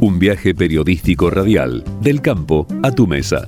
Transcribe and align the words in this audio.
Un 0.00 0.18
viaje 0.18 0.54
periodístico 0.54 1.28
radial 1.28 1.84
del 2.00 2.22
campo 2.22 2.66
a 2.82 2.90
tu 2.90 3.06
mesa, 3.06 3.46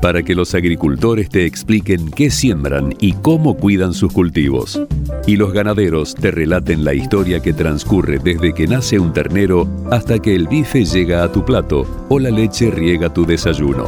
para 0.00 0.24
que 0.24 0.34
los 0.34 0.54
agricultores 0.56 1.28
te 1.28 1.46
expliquen 1.46 2.10
qué 2.10 2.30
siembran 2.30 2.94
y 2.98 3.12
cómo 3.12 3.56
cuidan 3.56 3.94
sus 3.94 4.12
cultivos, 4.12 4.82
y 5.28 5.36
los 5.36 5.52
ganaderos 5.52 6.16
te 6.16 6.32
relaten 6.32 6.84
la 6.84 6.94
historia 6.94 7.40
que 7.40 7.52
transcurre 7.52 8.18
desde 8.18 8.52
que 8.52 8.66
nace 8.66 8.98
un 8.98 9.12
ternero 9.12 9.68
hasta 9.92 10.18
que 10.18 10.34
el 10.34 10.48
bife 10.48 10.84
llega 10.84 11.22
a 11.22 11.30
tu 11.30 11.44
plato 11.44 12.06
o 12.08 12.18
la 12.18 12.30
leche 12.30 12.72
riega 12.72 13.14
tu 13.14 13.24
desayuno, 13.24 13.86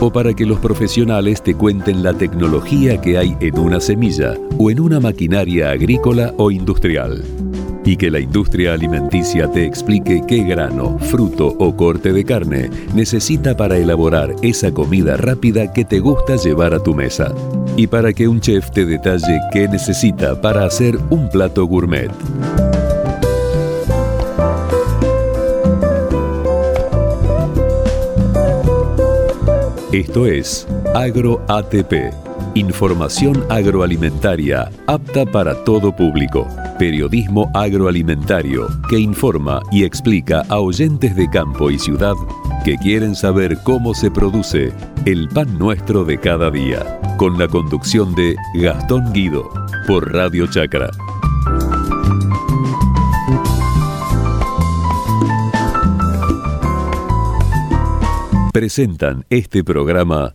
o 0.00 0.12
para 0.12 0.34
que 0.34 0.44
los 0.44 0.58
profesionales 0.58 1.42
te 1.42 1.54
cuenten 1.54 2.02
la 2.02 2.12
tecnología 2.12 3.00
que 3.00 3.16
hay 3.16 3.38
en 3.40 3.58
una 3.58 3.80
semilla 3.80 4.34
o 4.58 4.70
en 4.70 4.80
una 4.80 5.00
maquinaria 5.00 5.70
agrícola 5.70 6.34
o 6.36 6.50
industrial 6.50 7.24
y 7.84 7.96
que 7.96 8.10
la 8.10 8.20
industria 8.20 8.72
alimenticia 8.72 9.50
te 9.50 9.64
explique 9.64 10.22
qué 10.26 10.42
grano, 10.44 10.98
fruto 10.98 11.54
o 11.58 11.76
corte 11.76 12.12
de 12.12 12.24
carne 12.24 12.70
necesita 12.94 13.56
para 13.56 13.76
elaborar 13.76 14.34
esa 14.42 14.72
comida 14.72 15.16
rápida 15.16 15.72
que 15.72 15.84
te 15.84 16.00
gusta 16.00 16.36
llevar 16.36 16.74
a 16.74 16.82
tu 16.82 16.94
mesa. 16.94 17.34
Y 17.76 17.86
para 17.86 18.12
que 18.12 18.28
un 18.28 18.40
chef 18.40 18.70
te 18.70 18.84
detalle 18.84 19.40
qué 19.52 19.68
necesita 19.68 20.40
para 20.40 20.64
hacer 20.64 20.98
un 21.10 21.28
plato 21.28 21.66
gourmet. 21.66 22.10
Esto 29.92 30.26
es 30.26 30.66
Agro 30.92 31.40
ATP, 31.46 32.12
información 32.54 33.44
agroalimentaria 33.48 34.68
apta 34.88 35.24
para 35.24 35.54
todo 35.62 35.94
público. 35.94 36.48
Periodismo 36.78 37.50
agroalimentario 37.54 38.66
que 38.88 38.98
informa 38.98 39.62
y 39.70 39.84
explica 39.84 40.42
a 40.48 40.58
oyentes 40.58 41.14
de 41.14 41.30
campo 41.30 41.70
y 41.70 41.78
ciudad 41.78 42.14
que 42.64 42.76
quieren 42.78 43.14
saber 43.14 43.58
cómo 43.62 43.94
se 43.94 44.10
produce 44.10 44.72
el 45.06 45.28
pan 45.28 45.56
nuestro 45.56 46.04
de 46.04 46.18
cada 46.18 46.50
día. 46.50 46.98
Con 47.16 47.38
la 47.38 47.46
conducción 47.46 48.14
de 48.16 48.34
Gastón 48.54 49.12
Guido 49.12 49.48
por 49.86 50.12
Radio 50.12 50.48
Chacra. 50.48 50.90
Presentan 58.52 59.24
este 59.30 59.62
programa 59.62 60.34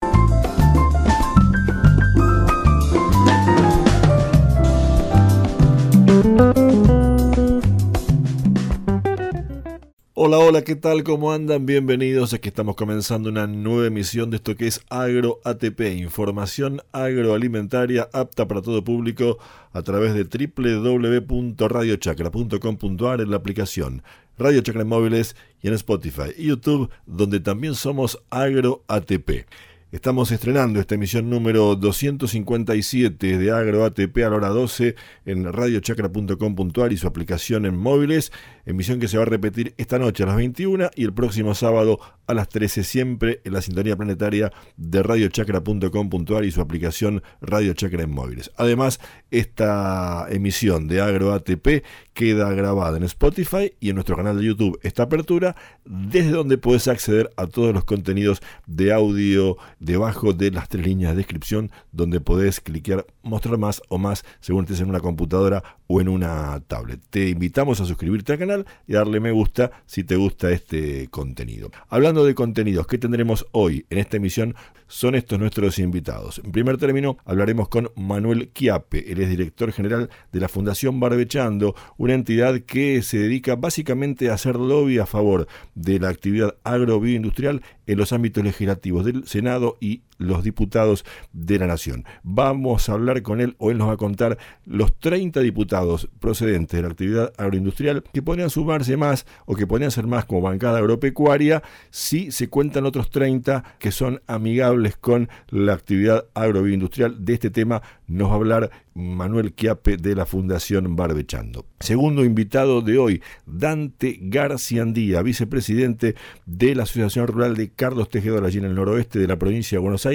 Hola, 10.24 10.38
hola, 10.38 10.62
¿qué 10.62 10.76
tal? 10.76 11.02
¿Cómo 11.02 11.32
andan? 11.32 11.66
Bienvenidos. 11.66 12.32
Aquí 12.32 12.46
estamos 12.46 12.76
comenzando 12.76 13.28
una 13.28 13.48
nueva 13.48 13.88
emisión 13.88 14.30
de 14.30 14.36
esto 14.36 14.54
que 14.54 14.68
es 14.68 14.80
Agro 14.88 15.40
ATP, 15.42 15.80
información 15.96 16.80
agroalimentaria 16.92 18.08
apta 18.12 18.46
para 18.46 18.62
todo 18.62 18.84
público 18.84 19.38
a 19.72 19.82
través 19.82 20.14
de 20.14 20.22
www.radiochacra.com.ar 20.22 23.20
en 23.20 23.30
la 23.32 23.36
aplicación 23.36 24.04
Radio 24.38 24.60
Chacra 24.60 24.84
móviles 24.84 25.34
y 25.60 25.66
en 25.66 25.74
Spotify 25.74 26.30
y 26.36 26.46
YouTube, 26.46 26.88
donde 27.04 27.40
también 27.40 27.74
somos 27.74 28.22
Agro 28.30 28.84
ATP. 28.86 29.48
Estamos 29.92 30.32
estrenando 30.32 30.80
esta 30.80 30.94
emisión 30.94 31.28
número 31.28 31.76
257 31.76 33.36
de 33.36 33.50
Agro 33.50 33.84
ATP 33.84 34.24
a 34.24 34.30
la 34.30 34.36
hora 34.36 34.48
12 34.48 34.94
en 35.26 35.52
radiochacra.com.ar 35.52 36.92
y 36.94 36.96
su 36.96 37.06
aplicación 37.06 37.66
en 37.66 37.76
móviles. 37.76 38.32
Emisión 38.64 39.00
que 39.00 39.08
se 39.08 39.18
va 39.18 39.24
a 39.24 39.26
repetir 39.26 39.74
esta 39.76 39.98
noche 39.98 40.22
a 40.22 40.26
las 40.28 40.36
21 40.36 40.92
y 40.96 41.04
el 41.04 41.12
próximo 41.12 41.54
sábado 41.54 42.00
a 42.26 42.32
las 42.32 42.48
13, 42.48 42.84
siempre 42.84 43.42
en 43.44 43.52
la 43.52 43.60
sintonía 43.60 43.94
planetaria 43.94 44.50
de 44.78 45.02
radiochacra.com.ar 45.02 46.44
y 46.44 46.50
su 46.52 46.62
aplicación 46.62 47.22
Radio 47.42 47.74
Chacra 47.74 48.04
en 48.04 48.12
móviles. 48.12 48.50
Además, 48.56 48.98
esta 49.30 50.26
emisión 50.30 50.88
de 50.88 51.02
Agro 51.02 51.34
ATP 51.34 51.84
queda 52.14 52.50
grabada 52.52 52.96
en 52.96 53.02
Spotify 53.04 53.74
y 53.80 53.90
en 53.90 53.96
nuestro 53.96 54.16
canal 54.16 54.38
de 54.38 54.44
YouTube. 54.44 54.78
Esta 54.82 55.02
apertura, 55.04 55.54
desde 55.84 56.30
donde 56.30 56.56
puedes 56.56 56.88
acceder 56.88 57.30
a 57.36 57.46
todos 57.46 57.74
los 57.74 57.84
contenidos 57.84 58.40
de 58.66 58.92
audio 58.92 59.58
debajo 59.82 60.32
de 60.32 60.50
las 60.50 60.68
tres 60.68 60.86
líneas 60.86 61.12
de 61.12 61.18
descripción 61.18 61.70
donde 61.90 62.20
podés 62.20 62.60
cliquear 62.60 63.04
mostrar 63.22 63.58
más 63.58 63.82
o 63.88 63.98
más 63.98 64.24
según 64.40 64.64
estés 64.64 64.80
en 64.80 64.88
una 64.88 65.00
computadora 65.00 65.62
o 65.88 66.00
en 66.00 66.08
una 66.08 66.60
tablet. 66.66 67.00
Te 67.10 67.28
invitamos 67.28 67.80
a 67.80 67.86
suscribirte 67.86 68.32
al 68.32 68.38
canal 68.38 68.66
y 68.86 68.92
darle 68.94 69.20
me 69.20 69.32
gusta 69.32 69.70
si 69.86 70.04
te 70.04 70.16
gusta 70.16 70.50
este 70.50 71.08
contenido. 71.08 71.70
Hablando 71.88 72.24
de 72.24 72.34
contenidos, 72.34 72.86
¿qué 72.86 72.96
tendremos 72.96 73.46
hoy 73.52 73.84
en 73.90 73.98
esta 73.98 74.16
emisión? 74.16 74.54
Son 74.86 75.14
estos 75.14 75.38
nuestros 75.38 75.78
invitados. 75.78 76.40
En 76.44 76.52
primer 76.52 76.76
término, 76.76 77.18
hablaremos 77.24 77.68
con 77.68 77.90
Manuel 77.96 78.50
Quiape. 78.50 79.10
Él 79.10 79.20
es 79.20 79.30
director 79.30 79.72
general 79.72 80.10
de 80.32 80.40
la 80.40 80.48
Fundación 80.48 81.00
Barbechando, 81.00 81.74
una 81.96 82.14
entidad 82.14 82.60
que 82.60 83.02
se 83.02 83.18
dedica 83.18 83.56
básicamente 83.56 84.30
a 84.30 84.34
hacer 84.34 84.56
lobby 84.56 84.98
a 84.98 85.06
favor 85.06 85.48
de 85.74 85.98
la 85.98 86.10
actividad 86.10 86.56
agrobioindustrial 86.62 87.62
en 87.86 87.98
los 87.98 88.12
ámbitos 88.12 88.44
legislativos 88.44 89.04
del 89.04 89.26
Senado 89.26 89.71
y 89.80 90.02
los 90.22 90.42
diputados 90.42 91.04
de 91.32 91.58
la 91.58 91.66
Nación. 91.66 92.04
Vamos 92.22 92.88
a 92.88 92.92
hablar 92.92 93.22
con 93.22 93.40
él, 93.40 93.56
o 93.58 93.70
él 93.70 93.78
nos 93.78 93.88
va 93.88 93.94
a 93.94 93.96
contar 93.96 94.38
los 94.64 94.98
30 94.98 95.40
diputados 95.40 96.08
procedentes 96.20 96.78
de 96.78 96.82
la 96.82 96.88
actividad 96.88 97.32
agroindustrial 97.36 98.02
que 98.12 98.22
podrían 98.22 98.50
sumarse 98.50 98.96
más 98.96 99.26
o 99.46 99.54
que 99.54 99.66
podrían 99.66 99.90
ser 99.90 100.06
más 100.06 100.24
como 100.24 100.40
bancada 100.40 100.78
agropecuaria 100.78 101.62
si 101.90 102.30
se 102.30 102.48
cuentan 102.48 102.86
otros 102.86 103.10
30 103.10 103.64
que 103.78 103.92
son 103.92 104.22
amigables 104.26 104.96
con 104.96 105.28
la 105.48 105.74
actividad 105.74 106.26
agrobioindustrial. 106.34 107.24
De 107.24 107.34
este 107.34 107.50
tema 107.50 107.82
nos 108.06 108.28
va 108.28 108.32
a 108.32 108.36
hablar 108.36 108.70
Manuel 108.94 109.54
Quiape 109.54 109.96
de 109.96 110.14
la 110.14 110.26
Fundación 110.26 110.96
Barbechando. 110.96 111.66
Segundo 111.80 112.24
invitado 112.24 112.82
de 112.82 112.98
hoy, 112.98 113.22
Dante 113.46 114.18
Garciandía, 114.20 115.22
vicepresidente 115.22 116.14
de 116.46 116.74
la 116.74 116.82
Asociación 116.82 117.26
Rural 117.26 117.56
de 117.56 117.70
Carlos 117.70 118.10
Tejedor, 118.10 118.44
allí 118.44 118.58
en 118.58 118.64
el 118.64 118.74
noroeste 118.74 119.18
de 119.18 119.26
la 119.26 119.36
provincia 119.36 119.76
de 119.76 119.82
Buenos 119.82 120.04
Aires. 120.06 120.11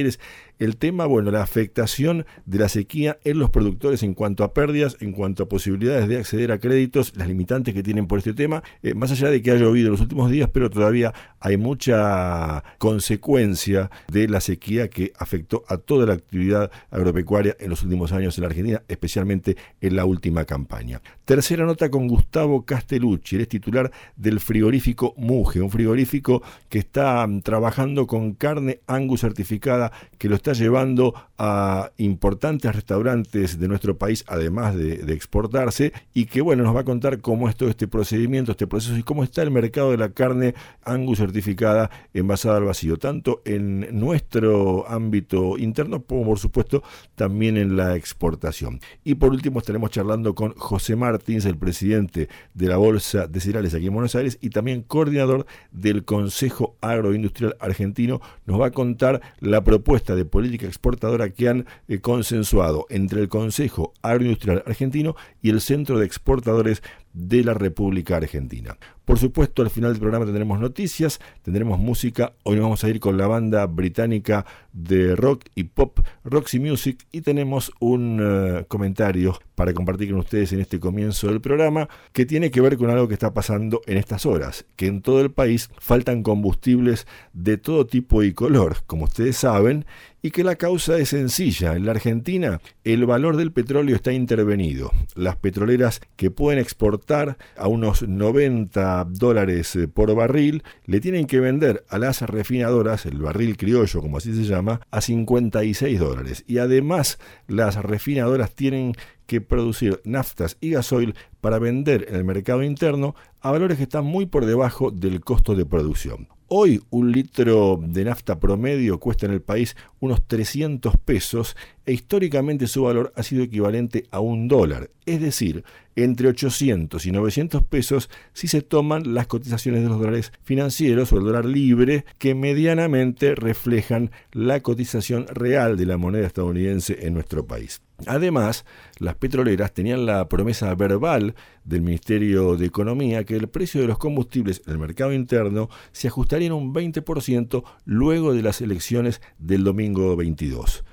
El 0.59 0.77
tema, 0.77 1.05
bueno, 1.05 1.29
la 1.29 1.43
afectación 1.43 2.25
de 2.45 2.57
la 2.57 2.67
sequía 2.67 3.19
en 3.23 3.37
los 3.37 3.51
productores 3.51 4.01
en 4.01 4.15
cuanto 4.15 4.43
a 4.43 4.53
pérdidas, 4.53 4.97
en 5.01 5.11
cuanto 5.11 5.43
a 5.43 5.49
posibilidades 5.49 6.07
de 6.07 6.17
acceder 6.17 6.51
a 6.51 6.59
créditos, 6.59 7.13
las 7.15 7.27
limitantes 7.27 7.75
que 7.75 7.83
tienen 7.83 8.07
por 8.07 8.17
este 8.17 8.33
tema, 8.33 8.63
eh, 8.81 8.95
más 8.95 9.11
allá 9.11 9.29
de 9.29 9.41
que 9.43 9.51
ha 9.51 9.55
llovido 9.55 9.87
en 9.87 9.91
los 9.91 10.01
últimos 10.01 10.31
días, 10.31 10.49
pero 10.51 10.71
todavía 10.71 11.13
hay 11.39 11.57
mucha 11.57 12.63
consecuencia 12.79 13.91
de 14.07 14.27
la 14.27 14.41
sequía 14.41 14.89
que 14.89 15.13
afectó 15.19 15.63
a 15.67 15.77
toda 15.77 16.07
la 16.07 16.13
actividad 16.13 16.71
agropecuaria 16.89 17.55
en 17.59 17.69
los 17.69 17.83
últimos 17.83 18.11
años 18.11 18.37
en 18.37 18.41
la 18.41 18.47
Argentina, 18.47 18.83
especialmente 18.87 19.57
en 19.79 19.95
la 19.95 20.05
última 20.05 20.45
campaña. 20.45 21.01
Tercera 21.25 21.65
nota 21.65 21.89
con 21.89 22.07
Gustavo 22.07 22.65
Castellucci, 22.65 23.35
él 23.35 23.43
es 23.43 23.49
titular 23.49 23.91
del 24.15 24.39
frigorífico 24.39 25.13
Muge, 25.17 25.61
un 25.61 25.69
frigorífico 25.69 26.41
que 26.69 26.79
está 26.79 27.27
mm, 27.27 27.41
trabajando 27.41 28.07
con 28.07 28.33
carne 28.33 28.79
Angus 28.87 29.21
certificada 29.21 29.86
que 30.17 30.29
lo 30.29 30.35
está 30.35 30.53
llevando 30.53 31.13
a 31.37 31.91
importantes 31.97 32.75
restaurantes 32.75 33.59
de 33.59 33.67
nuestro 33.67 33.97
país, 33.97 34.23
además 34.27 34.75
de, 34.75 35.13
exportarse, 35.13 35.93
y 36.13 36.25
que 36.25 36.41
bueno, 36.41 36.63
nos 36.63 36.75
va 36.75 36.81
a 36.81 36.85
contar 36.85 37.19
cómo 37.19 37.49
es 37.49 37.55
todo 37.55 37.69
este 37.69 37.87
procedimiento, 37.87 38.51
este 38.51 38.67
proceso 38.67 38.97
y 38.97 39.03
cómo 39.03 39.23
está 39.23 39.41
el 39.43 39.51
mercado 39.51 39.91
de 39.91 39.97
la 39.97 40.09
carne 40.09 40.55
Angus 40.83 41.19
certificada 41.19 41.89
envasada 42.13 42.57
al 42.57 42.63
vacío, 42.63 42.97
tanto 42.97 43.41
en 43.45 43.99
nuestro 43.99 44.87
ámbito 44.89 45.57
interno 45.57 46.03
como 46.03 46.25
por 46.25 46.39
supuesto 46.39 46.83
también 47.15 47.57
en 47.57 47.75
la 47.75 47.95
exportación. 47.95 48.79
Y 49.03 49.15
por 49.15 49.31
último 49.31 49.59
estaremos 49.59 49.91
charlando 49.91 50.35
con 50.35 50.53
José 50.53 50.95
Martins, 50.95 51.45
el 51.45 51.57
presidente 51.57 52.29
de 52.53 52.67
la 52.67 52.77
Bolsa 52.77 53.27
de 53.27 53.39
Cereales 53.39 53.73
aquí 53.73 53.87
en 53.87 53.93
Buenos 53.93 54.15
Aires 54.15 54.37
y 54.41 54.49
también 54.49 54.81
coordinador 54.81 55.45
del 55.71 56.05
Consejo 56.05 56.75
Agroindustrial 56.81 57.55
Argentino, 57.59 58.21
nos 58.45 58.59
va 58.59 58.67
a 58.67 58.71
contar 58.71 59.21
la 59.39 59.63
propuesta 59.67 60.15
de 60.15 60.23
política 60.23 60.65
exportadora 60.65 61.29
que 61.29 61.49
han 61.49 61.65
eh, 61.89 61.99
consensuado 61.99 62.85
entre 62.89 63.19
el 63.19 63.27
Consejo 63.27 63.93
Agroindustrial 64.01 64.63
Argentino 64.65 65.17
y 65.41 65.49
el 65.49 65.59
Centro 65.59 65.99
de 65.99 66.05
Exportadores 66.05 66.81
de 67.17 67.43
la 67.43 67.55
República 67.55 68.17
Argentina. 68.17 68.77
Por 69.03 69.17
supuesto, 69.17 69.61
al 69.61 69.69
final 69.69 69.93
del 69.93 70.01
programa 70.01 70.25
tendremos 70.25 70.59
noticias, 70.59 71.19
tendremos 71.41 71.79
música. 71.79 72.33
Hoy 72.43 72.57
nos 72.57 72.63
vamos 72.63 72.83
a 72.83 72.89
ir 72.89 72.99
con 72.99 73.17
la 73.17 73.25
banda 73.25 73.65
británica 73.65 74.45
de 74.73 75.15
rock 75.15 75.45
y 75.55 75.63
pop 75.63 75.99
Roxy 76.23 76.59
Music 76.59 77.07
y 77.11 77.21
tenemos 77.21 77.71
un 77.79 78.19
eh, 78.21 78.65
comentario 78.67 79.39
para 79.55 79.73
compartir 79.73 80.11
con 80.11 80.19
ustedes 80.19 80.53
en 80.53 80.59
este 80.59 80.79
comienzo 80.79 81.27
del 81.27 81.41
programa 81.41 81.89
que 82.11 82.27
tiene 82.27 82.51
que 82.51 82.61
ver 82.61 82.77
con 82.77 82.91
algo 82.91 83.07
que 83.07 83.15
está 83.15 83.33
pasando 83.33 83.81
en 83.87 83.97
estas 83.97 84.25
horas, 84.25 84.65
que 84.75 84.85
en 84.85 85.01
todo 85.01 85.21
el 85.21 85.31
país 85.31 85.71
faltan 85.79 86.21
combustibles 86.21 87.07
de 87.33 87.57
todo 87.57 87.87
tipo 87.87 88.21
y 88.21 88.33
color, 88.33 88.83
como 88.85 89.05
ustedes 89.05 89.37
saben, 89.37 89.85
y 90.21 90.31
que 90.31 90.43
la 90.43 90.55
causa 90.55 90.97
es 90.97 91.09
sencilla. 91.09 91.75
En 91.75 91.85
la 91.85 91.91
Argentina 91.91 92.59
el 92.83 93.05
valor 93.05 93.37
del 93.37 93.51
petróleo 93.51 93.95
está 93.95 94.11
intervenido. 94.13 94.91
Las 95.15 95.35
petroleras 95.35 96.01
que 96.15 96.31
pueden 96.31 96.59
exportar 96.59 97.37
a 97.55 97.67
unos 97.67 98.07
90 98.07 99.05
dólares 99.09 99.75
eh, 99.75 99.87
por 99.87 100.13
barril 100.15 100.63
le 100.85 100.99
tienen 100.99 101.27
que 101.27 101.39
vender 101.39 101.83
a 101.89 101.97
las 101.99 102.21
refinadoras, 102.21 103.05
el 103.05 103.19
barril 103.19 103.57
criollo 103.57 104.01
como 104.01 104.17
así 104.17 104.33
se 104.33 104.43
llama, 104.43 104.81
a 104.91 105.01
56 105.01 105.99
dólares. 105.99 106.43
Y 106.47 106.57
además 106.57 107.19
las 107.47 107.75
refinadoras 107.75 108.53
tienen 108.55 108.93
que 109.25 109.41
producir 109.41 110.01
naftas 110.05 110.57
y 110.61 110.71
gasoil 110.71 111.15
para 111.41 111.59
vender 111.59 112.05
en 112.09 112.15
el 112.15 112.23
mercado 112.23 112.63
interno 112.63 113.13
a 113.41 113.51
valores 113.51 113.77
que 113.77 113.83
están 113.83 114.05
muy 114.05 114.25
por 114.25 114.45
debajo 114.45 114.89
del 114.89 115.19
costo 115.21 115.53
de 115.53 115.65
producción. 115.65 116.29
Hoy 116.49 116.81
un 116.91 117.11
litro 117.11 117.77
de 117.81 118.05
nafta 118.05 118.39
promedio 118.39 119.01
cuesta 119.01 119.25
en 119.25 119.33
el 119.33 119.41
país 119.41 119.75
unos 119.99 120.25
300 120.25 120.95
pesos 120.95 121.57
e 121.87 121.93
históricamente 121.93 122.67
su 122.67 122.83
valor 122.83 123.13
ha 123.15 123.23
sido 123.23 123.43
equivalente 123.43 124.03
a 124.11 124.19
un 124.19 124.49
dólar, 124.49 124.91
es 125.05 125.21
decir, 125.21 125.63
entre 125.95 126.27
800 126.27 127.05
y 127.05 127.11
900 127.13 127.63
pesos 127.63 128.09
si 128.33 128.49
se 128.49 128.61
toman 128.61 129.13
las 129.13 129.27
cotizaciones 129.27 129.83
de 129.83 129.87
los 129.87 129.97
dólares 129.97 130.33
financieros 130.43 131.13
o 131.13 131.17
el 131.17 131.23
dólar 131.23 131.45
libre 131.45 132.03
que 132.17 132.35
medianamente 132.35 133.35
reflejan 133.35 134.11
la 134.33 134.59
cotización 134.59 135.27
real 135.27 135.77
de 135.77 135.85
la 135.85 135.95
moneda 135.97 136.27
estadounidense 136.27 137.07
en 137.07 137.13
nuestro 137.13 137.47
país. 137.47 137.81
Además, 138.05 138.65
las 138.99 139.15
petroleras 139.15 139.73
tenían 139.73 140.05
la 140.05 140.27
promesa 140.27 140.75
verbal 140.75 141.35
del 141.63 141.81
Ministerio 141.81 142.57
de 142.57 142.65
Economía 142.65 143.23
que 143.23 143.37
el 143.37 143.47
precio 143.47 143.79
de 143.79 143.87
los 143.87 143.97
combustibles 143.97 144.61
en 144.67 144.73
el 144.73 144.79
mercado 144.79 145.13
interno 145.13 145.69
se 145.93 146.09
ajustaría 146.09 146.47
en 146.47 146.53
un 146.53 146.73
20% 146.73 147.63
luego 147.85 148.33
de 148.33 148.43
las 148.43 148.59
elecciones 148.59 149.21
del 149.39 149.63
domingo 149.63 150.17
22. 150.17 150.83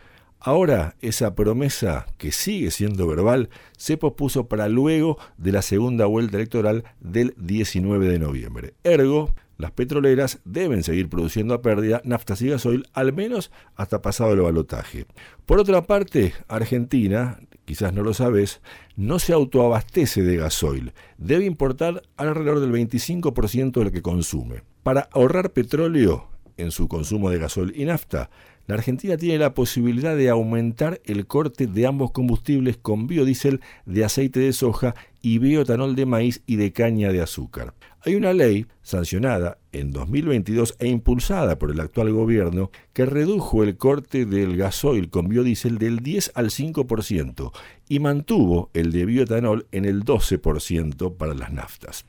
Ahora 0.46 0.94
esa 1.00 1.34
promesa, 1.34 2.04
que 2.18 2.30
sigue 2.30 2.70
siendo 2.70 3.06
verbal, 3.06 3.48
se 3.78 3.96
pospuso 3.96 4.46
para 4.46 4.68
luego 4.68 5.16
de 5.38 5.52
la 5.52 5.62
segunda 5.62 6.04
vuelta 6.04 6.36
electoral 6.36 6.84
del 7.00 7.32
19 7.38 8.06
de 8.06 8.18
noviembre. 8.18 8.74
Ergo, 8.84 9.34
las 9.56 9.70
petroleras 9.70 10.40
deben 10.44 10.82
seguir 10.82 11.08
produciendo 11.08 11.54
a 11.54 11.62
pérdida 11.62 12.02
naftas 12.04 12.42
y 12.42 12.50
gasoil 12.50 12.86
al 12.92 13.14
menos 13.14 13.50
hasta 13.74 14.02
pasado 14.02 14.34
el 14.34 14.42
balotaje. 14.42 15.06
Por 15.46 15.60
otra 15.60 15.84
parte, 15.84 16.34
Argentina, 16.46 17.38
quizás 17.64 17.94
no 17.94 18.02
lo 18.02 18.12
sabes, 18.12 18.60
no 18.96 19.20
se 19.20 19.32
autoabastece 19.32 20.20
de 20.24 20.36
gasoil. 20.36 20.92
Debe 21.16 21.46
importar 21.46 22.02
alrededor 22.18 22.60
del 22.60 22.70
25% 22.70 23.72
de 23.72 23.84
lo 23.84 23.92
que 23.92 24.02
consume. 24.02 24.62
Para 24.82 25.08
ahorrar 25.10 25.54
petróleo 25.54 26.28
en 26.58 26.70
su 26.70 26.86
consumo 26.86 27.30
de 27.30 27.38
gasoil 27.38 27.72
y 27.74 27.86
nafta, 27.86 28.28
la 28.66 28.76
Argentina 28.76 29.16
tiene 29.16 29.38
la 29.38 29.54
posibilidad 29.54 30.16
de 30.16 30.30
aumentar 30.30 31.00
el 31.04 31.26
corte 31.26 31.66
de 31.66 31.87
ambos 31.87 32.12
combustibles 32.12 32.78
con 32.78 33.06
biodiesel 33.06 33.61
de 33.85 34.04
aceite 34.04 34.40
de 34.40 34.52
soja 34.52 34.94
y 35.21 35.38
bioetanol 35.38 35.94
de 35.97 36.06
maíz 36.06 36.42
y 36.47 36.56
de 36.56 36.73
caña 36.73 37.12
de 37.12 37.21
azúcar. 37.21 37.75
Hay 38.06 38.14
una 38.14 38.35
ley 38.35 38.66
sancionada 38.83 39.56
en 39.73 39.90
2022 39.90 40.76
e 40.78 40.88
impulsada 40.88 41.59
por 41.59 41.71
el 41.71 41.80
actual 41.80 42.12
gobierno 42.12 42.71
que 42.92 43.06
redujo 43.06 43.62
el 43.62 43.78
corte 43.78 44.26
del 44.26 44.56
gasoil 44.56 45.09
con 45.09 45.28
biodiesel 45.28 45.78
del 45.78 46.00
10 46.00 46.33
al 46.35 46.50
5% 46.50 47.52
y 47.88 48.00
mantuvo 48.00 48.71
el 48.75 48.92
de 48.92 49.06
bioetanol 49.06 49.66
en 49.73 49.87
el 49.87 50.04
12% 50.04 51.16
para 51.16 51.35
las 51.35 51.52
naftas. 51.52 52.04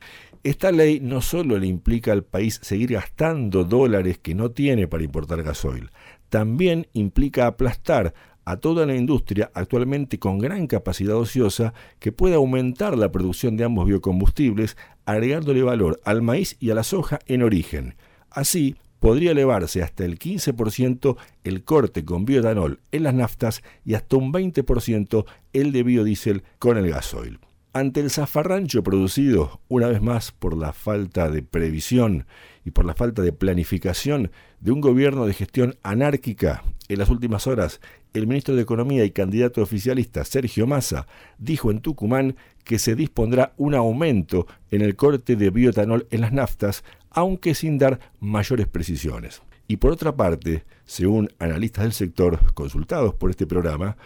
Esta 0.46 0.70
ley 0.70 1.00
no 1.00 1.22
solo 1.22 1.58
le 1.58 1.66
implica 1.66 2.12
al 2.12 2.22
país 2.22 2.60
seguir 2.62 2.92
gastando 2.92 3.64
dólares 3.64 4.18
que 4.18 4.34
no 4.34 4.52
tiene 4.52 4.86
para 4.86 5.02
importar 5.02 5.42
gasoil, 5.42 5.90
también 6.28 6.86
implica 6.92 7.46
aplastar 7.46 8.14
a 8.44 8.58
toda 8.58 8.86
la 8.86 8.94
industria 8.94 9.50
actualmente 9.54 10.18
con 10.18 10.38
gran 10.38 10.68
capacidad 10.68 11.16
ociosa 11.16 11.74
que 11.98 12.12
puede 12.12 12.36
aumentar 12.36 12.96
la 12.96 13.10
producción 13.10 13.56
de 13.56 13.64
ambos 13.64 13.86
biocombustibles, 13.86 14.76
agregándole 15.04 15.62
valor 15.62 16.00
al 16.04 16.22
maíz 16.22 16.56
y 16.60 16.70
a 16.70 16.74
la 16.74 16.84
soja 16.84 17.18
en 17.26 17.42
origen. 17.42 17.96
Así, 18.30 18.76
podría 19.00 19.32
elevarse 19.32 19.82
hasta 19.82 20.04
el 20.04 20.18
15% 20.18 21.16
el 21.44 21.64
corte 21.64 22.04
con 22.04 22.24
bioetanol 22.24 22.80
en 22.92 23.02
las 23.02 23.14
naftas 23.14 23.62
y 23.84 23.94
hasta 23.94 24.16
un 24.16 24.32
20% 24.32 25.26
el 25.52 25.72
de 25.72 25.82
biodiesel 25.82 26.44
con 26.58 26.78
el 26.78 26.88
gasoil. 26.88 27.40
Ante 27.76 28.00
el 28.00 28.08
zafarrancho 28.08 28.82
producido, 28.82 29.60
una 29.68 29.88
vez 29.88 30.00
más, 30.00 30.32
por 30.32 30.56
la 30.56 30.72
falta 30.72 31.28
de 31.28 31.42
previsión 31.42 32.24
y 32.64 32.70
por 32.70 32.86
la 32.86 32.94
falta 32.94 33.20
de 33.20 33.34
planificación 33.34 34.30
de 34.60 34.72
un 34.72 34.80
gobierno 34.80 35.26
de 35.26 35.34
gestión 35.34 35.76
anárquica, 35.82 36.64
en 36.88 36.98
las 36.98 37.10
últimas 37.10 37.46
horas, 37.46 37.82
el 38.14 38.26
ministro 38.26 38.56
de 38.56 38.62
Economía 38.62 39.04
y 39.04 39.10
candidato 39.10 39.60
oficialista 39.60 40.24
Sergio 40.24 40.66
Massa 40.66 41.06
dijo 41.36 41.70
en 41.70 41.80
Tucumán 41.80 42.36
que 42.64 42.78
se 42.78 42.94
dispondrá 42.94 43.52
un 43.58 43.74
aumento 43.74 44.46
en 44.70 44.80
el 44.80 44.96
corte 44.96 45.36
de 45.36 45.50
bioetanol 45.50 46.06
en 46.10 46.22
las 46.22 46.32
naftas 46.32 46.82
aunque 47.10 47.54
sin 47.54 47.76
dar 47.76 48.00
mayores 48.20 48.68
precisiones. 48.68 49.42
Y 49.68 49.76
por 49.76 49.90
otra 49.90 50.16
parte, 50.16 50.64
según 50.86 51.28
analistas 51.38 51.84
del 51.84 51.92
sector 51.92 52.54
consultados 52.54 53.14
por 53.14 53.28
este 53.28 53.46
programa, 53.46 53.96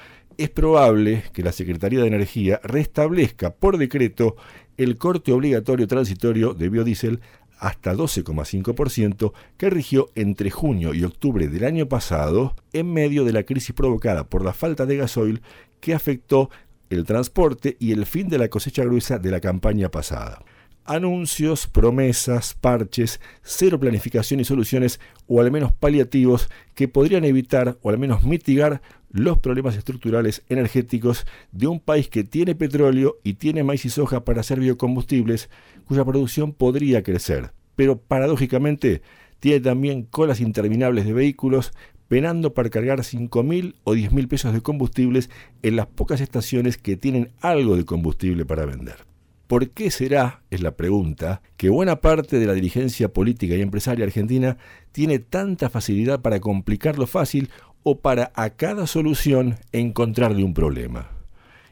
es 0.41 0.49
probable 0.49 1.25
que 1.35 1.43
la 1.43 1.53
Secretaría 1.53 2.01
de 2.01 2.07
Energía 2.07 2.61
restablezca 2.65 3.51
por 3.51 3.77
decreto 3.77 4.37
el 4.79 4.97
corte 4.97 5.33
obligatorio 5.33 5.87
transitorio 5.87 6.55
de 6.55 6.71
biodiesel 6.71 7.21
hasta 7.59 7.93
12,5% 7.93 9.35
que 9.59 9.69
rigió 9.69 10.09
entre 10.15 10.51
junio 10.51 10.95
y 10.95 11.05
octubre 11.05 11.49
del 11.49 11.65
año 11.65 11.91
pasado 11.91 12.57
en 12.73 12.91
medio 12.91 13.25
de 13.25 13.35
la 13.35 13.43
crisis 13.43 13.75
provocada 13.75 14.31
por 14.31 14.43
la 14.43 14.55
falta 14.55 14.87
de 14.87 14.97
gasoil 14.97 15.43
que 15.79 15.93
afectó 15.93 16.49
el 16.89 17.05
transporte 17.05 17.77
y 17.79 17.93
el 17.93 18.07
fin 18.07 18.31
de 18.31 18.39
la 18.39 18.49
cosecha 18.49 18.83
gruesa 18.83 19.19
de 19.19 19.31
la 19.31 19.41
campaña 19.41 19.91
pasada 19.91 20.43
anuncios, 20.85 21.67
promesas, 21.67 22.55
parches, 22.55 23.21
cero 23.43 23.79
planificación 23.79 24.41
y 24.41 24.45
soluciones, 24.45 25.01
o 25.27 25.41
al 25.41 25.51
menos 25.51 25.73
paliativos, 25.73 26.49
que 26.75 26.89
podrían 26.89 27.25
evitar 27.25 27.79
o 27.83 27.91
al 27.91 27.99
menos 27.99 28.25
mitigar 28.25 28.83
los 29.13 29.39
problemas 29.39 29.77
estructurales 29.77 30.43
energéticos 30.49 31.27
de 31.53 31.67
un 31.67 31.81
país 31.81 32.09
que 32.09 32.25
tiene 32.25 32.55
petróleo 32.55 33.17
y 33.25 33.35
tiene 33.35 33.65
maíz 33.65 33.85
y 33.85 33.91
soja 33.91 34.25
para 34.25 34.41
hacer 34.41 34.61
biocombustibles, 34.61 35.51
cuya 35.87 36.05
producción 36.05 36.53
podría 36.53 37.03
crecer, 37.03 37.53
pero 37.77 37.99
paradójicamente 37.99 39.03
tiene 39.41 39.61
también 39.61 40.03
colas 40.03 40.41
interminables 40.41 41.07
de 41.07 41.13
vehículos 41.13 41.73
penando 42.09 42.55
para 42.55 42.71
cargar 42.71 42.99
5.000 42.99 43.77
o 43.85 43.95
10.000 43.95 44.29
pesos 44.29 44.53
de 44.53 44.61
combustibles 44.61 45.31
en 45.63 45.77
las 45.77 45.87
pocas 45.87 46.21
estaciones 46.21 46.77
que 46.77 46.97
tienen 46.97 47.31
algo 47.41 47.77
de 47.77 47.85
combustible 47.85 48.45
para 48.45 48.67
vender. 48.67 49.10
¿Por 49.51 49.71
qué 49.71 49.91
será, 49.91 50.45
es 50.51 50.61
la 50.61 50.77
pregunta, 50.77 51.43
que 51.57 51.71
buena 51.71 52.01
parte 52.01 52.39
de 52.39 52.47
la 52.47 52.53
dirigencia 52.53 53.13
política 53.13 53.57
y 53.57 53.61
empresaria 53.63 54.05
argentina 54.05 54.59
tiene 54.93 55.19
tanta 55.19 55.69
facilidad 55.69 56.21
para 56.21 56.39
complicar 56.39 57.01
lo 57.01 57.09
fácil 57.09 57.51
o 57.83 57.99
para 57.99 58.31
a 58.37 58.51
cada 58.51 58.87
solución 58.87 59.57
encontrarle 59.73 60.45
un 60.45 60.55
problema? 60.55 61.09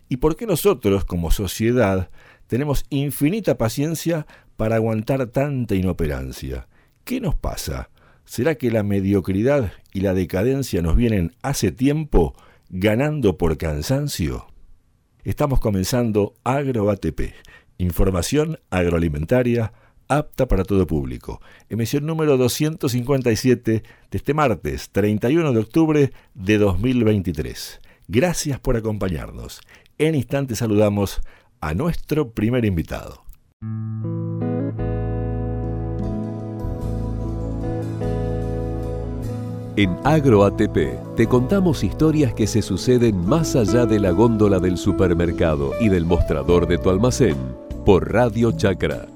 ¿Y 0.09 0.17
por 0.17 0.35
qué 0.35 0.45
nosotros, 0.45 1.05
como 1.05 1.31
sociedad, 1.31 2.11
tenemos 2.49 2.85
infinita 2.91 3.59
paciencia 3.59 4.27
para 4.57 4.75
aguantar 4.75 5.27
tanta 5.27 5.77
inoperancia? 5.77 6.67
¿Qué 7.05 7.21
nos 7.21 7.37
pasa? 7.37 7.91
¿Será 8.25 8.57
que 8.57 8.73
la 8.73 8.83
mediocridad 8.83 9.71
y 9.93 10.01
la 10.01 10.15
decadencia 10.15 10.83
nos 10.83 10.97
vienen 10.97 11.37
hace 11.43 11.71
tiempo 11.71 12.35
ganando 12.71 13.39
por 13.39 13.57
cansancio? 13.57 14.49
Estamos 15.23 15.61
comenzando 15.61 16.35
AgroATP 16.43 17.21
Información 17.79 18.59
agroalimentaria 18.71 19.73
apta 20.09 20.49
para 20.49 20.65
todo 20.65 20.85
público. 20.89 21.41
Emisión 21.69 22.07
número 22.07 22.37
257 22.37 23.83
de 24.11 24.19
este 24.19 24.35
martes 24.35 24.91
31 24.91 25.53
de 25.53 25.61
octubre 25.61 26.13
de 26.35 26.59
2023. 26.59 27.81
Gracias 28.09 28.59
por 28.59 28.77
acompañarnos. 28.77 29.61
En 29.97 30.17
instante 30.17 30.57
saludamos 30.57 31.21
a 31.61 31.73
nuestro 31.75 32.33
primer 32.33 32.65
invitado. 32.65 33.23
En 39.77 39.97
AgroATP 40.03 41.15
te 41.15 41.27
contamos 41.29 41.85
historias 41.85 42.35
que 42.35 42.49
se 42.49 42.63
suceden 42.63 43.25
más 43.25 43.55
allá 43.55 43.87
de 43.87 44.01
la 44.01 44.11
góndola 44.11 44.59
del 44.59 44.77
supermercado 44.77 45.75
y 45.81 45.89
del 45.89 46.05
mostrador 46.05 46.67
de 46.67 46.79
tu 46.79 46.91
almacén 46.91 47.68
por 47.89 48.13
Radio 48.13 48.53
Chakra. 48.53 49.09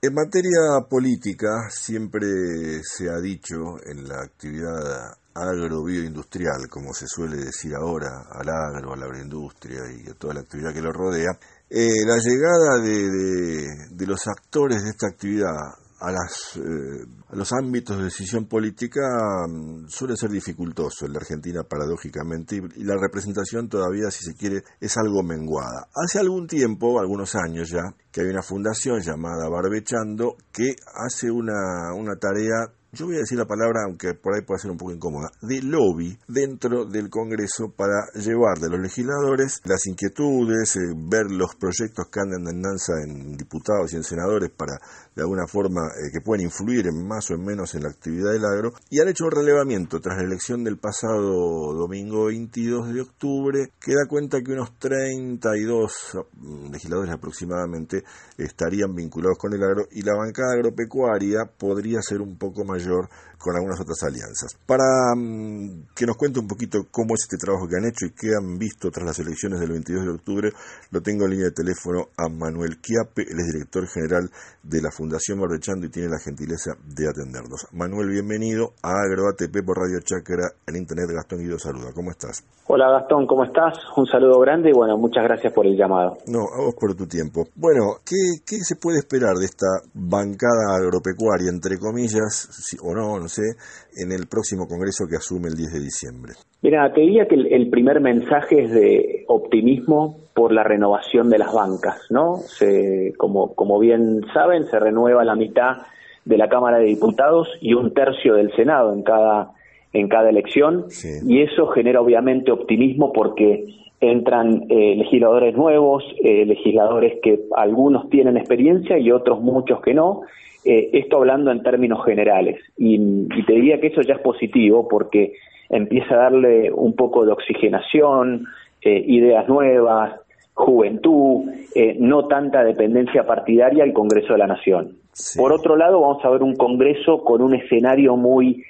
En 0.00 0.14
materia 0.14 0.88
política, 0.88 1.68
siempre 1.68 2.80
se 2.82 3.10
ha 3.10 3.20
dicho 3.20 3.76
en 3.84 4.08
la 4.08 4.22
actividad 4.22 5.18
agrobioindustrial, 5.34 6.66
como 6.70 6.94
se 6.94 7.06
suele 7.06 7.36
decir 7.36 7.74
ahora, 7.74 8.24
al 8.32 8.48
agro, 8.48 8.94
a 8.94 8.96
la 8.96 9.04
agroindustria 9.04 9.82
y 9.92 10.08
a 10.08 10.14
toda 10.14 10.32
la 10.32 10.40
actividad 10.40 10.72
que 10.72 10.80
lo 10.80 10.92
rodea, 10.92 11.38
eh, 11.68 12.06
la 12.06 12.16
llegada 12.16 12.78
de, 12.80 14.06
los 14.06 14.26
actores 14.28 14.82
de 14.82 14.88
esta 14.88 15.08
actividad 15.08 15.52
a, 16.00 16.12
las, 16.12 16.56
eh, 16.56 17.06
los 17.32 17.52
ámbitos 17.52 17.98
de 17.98 18.04
decisión 18.04 18.46
política 18.46 19.00
mm, 19.48 19.88
suele 19.88 20.16
ser 20.16 20.30
dificultoso 20.30 21.06
en 21.06 21.12
la 21.12 21.18
Argentina 21.18 21.62
paradójicamente 21.62 22.56
y, 22.56 22.84
la 22.84 22.96
representación 22.96 23.68
todavía, 23.68 24.10
si 24.10 24.24
se 24.24 24.34
quiere, 24.34 24.62
es 24.80 24.96
algo 24.96 25.22
menguada. 25.22 25.88
Hace 25.94 26.20
algún 26.20 26.46
tiempo, 26.46 27.00
algunos 27.00 27.34
años 27.34 27.68
ya, 27.70 27.82
que 28.12 28.22
hay 28.22 28.28
una 28.28 28.42
fundación 28.42 29.00
llamada 29.00 29.48
Barbechando 29.48 30.36
que 30.52 30.76
hace 30.94 31.30
una, 31.30 31.92
una 31.94 32.16
tarea 32.16 32.72
yo 32.90 33.04
voy 33.04 33.16
a 33.16 33.18
decir 33.18 33.36
la 33.36 33.44
palabra, 33.44 33.82
aunque 33.84 34.14
por 34.14 34.34
ahí 34.34 34.40
pueda 34.40 34.58
ser 34.58 34.70
un 34.70 34.78
poco 34.78 34.92
incómoda, 34.92 35.28
de 35.42 35.60
lobby 35.60 36.18
dentro 36.26 36.86
del 36.86 37.10
Congreso 37.10 37.70
para 37.76 38.08
llevar 38.14 38.58
de 38.60 38.70
los 38.70 38.80
legisladores 38.80 39.60
las 39.64 39.86
inquietudes, 39.86 40.76
eh, 40.76 40.94
ver 40.96 41.30
los 41.30 41.54
proyectos 41.56 42.06
que 42.10 42.20
andan 42.20 42.48
en 42.48 42.62
danza 42.62 42.94
en 43.04 43.36
diputados 43.36 43.92
y 43.92 43.96
en 43.96 44.04
senadores 44.04 44.50
para 44.50 44.80
de 45.18 45.24
alguna 45.24 45.48
forma 45.48 45.88
eh, 45.88 46.12
que 46.12 46.20
pueden 46.20 46.44
influir 46.44 46.86
en 46.86 47.04
más 47.04 47.28
o 47.32 47.34
en 47.34 47.44
menos 47.44 47.74
en 47.74 47.82
la 47.82 47.88
actividad 47.88 48.30
del 48.30 48.44
agro, 48.44 48.70
y 48.88 49.00
han 49.00 49.08
hecho 49.08 49.24
un 49.24 49.32
relevamiento 49.32 49.98
tras 49.98 50.16
la 50.16 50.22
elección 50.22 50.62
del 50.62 50.78
pasado 50.78 51.74
domingo 51.74 52.26
22 52.26 52.94
de 52.94 53.00
octubre, 53.00 53.72
que 53.80 53.94
da 53.94 54.06
cuenta 54.08 54.40
que 54.40 54.52
unos 54.52 54.78
32 54.78 56.18
mm, 56.34 56.70
legisladores 56.70 57.12
aproximadamente 57.12 58.04
estarían 58.36 58.94
vinculados 58.94 59.38
con 59.38 59.52
el 59.54 59.64
agro 59.64 59.88
y 59.90 60.02
la 60.02 60.14
bancada 60.14 60.52
agropecuaria 60.54 61.50
podría 61.58 62.00
ser 62.00 62.20
un 62.20 62.38
poco 62.38 62.64
mayor 62.64 63.08
con 63.38 63.54
algunas 63.56 63.80
otras 63.80 64.02
alianzas. 64.02 64.58
Para 64.66 65.14
mm, 65.16 65.94
que 65.94 66.06
nos 66.06 66.16
cuente 66.16 66.40
un 66.40 66.48
poquito 66.48 66.86
cómo 66.90 67.14
es 67.14 67.22
este 67.22 67.38
trabajo 67.38 67.68
que 67.68 67.76
han 67.76 67.88
hecho 67.88 68.06
y 68.06 68.12
qué 68.12 68.34
han 68.36 68.58
visto 68.58 68.90
tras 68.90 69.06
las 69.06 69.18
elecciones 69.18 69.60
del 69.60 69.70
22 69.70 70.04
de 70.04 70.10
octubre, 70.10 70.50
lo 70.90 71.00
tengo 71.00 71.24
en 71.24 71.30
línea 71.30 71.46
de 71.46 71.52
teléfono 71.52 72.08
a 72.16 72.28
Manuel 72.28 72.78
Quiape, 72.80 73.22
él 73.22 73.38
es 73.38 73.46
director 73.54 73.86
general 73.86 74.28
de 74.62 74.82
la 74.82 74.90
Fundación 74.90 75.40
Barbechando 75.40 75.86
y 75.86 75.90
tiene 75.90 76.08
la 76.08 76.18
gentileza 76.18 76.72
de 76.84 77.08
atendernos. 77.08 77.66
Manuel, 77.72 78.10
bienvenido 78.10 78.74
a 78.82 78.90
AgroATP 78.90 79.64
por 79.64 79.78
Radio 79.78 80.00
Chácara 80.00 80.50
en 80.66 80.76
Internet. 80.76 81.08
Gastón 81.14 81.38
Guido 81.38 81.58
saluda, 81.58 81.92
¿cómo 81.94 82.10
estás? 82.10 82.44
Hola 82.66 82.90
Gastón, 82.90 83.26
¿cómo 83.26 83.44
estás? 83.44 83.78
Un 83.96 84.06
saludo 84.06 84.40
grande 84.40 84.70
y 84.70 84.72
bueno, 84.72 84.98
muchas 84.98 85.24
gracias 85.24 85.52
por 85.52 85.66
el 85.66 85.76
llamado. 85.76 86.18
No, 86.26 86.40
a 86.40 86.64
vos 86.64 86.74
por 86.74 86.94
tu 86.94 87.06
tiempo. 87.06 87.44
Bueno, 87.54 87.96
¿qué, 88.04 88.44
qué 88.44 88.56
se 88.60 88.76
puede 88.76 88.98
esperar 88.98 89.36
de 89.36 89.46
esta 89.46 89.66
bancada 89.94 90.76
agropecuaria, 90.76 91.50
entre 91.50 91.78
comillas, 91.78 92.76
o 92.82 92.94
no, 92.94 93.27
en 93.36 94.12
el 94.12 94.26
próximo 94.28 94.66
Congreso 94.66 95.04
que 95.08 95.16
asume 95.16 95.48
el 95.48 95.56
10 95.56 95.72
de 95.72 95.80
diciembre? 95.80 96.32
Mira, 96.62 96.92
te 96.92 97.00
diría 97.02 97.26
que 97.26 97.34
el, 97.34 97.68
primer 97.70 98.00
mensaje 98.00 98.64
es 98.64 98.70
de 98.70 99.24
optimismo 99.28 100.16
por 100.34 100.52
la 100.52 100.62
renovación 100.62 101.28
de 101.28 101.38
las 101.38 101.52
bancas, 101.52 102.00
¿no? 102.10 102.36
Se, 102.36 103.12
como, 103.16 103.54
como 103.54 103.78
bien 103.78 104.22
saben, 104.32 104.66
se 104.66 104.78
renueva 104.78 105.24
la 105.24 105.34
mitad 105.34 105.82
de 106.24 106.38
la 106.38 106.48
Cámara 106.48 106.78
de 106.78 106.86
Diputados 106.86 107.48
y 107.60 107.74
un 107.74 107.92
tercio 107.92 108.34
del 108.34 108.54
Senado 108.54 108.92
en 108.92 109.02
cada 109.02 109.52
en 109.92 110.08
cada 110.08 110.28
elección 110.28 110.86
y 111.26 111.42
eso 111.42 111.66
genera 111.68 112.00
obviamente 112.00 112.52
optimismo 112.52 113.12
porque 113.12 113.64
entran 114.00 114.66
eh, 114.68 114.94
legisladores 114.96 115.56
nuevos, 115.56 116.04
eh, 116.22 116.44
legisladores 116.44 117.14
que 117.22 117.40
algunos 117.56 118.08
tienen 118.10 118.36
experiencia 118.36 118.98
y 118.98 119.10
otros 119.10 119.40
muchos 119.40 119.80
que 119.80 119.94
no, 119.94 120.22
eh, 120.70 120.90
esto 120.92 121.16
hablando 121.16 121.50
en 121.50 121.62
términos 121.62 122.04
generales. 122.04 122.60
Y, 122.76 123.26
te 123.46 123.54
diría 123.54 123.80
que 123.80 123.86
eso 123.86 124.02
ya 124.02 124.16
es 124.16 124.20
positivo 124.20 124.86
porque 124.86 125.32
empieza 125.70 126.14
a 126.14 126.24
darle 126.24 126.70
un 126.70 126.94
poco 126.94 127.24
de 127.24 127.32
oxigenación, 127.32 128.44
eh, 128.82 129.02
ideas 129.06 129.48
nuevas, 129.48 130.20
juventud, 130.52 131.48
eh, 131.74 131.96
no 131.98 132.26
tanta 132.26 132.62
dependencia 132.64 133.26
partidaria 133.26 133.82
al 133.82 133.94
Congreso 133.94 134.34
de 134.34 134.40
la 134.40 134.46
Nación. 134.46 134.98
Por 135.38 135.52
otro 135.52 135.74
lado, 135.74 136.02
vamos 136.02 136.22
a 136.22 136.28
ver 136.28 136.42
un 136.42 136.54
Congreso 136.54 137.24
con 137.24 137.40
un 137.40 137.54
escenario 137.54 138.16
muy, 138.16 138.62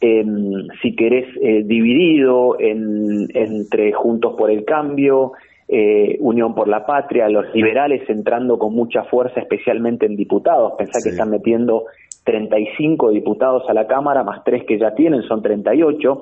em, 0.00 0.66
si 0.82 0.96
querés, 0.96 1.28
dividido 1.68 2.56
entre 2.58 3.92
Juntos 3.92 4.34
por 4.36 4.50
el 4.50 4.64
Cambio, 4.64 5.34
eh, 5.68 6.16
Unión 6.20 6.54
por 6.54 6.68
la 6.68 6.84
Patria, 6.84 7.28
los 7.28 7.46
liberales 7.54 8.08
entrando 8.08 8.58
con 8.58 8.74
mucha 8.74 9.04
fuerza, 9.04 9.40
especialmente 9.40 10.06
en 10.06 10.16
diputados. 10.16 10.72
Pensá 10.76 10.98
que 11.02 11.10
están 11.10 11.30
metiendo 11.30 11.84
35 12.24 13.10
diputados 13.10 13.62
a 13.68 13.74
la 13.74 13.86
Cámara, 13.86 14.22
más 14.22 14.42
tres 14.44 14.64
que 14.66 14.78
ya 14.78 14.94
tienen, 14.94 15.22
son 15.22 15.42
38. 15.42 16.20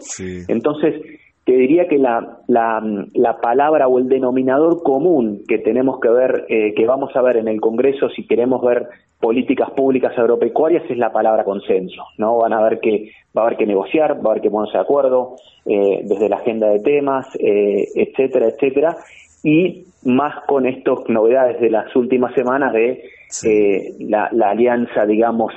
Entonces, 0.49 0.95
te 1.45 1.53
diría 1.53 1.89
que 1.89 1.99
la, 1.99 2.39
la, 2.47 2.81
la, 3.15 3.41
palabra 3.41 3.89
o 3.89 3.99
el 3.99 4.09
denominador 4.09 4.83
común 4.83 5.43
que 5.49 5.59
tenemos 5.59 5.99
que 6.01 6.09
ver, 6.09 6.45
eh, 6.49 6.73
que 6.75 6.87
vamos 6.87 7.11
a 7.17 7.23
ver 7.23 7.37
en 7.37 7.49
el 7.49 7.61
Congreso 7.61 8.09
si 8.11 8.27
queremos 8.27 8.63
ver 8.63 8.87
políticas 9.21 9.71
públicas 9.71 10.17
agropecuarias 10.17 10.85
es 10.89 10.99
la 10.99 11.13
palabra 11.13 11.45
consenso, 11.45 12.03
¿no? 12.19 12.39
Van 12.39 12.53
a 12.53 12.63
ver 12.63 12.79
que 12.81 13.11
va 13.37 13.43
a 13.43 13.47
haber 13.47 13.57
que 13.57 13.67
negociar, 13.67 14.17
va 14.17 14.31
a 14.31 14.31
haber 14.33 14.43
que 14.43 14.51
ponerse 14.51 14.79
de 14.79 14.83
acuerdo 14.83 15.37
eh, 15.67 16.03
desde 16.05 16.29
la 16.29 16.37
agenda 16.37 16.69
de 16.69 16.81
temas, 16.81 17.27
eh, 17.39 17.87
etcétera, 17.95 18.49
etcétera, 18.49 18.97
y 19.43 19.85
más 20.05 20.45
con 20.47 20.67
estas 20.67 20.99
novedades 21.09 21.61
de 21.61 21.71
las 21.71 21.95
últimas 21.95 22.35
semanas 22.35 22.73
de 22.73 23.03
la, 24.01 24.29
la, 24.33 24.51
alianza, 24.51 25.07
digamos, 25.07 25.53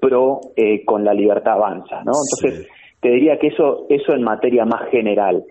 pro 0.00 0.40
con 0.84 1.04
la 1.04 1.14
libertad 1.14 1.54
avanza, 1.54 2.02
¿no? 2.04 2.12
Entonces 2.12 2.68
te 3.00 3.10
diría 3.10 3.38
que 3.38 3.48
eso, 3.48 3.86
eso 3.88 4.12
en 4.12 4.22
materia 4.22 4.64
más 4.66 4.90
general. 4.90 5.42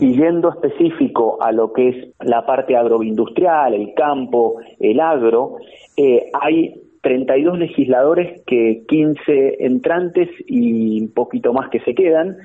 Y 0.00 0.16
yendo 0.16 0.50
específico 0.50 1.38
a 1.42 1.50
lo 1.50 1.72
que 1.72 1.88
es 1.88 1.96
la 2.20 2.46
parte 2.46 2.76
agroindustrial, 2.76 3.74
el 3.74 3.92
campo, 3.94 4.60
el 4.78 5.00
agro, 5.00 5.56
eh, 5.96 6.30
hay 6.40 6.74
32 7.02 7.58
legisladores 7.58 8.42
que 8.46 8.84
15 8.86 9.64
entrantes 9.64 10.28
y 10.46 11.02
un 11.02 11.12
poquito 11.12 11.52
más 11.52 11.68
que 11.70 11.80
se 11.80 11.94
quedan, 11.94 12.36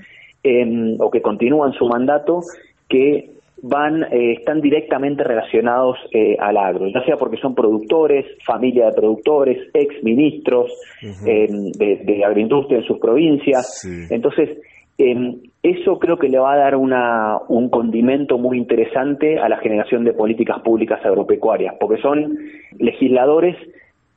o 0.99 1.11
que 1.11 1.21
continúan 1.21 1.73
su 1.73 1.85
mandato, 1.87 2.39
que 2.87 3.36
van 3.61 4.03
eh, 4.03 4.33
están 4.33 4.61
directamente 4.61 5.23
relacionados 5.23 5.97
eh, 6.11 6.37
al 6.39 6.57
agro, 6.57 6.87
ya 6.87 7.03
sea 7.05 7.17
porque 7.17 7.37
son 7.37 7.55
productores, 7.55 8.25
familia 8.45 8.87
de 8.87 8.93
productores, 8.93 9.69
ex 9.73 10.03
ministros 10.03 10.71
em, 11.01 11.71
de, 11.71 12.23
agroindustria 12.25 12.79
en 12.79 12.85
sus 12.85 12.99
provincias. 12.99 13.83
Entonces, 14.09 14.59
em, 14.97 15.39
eso 15.63 15.97
creo 15.99 16.17
que 16.17 16.29
le 16.29 16.39
va 16.39 16.53
a 16.53 16.57
dar 16.57 16.75
una, 16.75 17.39
un 17.47 17.69
condimento 17.69 18.37
muy 18.37 18.57
interesante 18.57 19.39
a 19.39 19.49
la 19.49 19.57
generación 19.57 20.03
de 20.03 20.13
políticas 20.13 20.59
públicas 20.61 21.03
agropecuarias, 21.03 21.75
porque 21.79 22.01
son 22.01 22.37
legisladores 22.77 23.55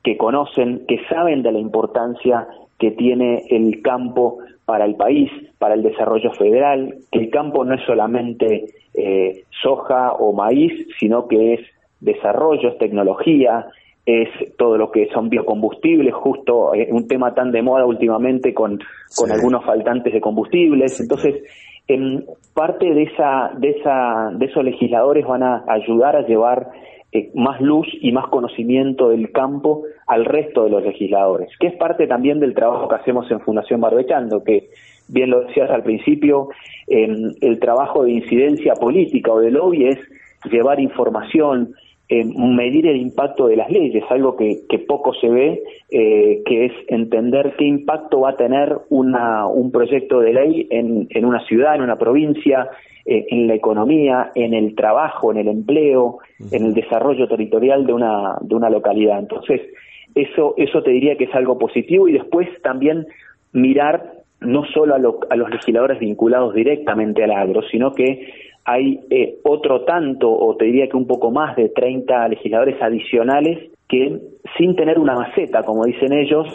que 0.03 0.17
conocen, 0.17 0.85
que 0.87 0.99
saben 1.09 1.43
de 1.43 1.51
la 1.51 1.59
importancia 1.59 2.47
que 2.79 2.91
tiene 2.91 3.43
el 3.49 3.81
campo 3.81 4.39
para 4.71 4.85
el 4.85 4.95
país, 4.95 5.29
para 5.59 5.73
el 5.73 5.83
desarrollo 5.83 6.31
federal, 6.31 6.95
que 7.11 7.19
el 7.19 7.29
campo 7.29 7.65
no 7.65 7.75
es 7.75 7.81
solamente 7.85 8.67
eh, 8.93 9.43
soja 9.61 10.13
o 10.13 10.31
maíz, 10.31 10.71
sino 10.97 11.27
que 11.27 11.55
es 11.55 11.59
desarrollo, 11.99 12.69
es 12.69 12.77
tecnología, 12.77 13.65
es 14.05 14.29
todo 14.57 14.77
lo 14.77 14.89
que 14.89 15.09
son 15.13 15.27
biocombustibles, 15.27 16.13
justo 16.13 16.73
eh, 16.73 16.87
un 16.89 17.05
tema 17.05 17.33
tan 17.33 17.51
de 17.51 17.61
moda 17.61 17.85
últimamente 17.85 18.53
con, 18.53 18.79
con 19.17 19.29
algunos 19.29 19.65
faltantes 19.65 20.13
de 20.13 20.21
combustibles. 20.21 21.01
Entonces, 21.01 21.43
en 21.89 22.23
parte 22.53 22.93
de 22.93 23.03
esa, 23.03 23.51
de 23.57 23.71
esa, 23.71 24.31
de 24.31 24.45
esos 24.45 24.63
legisladores 24.63 25.27
van 25.27 25.43
a 25.43 25.65
ayudar 25.67 26.15
a 26.15 26.25
llevar 26.25 26.69
eh, 27.11 27.31
más 27.33 27.59
luz 27.61 27.87
y 28.01 28.11
más 28.11 28.27
conocimiento 28.27 29.09
del 29.09 29.31
campo 29.31 29.83
al 30.07 30.25
resto 30.25 30.63
de 30.63 30.69
los 30.69 30.83
legisladores, 30.83 31.49
que 31.59 31.67
es 31.67 31.75
parte 31.75 32.07
también 32.07 32.39
del 32.39 32.53
trabajo 32.53 32.87
que 32.87 32.95
hacemos 32.95 33.29
en 33.31 33.41
Fundación 33.41 33.81
Barbechando, 33.81 34.43
que 34.43 34.69
bien 35.07 35.29
lo 35.29 35.41
decías 35.41 35.69
al 35.69 35.83
principio, 35.83 36.49
el 36.87 37.59
trabajo 37.59 38.03
de 38.03 38.11
incidencia 38.11 38.73
política 38.75 39.31
o 39.31 39.39
de 39.39 39.51
lobby 39.51 39.87
es 39.87 39.99
llevar 40.49 40.79
información, 40.79 41.75
medir 42.11 42.87
el 42.87 42.97
impacto 42.97 43.47
de 43.47 43.55
las 43.55 43.71
leyes, 43.71 44.03
algo 44.09 44.35
que, 44.35 44.61
poco 44.87 45.13
se 45.13 45.29
ve, 45.29 45.63
eh, 45.89 46.41
que 46.45 46.65
es 46.65 46.73
entender 46.87 47.55
qué 47.57 47.65
impacto 47.65 48.21
va 48.21 48.31
a 48.31 48.35
tener 48.35 48.77
una, 48.89 49.47
un 49.47 49.71
proyecto 49.71 50.19
de 50.19 50.33
ley 50.33 50.67
en, 50.69 51.07
en 51.09 51.25
una 51.25 51.45
ciudad, 51.45 51.75
en 51.75 51.81
una 51.81 51.97
provincia, 51.97 52.69
eh, 53.03 53.25
en 53.29 53.47
la 53.47 53.55
economía, 53.55 54.31
en 54.35 54.53
el 54.53 54.75
trabajo, 54.75 55.31
en 55.31 55.37
el 55.39 55.47
empleo, 55.47 56.19
en 56.51 56.65
el 56.65 56.73
desarrollo 56.75 57.27
territorial 57.27 57.85
de 57.87 57.93
una, 57.93 58.37
de 58.41 58.53
una 58.53 58.69
localidad. 58.69 59.17
Entonces, 59.17 59.61
eso, 60.13 60.53
eso 60.57 60.83
te 60.83 60.91
diría 60.91 61.15
que 61.15 61.23
es 61.23 61.33
algo 61.33 61.57
positivo 61.57 62.07
y 62.07 62.13
después 62.13 62.47
también 62.61 63.07
mirar 63.53 64.21
no 64.39 64.65
solo 64.65 64.95
a, 64.95 65.35
los 65.35 65.49
legisladores 65.49 65.99
vinculados 65.99 66.53
directamente 66.53 67.23
al 67.23 67.31
agro, 67.31 67.61
sino 67.71 67.93
que 67.93 68.27
hay 68.65 68.99
eh, 69.09 69.39
otro 69.43 69.83
tanto, 69.85 70.31
o 70.31 70.55
te 70.55 70.65
diría 70.65 70.87
que 70.87 70.97
un 70.97 71.07
poco 71.07 71.31
más 71.31 71.55
de 71.55 71.69
30 71.69 72.27
legisladores 72.29 72.81
adicionales 72.81 73.71
que 73.87 74.19
sin 74.57 74.75
tener 74.75 74.97
una 74.97 75.15
maceta, 75.15 75.63
como 75.63 75.83
dicen 75.85 76.13
ellos, 76.13 76.47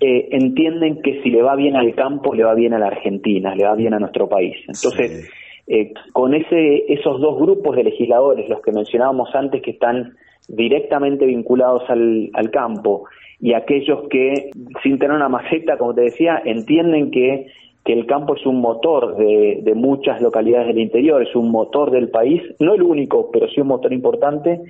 eh, 0.00 0.28
entienden 0.30 1.00
que 1.02 1.22
si 1.22 1.30
le 1.30 1.42
va 1.42 1.56
bien 1.56 1.74
al 1.74 1.94
campo, 1.94 2.34
le 2.34 2.44
va 2.44 2.54
bien 2.54 2.74
a 2.74 2.78
la 2.78 2.88
Argentina, 2.88 3.54
le 3.54 3.64
va 3.64 3.74
bien 3.74 3.94
a 3.94 3.98
nuestro 3.98 4.28
país. 4.28 4.56
Entonces, 4.68 5.30
eh, 5.66 5.92
con 6.12 6.34
ese, 6.34 6.92
esos 6.92 7.20
dos 7.20 7.38
grupos 7.38 7.76
de 7.76 7.84
legisladores, 7.84 8.48
los 8.48 8.60
que 8.60 8.72
mencionábamos 8.72 9.34
antes, 9.34 9.62
que 9.62 9.72
están 9.72 10.14
directamente 10.48 11.24
vinculados 11.24 11.82
al, 11.88 12.30
al 12.34 12.50
campo, 12.50 13.04
y 13.40 13.54
aquellos 13.54 14.08
que, 14.08 14.50
sin 14.82 14.98
tener 14.98 15.16
una 15.16 15.28
maceta, 15.28 15.76
como 15.78 15.94
te 15.94 16.02
decía, 16.02 16.40
entienden 16.44 17.10
que, 17.10 17.46
que 17.86 17.92
el 17.92 18.04
campo 18.06 18.34
es 18.34 18.44
un 18.44 18.60
motor 18.60 19.16
de, 19.16 19.72
muchas 19.76 20.20
localidades 20.20 20.66
del 20.66 20.80
interior, 20.80 21.22
es 21.22 21.34
un 21.36 21.50
motor 21.52 21.92
del 21.92 22.08
país, 22.08 22.42
no 22.58 22.74
el 22.74 22.82
único, 22.82 23.30
pero 23.30 23.48
sí 23.48 23.60
un 23.60 23.68
motor 23.68 23.92
importante, 23.92 24.60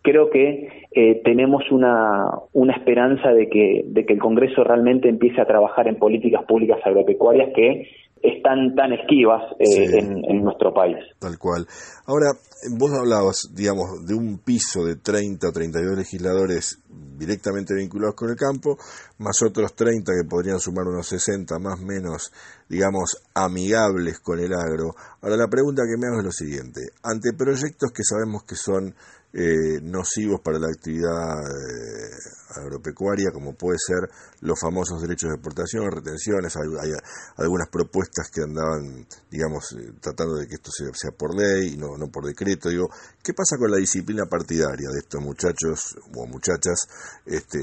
creo 0.00 0.30
que 0.30 0.68
eh, 0.90 1.20
tenemos 1.22 1.70
una, 1.70 2.30
una 2.54 2.72
esperanza 2.72 3.34
de 3.34 3.50
que, 3.50 3.84
de 3.86 4.06
que 4.06 4.14
el 4.14 4.18
Congreso 4.18 4.64
realmente 4.64 5.10
empiece 5.10 5.40
a 5.40 5.46
trabajar 5.46 5.86
en 5.86 5.96
políticas 5.96 6.44
públicas 6.44 6.78
agropecuarias 6.82 7.50
que 7.54 7.88
están 8.22 8.74
tan 8.74 8.92
esquivas 8.92 9.42
eh, 9.58 9.98
en, 9.98 10.44
nuestro 10.44 10.72
país. 10.72 10.96
Tal 11.18 11.38
cual. 11.38 11.66
Ahora, 12.06 12.30
vos 12.78 12.90
hablabas, 12.92 13.50
digamos, 13.52 14.06
de 14.06 14.14
un 14.14 14.38
piso 14.38 14.84
de 14.84 14.96
30 14.96 15.48
o 15.48 15.52
32 15.52 15.98
legisladores 15.98 16.78
directamente 16.88 17.74
vinculados 17.74 18.14
con 18.14 18.30
el 18.30 18.36
campo, 18.36 18.76
más 19.18 19.42
otros 19.42 19.74
30 19.74 20.12
que 20.12 20.28
podrían 20.28 20.58
sumar 20.58 20.86
unos 20.86 21.06
60 21.08 21.58
más 21.58 21.80
o 21.80 21.84
menos, 21.84 22.32
digamos, 22.68 23.22
amigables 23.34 24.20
con 24.20 24.38
el 24.38 24.52
agro. 24.52 24.94
Ahora, 25.20 25.36
la 25.36 25.48
pregunta 25.48 25.82
que 25.82 26.00
me 26.00 26.06
hago 26.06 26.20
es 26.20 26.24
lo 26.24 26.32
siguiente. 26.32 26.80
Ante 27.02 27.32
proyectos 27.36 27.90
que 27.92 28.04
sabemos 28.04 28.44
que 28.44 28.54
son 28.56 28.94
eh, 29.34 29.80
nocivos 29.82 30.40
para 30.40 30.58
la 30.58 30.68
actividad 30.68 31.40
eh, 31.40 32.41
agropecuaria, 32.56 33.30
como 33.32 33.54
puede 33.54 33.78
ser 33.78 34.08
los 34.40 34.58
famosos 34.60 35.00
derechos 35.00 35.30
de 35.30 35.36
exportación, 35.36 35.90
retenciones, 35.90 36.54
hay, 36.56 36.92
algunas 37.36 37.68
propuestas 37.68 38.30
que 38.30 38.42
andaban, 38.42 39.06
digamos, 39.30 39.72
eh, 39.78 39.92
tratando 40.00 40.36
de 40.36 40.46
que 40.46 40.54
esto 40.54 40.70
sea, 40.70 41.10
por 41.12 41.34
ley 41.34 41.74
y 41.74 41.76
no, 41.76 41.96
no 41.96 42.08
por 42.08 42.24
decreto. 42.24 42.68
Digo, 42.68 42.88
¿qué 43.22 43.34
pasa 43.34 43.56
con 43.56 43.70
la 43.70 43.78
disciplina 43.78 44.26
partidaria 44.26 44.88
de 44.92 44.98
estos 45.00 45.20
muchachos 45.20 45.96
o 46.14 46.26
muchachas, 46.26 46.88
este, 47.26 47.60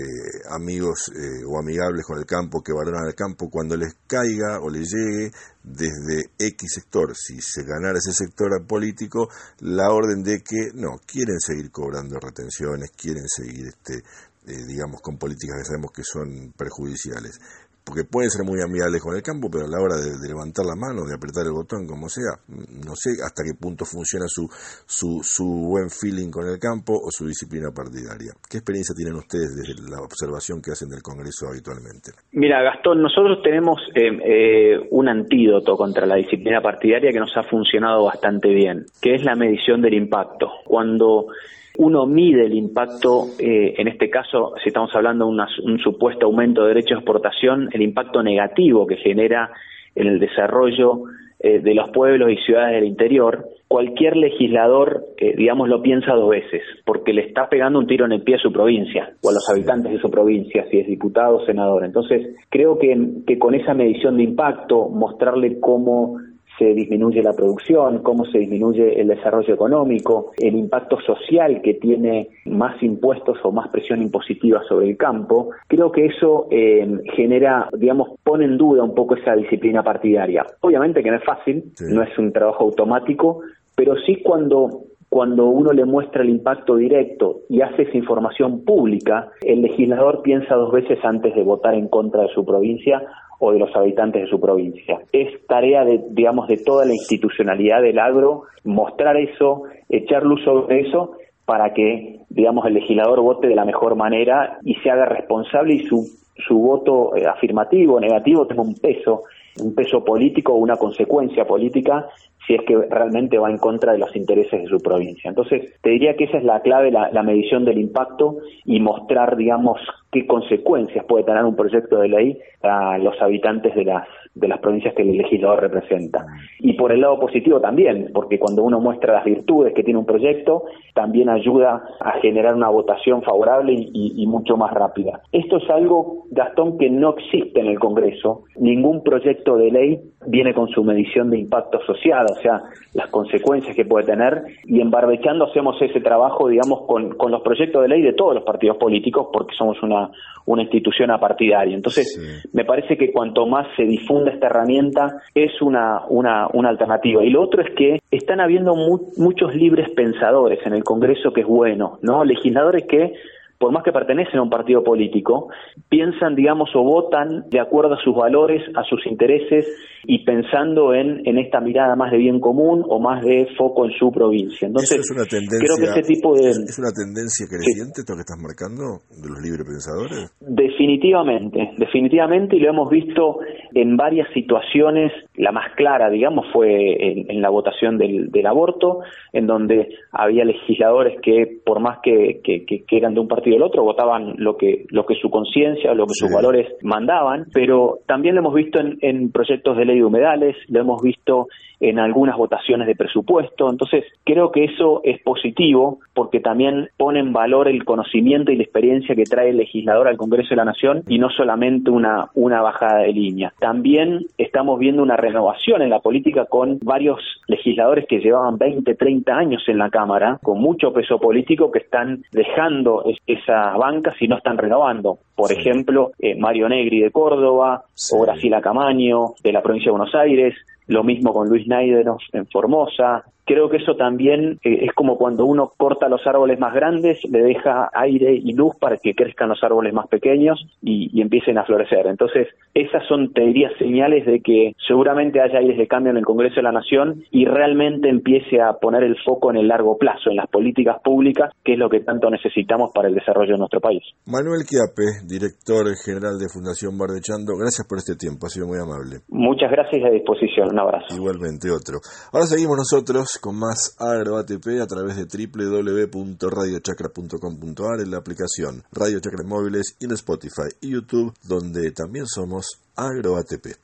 amigos 0.50 1.12
eh, 1.16 1.44
o 1.46 1.60
amigables 1.60 2.06
con 2.06 2.18
el 2.18 2.26
campo, 2.26 2.62
que 2.62 2.74
valoran 2.74 3.08
el 3.08 3.16
campo 3.16 3.50
cuando 3.50 3.76
les 3.76 3.94
caiga 4.08 4.60
o 4.62 4.70
les 4.70 4.90
llegue 4.90 5.32
desde 5.64 6.32
X 6.38 6.74
sector, 6.74 7.16
si 7.16 7.42
se 7.42 7.64
ganara 7.64 8.00
ese 8.00 8.14
sector 8.14 8.50
político, 8.66 9.30
la 9.60 9.92
orden 9.92 10.24
de 10.24 10.42
que 10.42 10.72
no, 10.74 11.00
quieren 11.06 11.40
seguir 11.40 11.70
cobrando 11.72 12.18
retenciones, 12.20 12.92
quieren 12.92 13.26
seguir 13.28 13.68
este, 13.68 14.04
eh, 14.50 14.66
digamos, 14.68 15.02
con 15.02 15.18
políticas 15.18 15.58
que 15.60 15.66
sabemos 15.66 15.92
que 15.94 16.04
son 16.04 16.54
perjudiciales. 16.58 17.38
Porque 17.86 18.06
pueden 18.06 18.30
ser 18.30 18.46
muy 18.46 18.62
amigables 18.62 19.02
con 19.02 19.16
el 19.16 19.24
campo, 19.24 19.50
pero 19.50 19.66
a 19.66 19.70
la 19.70 19.82
hora 19.82 19.98
de, 19.98 20.14
levantar 20.22 20.66
la 20.66 20.78
mano, 20.78 21.10
de 21.10 21.16
apretar 21.16 21.46
el 21.46 21.58
botón, 21.58 21.88
como 21.88 22.06
sea, 22.06 22.38
no 22.86 22.94
sé 22.94 23.18
hasta 23.18 23.42
qué 23.42 23.58
punto 23.58 23.82
funciona 23.82 24.26
su, 24.28 24.46
su, 24.86 25.26
su 25.26 25.46
buen 25.46 25.90
feeling 25.90 26.30
con 26.30 26.46
el 26.46 26.60
campo 26.60 26.94
o 26.94 27.10
su 27.10 27.26
disciplina 27.26 27.74
partidaria. 27.74 28.30
¿Qué 28.46 28.62
experiencia 28.62 28.94
tienen 28.94 29.18
ustedes 29.18 29.58
desde 29.58 29.90
la 29.90 30.06
observación 30.06 30.62
que 30.62 30.70
hacen 30.70 30.90
del 30.90 31.02
Congreso 31.02 31.50
habitualmente? 31.50 32.14
Mira, 32.34 32.62
Gastón, 32.62 33.02
nosotros 33.02 33.42
tenemos 33.42 33.82
eh, 33.96 34.14
eh, 34.22 34.88
un 34.92 35.10
antídoto 35.10 35.74
contra 35.74 36.06
la 36.06 36.22
disciplina 36.22 36.62
partidaria 36.62 37.10
que 37.10 37.20
nos 37.20 37.36
ha 37.38 37.50
funcionado 37.50 38.06
bastante 38.06 38.54
bien, 38.54 38.86
que 39.02 39.16
es 39.16 39.24
la 39.24 39.34
medición 39.34 39.82
del 39.82 39.96
impacto. 39.96 40.62
Cuando 40.66 41.34
uno 41.80 42.06
mide 42.06 42.46
el 42.46 42.54
impacto, 42.56 43.28
eh, 43.40 43.74
en 43.78 43.88
este 43.88 44.10
caso, 44.10 44.54
si 44.62 44.68
estamos 44.68 44.94
hablando 44.94 45.32
de 45.32 45.46
un 45.64 45.80
supuesto 45.80 46.26
aumento 46.26 46.64
de 46.64 46.70
derechos 46.70 46.90
de 46.90 46.96
exportación, 46.96 47.70
el 47.72 47.82
impacto 47.82 48.22
negativo 48.22 48.86
que 48.86 48.98
genera 48.98 49.50
en 49.96 50.08
el 50.08 50.20
desarrollo 50.20 51.04
eh, 51.40 51.60
de 51.60 51.74
los 51.74 51.90
pueblos 51.92 52.32
y 52.32 52.36
ciudades 52.44 52.74
del 52.74 52.84
interior, 52.84 53.48
cualquier 53.70 54.18
legislador, 54.18 55.06
eh, 55.18 55.36
digamos, 55.38 55.70
lo 55.70 55.82
piensa 55.82 56.12
dos 56.12 56.30
veces, 56.32 56.62
porque 56.84 57.14
le 57.14 57.22
está 57.22 57.48
pegando 57.48 57.80
un 57.80 57.88
tiro 57.88 58.06
en 58.06 58.12
el 58.12 58.24
pie 58.24 58.36
a 58.36 58.40
su 58.40 58.52
provincia 58.52 59.14
o 59.24 59.30
a 59.30 59.34
los 59.34 59.50
habitantes 59.50 59.94
de 59.94 60.00
su 60.00 60.12
provincia, 60.12 60.66
si 60.70 60.80
es 60.80 60.88
diputado 60.88 61.38
o 61.38 61.46
senador. 61.46 61.86
Entonces, 61.86 62.36
creo 62.50 62.78
que, 62.78 63.22
que 63.26 63.40
con 63.40 63.56
esa 63.56 63.74
medición 63.74 64.18
de 64.18 64.24
impacto, 64.24 64.90
mostrarle 64.90 65.62
cómo 65.62 66.18
se 66.60 66.74
disminuye 66.74 67.24
la 67.24 67.34
producción, 67.34 68.04
cómo 68.04 68.26
se 68.26 68.38
disminuye 68.38 69.02
el 69.02 69.08
desarrollo 69.08 69.54
económico, 69.54 70.34
el 70.38 70.56
impacto 70.56 71.00
social 71.00 71.62
que 71.62 71.76
tiene 71.76 72.30
más 72.46 72.82
impuestos 72.84 73.40
o 73.44 73.52
más 73.52 73.70
presión 73.70 74.02
impositiva 74.02 74.62
sobre 74.68 74.90
el 74.90 74.98
campo, 74.98 75.52
creo 75.68 75.92
que 75.92 76.06
eso 76.06 76.48
eh, 76.52 76.88
genera, 77.16 77.70
digamos, 77.74 78.10
pone 78.24 78.46
en 78.46 78.58
duda 78.58 78.84
un 78.84 78.94
poco 78.94 79.16
esa 79.16 79.36
disciplina 79.36 79.82
partidaria. 79.82 80.46
Obviamente 80.60 81.02
que 81.02 81.10
no 81.10 81.18
es 81.18 81.24
fácil, 81.24 81.64
no 81.80 82.04
es 82.04 82.16
un 82.20 82.32
trabajo 82.34 82.66
automático, 82.66 83.42
pero 83.76 83.96
sí 84.06 84.18
cuando 84.22 84.84
cuando 85.10 85.48
uno 85.48 85.74
le 85.74 85.86
muestra 85.86 86.22
el 86.22 86.30
impacto 86.30 86.76
directo 86.76 87.40
y 87.50 87.62
hace 87.62 87.82
esa 87.82 87.98
información 87.98 88.64
pública, 88.64 89.32
el 89.42 89.64
legislador 89.64 90.22
piensa 90.22 90.54
dos 90.54 90.72
veces 90.72 91.00
antes 91.04 91.34
de 91.34 91.42
votar 91.42 91.74
en 91.74 91.88
contra 91.88 92.22
de 92.22 92.30
su 92.30 92.46
provincia 92.46 93.02
o 93.40 93.52
de 93.52 93.60
los 93.60 93.76
habitantes 93.76 94.24
de 94.24 94.30
su 94.30 94.40
provincia. 94.40 95.00
Es 95.12 95.46
tarea 95.48 95.84
de, 95.86 96.02
digamos, 96.10 96.48
de 96.48 96.58
toda 96.58 96.86
la 96.86 96.94
institucionalidad 96.94 97.82
del 97.82 98.00
agro 98.00 98.44
mostrar 98.64 99.18
eso, 99.18 99.64
echar 99.90 100.24
luz 100.24 100.44
sobre 100.44 100.82
eso 100.82 101.14
para 101.46 101.74
que, 101.74 102.20
digamos, 102.30 102.66
el 102.66 102.76
legislador 102.76 103.22
vote 103.22 103.48
de 103.48 103.56
la 103.56 103.66
mejor 103.66 103.96
manera 103.96 104.60
y 104.64 104.76
se 104.76 104.92
haga 104.92 105.06
responsable 105.06 105.74
y 105.74 105.80
su, 105.80 106.06
su 106.48 106.60
voto 106.60 107.16
eh, 107.16 107.26
afirmativo 107.26 107.96
o 107.96 108.00
negativo 108.00 108.46
tenga 108.46 108.62
un 108.62 108.76
peso, 108.76 109.24
un 109.62 109.74
peso 109.74 110.04
político 110.04 110.54
o 110.54 110.58
una 110.58 110.78
consecuencia 110.78 111.46
política 111.46 112.08
si 112.46 112.56
es 112.56 112.62
que 112.64 112.76
realmente 112.90 113.38
va 113.38 113.50
en 113.50 113.58
contra 113.58 113.92
de 113.92 114.00
los 114.00 114.16
intereses 114.16 114.62
de 114.62 114.68
su 114.68 114.80
provincia. 114.80 115.30
Entonces, 115.30 115.74
te 115.82 115.92
diría 115.92 116.16
que 116.16 116.26
esa 116.26 116.38
es 116.38 116.44
la 116.44 116.62
clave, 116.62 116.92
la, 116.92 117.24
medición 117.24 117.66
del 117.66 117.78
impacto 117.78 118.38
y 118.66 118.80
mostrar, 118.80 119.36
digamos, 119.36 119.80
qué 120.12 120.26
consecuencias 120.26 121.06
puede 121.06 121.26
tener 121.26 121.44
un 121.44 121.56
proyecto 121.56 122.00
de 122.00 122.08
ley 122.08 122.40
a 122.64 122.98
los 122.98 123.22
habitantes 123.22 123.76
de 123.76 123.86
las 123.86 124.08
de 124.40 124.48
las 124.48 124.60
provincias 124.60 124.94
que 124.96 125.04
el 125.04 125.18
legislador 125.18 125.62
representa. 125.62 126.26
Y 126.60 126.74
por 126.74 126.92
el 126.92 127.02
lado 127.02 127.20
positivo 127.20 127.60
también, 127.60 128.12
porque 128.14 128.40
cuando 128.40 128.64
uno 128.64 128.80
muestra 128.80 129.14
las 129.14 129.26
virtudes 129.26 129.74
que 129.74 129.84
tiene 129.84 130.00
un 130.00 130.06
proyecto, 130.06 130.64
también 130.94 131.30
ayuda 131.30 131.84
a 132.00 132.20
generar 132.20 132.56
una 132.56 132.70
votación 132.70 133.22
favorable 133.22 133.74
y, 133.74 134.14
y, 134.18 134.28
mucho 134.28 134.58
más 134.58 134.74
rápida. 134.74 135.22
Esto 135.32 135.58
es 135.58 135.70
algo, 135.70 136.26
Gastón, 136.32 136.78
que 136.78 136.90
no 136.90 137.16
existe 137.18 137.60
en 137.60 137.68
el 137.68 137.80
Congreso. 137.80 138.44
Ningún 138.58 139.04
proyecto 139.04 139.58
de 139.58 139.72
ley 139.72 140.00
viene 140.28 140.54
con 140.54 140.68
su 140.70 140.84
medición 140.84 141.30
de 141.30 141.40
impacto 141.40 141.80
social, 141.86 142.26
o 142.30 142.36
sea, 142.42 142.62
las 142.94 143.10
consecuencias 143.10 143.76
que 143.76 143.86
puede 143.86 144.06
tener, 144.06 144.44
y 144.66 144.82
en 144.82 144.92
Barbechando 144.92 145.46
hacemos 145.46 145.82
ese 145.82 146.02
trabajo, 146.02 146.48
digamos, 146.48 146.82
con, 146.88 147.16
con 147.16 147.32
los 147.32 147.42
proyectos 147.42 147.82
de 147.82 147.88
ley 147.88 148.02
de 148.02 148.14
todos 148.14 148.36
los 148.36 148.44
partidos 148.44 148.78
políticos, 148.78 149.28
porque 149.32 149.56
somos 149.56 149.82
una, 149.82 150.12
una 150.46 150.64
institución 150.64 151.12
apartidaria. 151.12 151.76
Entonces, 151.76 152.50
me 152.54 152.66
parece 152.66 152.98
que 152.98 153.12
cuanto 153.12 153.46
más 153.46 153.68
se 153.76 153.84
difunda 153.84 154.29
esta 154.30 154.48
herramienta, 154.48 155.22
es 155.36 155.62
una, 155.62 156.02
una, 156.08 156.48
una 156.54 156.70
alternativa. 156.70 157.24
Y 157.24 157.30
lo 157.30 157.42
otro 157.42 157.62
es 157.62 157.72
que 157.76 158.02
están 158.12 158.40
habiendo 158.40 158.76
mu 158.76 159.00
muchos 159.18 159.54
libres 159.56 159.90
pensadores 159.92 160.60
en 160.66 160.74
el 160.74 160.84
Congreso, 160.84 161.34
que 161.34 161.42
es 161.42 161.48
bueno, 161.48 162.00
¿no? 162.02 162.24
Legisladores 162.24 162.86
que 162.86 163.14
por 163.60 163.74
más 163.74 163.84
que 163.84 163.92
pertenecen 163.92 164.40
a 164.40 164.42
un 164.42 164.50
partido 164.50 164.84
político, 164.84 165.50
piensan, 165.90 166.34
digamos, 166.34 166.74
o 166.76 166.82
votan 166.82 167.50
de 167.50 167.60
acuerdo 167.60 167.96
a 167.96 167.98
sus 168.02 168.16
valores, 168.16 168.64
a 168.74 168.84
sus 168.86 169.06
intereses 169.06 169.68
y 170.12 170.26
pensando 170.26 170.96
en, 170.96 171.22
en 171.24 171.38
esta 171.38 171.62
mirada 171.62 171.96
más 171.96 172.12
de 172.12 172.18
bien 172.18 172.40
común 172.40 172.84
o 172.90 173.00
más 173.00 173.24
de 173.24 173.48
foco 173.56 173.86
en 173.86 173.92
su 173.92 174.12
provincia. 174.12 174.66
Entonces, 174.68 175.02
es 175.02 175.12
una 175.12 175.24
tendencia, 175.24 175.60
creo 175.60 175.78
que 175.78 176.00
ese 176.00 176.14
tipo 176.14 176.34
de... 176.34 176.50
¿Es 176.50 176.80
una 176.80 176.90
tendencia 176.90 177.46
creciente 177.46 178.02
esto 178.02 178.16
que 178.16 178.22
estás 178.22 178.40
marcando 178.42 179.06
de 179.22 179.30
los 179.30 179.40
libres 179.40 179.68
pensadores? 179.68 180.34
Definitivamente, 180.40 181.74
definitivamente, 181.78 182.56
y 182.56 182.60
lo 182.60 182.72
hemos 182.72 182.90
visto 182.90 183.38
en 183.76 183.98
varias 183.98 184.28
situaciones. 184.34 185.12
La 185.36 185.52
más 185.52 185.76
clara, 185.76 186.10
digamos, 186.10 186.48
fue 186.52 186.68
en, 186.68 187.30
en 187.30 187.42
la 187.44 187.50
votación 187.50 188.00
del, 188.00 188.32
del, 188.32 188.48
aborto, 188.48 189.02
en 189.32 189.46
donde 189.46 189.90
había 190.12 190.44
legisladores 190.44 191.22
que, 191.22 191.60
por 191.64 191.82
más 191.82 192.00
que, 192.02 192.42
que, 192.44 192.66
que 192.66 192.98
eran 192.98 193.14
de 193.14 193.20
un 193.20 193.28
partido 193.28 193.54
y 193.54 193.58
el 193.58 193.64
otro 193.64 193.84
votaban 193.84 194.34
lo 194.38 194.58
que 194.58 194.86
lo 194.90 195.06
que 195.06 195.14
su 195.16 195.30
conciencia, 195.30 195.94
lo 195.94 196.06
que 196.08 196.14
sí. 196.16 196.26
sus 196.26 196.34
valores 196.34 196.68
mandaban, 196.82 197.46
pero 197.54 198.00
también 198.08 198.36
lo 198.36 198.42
hemos 198.42 198.56
visto 198.56 198.80
en, 198.80 198.98
en, 199.02 199.32
proyectos 199.32 199.78
de 199.78 199.86
ley 199.86 199.99
humedales, 200.04 200.56
lo 200.68 200.82
hemos 200.82 201.02
visto 201.02 201.48
en 201.80 202.00
algunas 202.00 202.38
votaciones 202.38 202.88
de 202.88 202.96
presupuesto, 202.96 203.70
entonces 203.70 204.06
creo 204.24 204.52
que 204.52 204.66
eso 204.66 205.02
es 205.04 205.22
positivo 205.22 206.00
porque 206.14 206.40
también 206.40 206.90
pone 206.98 207.20
en 207.20 207.34
valor 207.34 207.68
el 207.68 207.86
conocimiento 207.86 208.52
y 208.52 208.58
la 208.58 208.64
experiencia 208.64 209.16
que 209.16 209.24
trae 209.24 209.50
el 209.50 209.58
legislador 209.58 210.08
al 210.08 210.18
Congreso 210.18 210.50
de 210.50 210.56
la 210.58 210.66
Nación 210.66 211.04
y 211.08 211.20
no 211.20 211.30
solamente 211.30 211.92
una, 211.92 212.30
una 212.34 212.62
bajada 212.62 213.00
de 213.00 213.14
línea. 213.14 213.54
También 213.60 214.26
estamos 214.38 214.80
viendo 214.80 215.04
una 215.04 215.18
renovación 215.18 215.82
en 215.82 215.90
la 215.90 216.00
política 216.00 216.46
con 216.46 216.80
varios 216.82 217.20
legisladores 217.48 218.06
que 218.08 218.20
llevaban 218.20 218.58
20, 218.58 218.96
30 218.96 219.34
años 219.34 219.64
en 219.68 219.78
la 219.78 219.90
Cámara, 219.90 220.40
con 220.44 220.60
mucho 220.60 220.94
peso 220.94 221.20
político, 221.20 221.72
que 221.72 221.80
están 221.80 222.24
dejando 222.32 223.04
esa 223.26 223.78
banca 223.78 224.14
si 224.18 224.28
no 224.28 224.38
están 224.38 224.58
renovando. 224.58 225.20
Por 225.36 225.50
sí. 225.50 225.56
ejemplo, 225.56 226.12
eh, 226.20 226.36
Mario 226.36 226.70
Negri 226.70 227.02
de 227.02 227.12
Córdoba 227.12 227.84
sí. 227.94 228.16
o 228.16 228.22
Graciela 228.22 228.62
Camaño 228.62 229.34
de 229.44 229.54
la 229.54 229.62
provincia 229.62 229.92
de 229.92 229.98
Buenos 229.98 230.16
Aires, 230.16 230.56
lo 230.90 231.04
mismo 231.04 231.32
con 231.34 231.48
Luis 231.48 231.68
Naideros 231.68 232.24
en 232.34 232.48
Formosa, 232.48 233.24
creo 233.50 233.68
que 233.68 233.78
eso 233.78 233.96
también 233.96 234.60
eh, 234.64 234.86
es 234.86 234.94
como 234.94 235.18
cuando 235.18 235.44
uno 235.46 235.72
corta 235.76 236.08
los 236.08 236.22
árboles 236.28 236.60
más 236.60 236.72
grandes, 236.72 237.20
le 237.28 237.42
deja 237.42 237.90
aire 237.94 238.36
y 238.36 238.54
luz 238.54 238.76
para 238.80 238.98
que 238.98 239.16
crezcan 239.16 239.50
los 239.50 239.64
árboles 239.64 239.92
más 239.92 240.08
pequeños 240.08 240.64
y, 240.84 241.10
y, 241.12 241.22
empiecen 241.22 241.58
a 241.58 241.64
florecer. 241.64 242.06
Entonces, 242.06 242.48
esas 242.76 243.04
son, 243.08 243.34
te 243.34 243.42
diría, 243.42 243.70
señales 243.80 244.28
de 244.28 244.42
que 244.42 244.74
seguramente 244.88 245.42
haya 245.42 245.58
aires 245.58 245.80
de 245.80 245.88
cambio 245.88 246.12
en 246.12 246.18
el 246.18 246.26
Congreso 246.26 246.58
de 246.58 246.62
la 246.62 246.72
Nación 246.72 247.24
y 247.32 247.46
realmente 247.46 248.08
empiece 248.08 248.62
a 248.62 248.74
poner 248.74 249.02
el 249.04 249.18
foco 249.26 249.50
en 249.50 249.58
el 249.58 249.68
largo 249.68 249.98
plazo, 249.98 250.30
en 250.30 250.36
las 250.36 250.48
políticas 250.48 251.02
públicas, 251.04 251.52
que 251.64 251.74
es 251.74 251.80
lo 251.80 251.90
que 251.90 252.02
tanto 252.02 252.30
necesitamos 252.30 252.92
para 252.94 253.08
el 253.08 253.16
desarrollo 253.16 253.54
de 253.54 253.58
nuestro 253.58 253.80
país. 253.82 254.04
Manuel 254.28 254.62
Quiape, 254.70 255.26
director 255.28 255.88
general 256.06 256.38
de 256.38 256.54
Fundación 256.54 256.98
Bardechando, 256.98 257.58
gracias 257.58 257.88
por 257.88 257.98
este 257.98 258.14
tiempo, 258.16 258.46
ha 258.46 258.50
sido 258.50 258.68
muy 258.68 258.78
amable. 258.78 259.26
Muchas 259.30 259.72
gracias 259.72 260.02
y 260.02 260.06
a 260.06 260.12
disposición, 260.12 260.70
un 260.72 260.80
abrazo. 260.80 261.16
Igualmente, 261.16 261.72
otro. 261.72 261.98
Ahora 262.32 262.46
seguimos 262.46 262.78
nosotros 262.78 263.39
con 263.40 263.58
más 263.58 263.96
Agro 263.98 264.38
ATP 264.38 264.82
a 264.82 264.88
través 264.88 265.16
de 265.16 265.26
www.radiochacra.com.ar 265.26 268.02
en 268.02 268.12
la 268.12 268.18
aplicación 268.18 268.84
Radio 268.92 269.20
Chacra 269.20 269.44
Móviles 269.44 269.96
y 270.00 270.06
en 270.06 270.12
Spotify 270.12 270.70
y 270.82 270.92
YouTube, 270.92 271.34
donde 271.44 271.90
también 271.92 272.28
somos 272.28 272.80
Agro 272.96 273.36
ATP. 273.38 273.78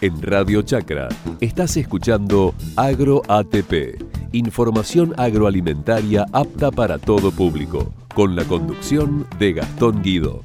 En 0.00 0.22
Radio 0.22 0.62
Chacra 0.62 1.10
estás 1.40 1.76
escuchando 1.76 2.54
Agro 2.76 3.20
ATP, 3.28 4.02
información 4.32 5.12
agroalimentaria 5.18 6.24
apta 6.32 6.70
para 6.70 6.96
todo 6.98 7.30
público, 7.30 7.92
con 8.14 8.34
la 8.34 8.46
conducción 8.46 9.26
de 9.38 9.52
Gastón 9.52 10.02
Guido. 10.02 10.42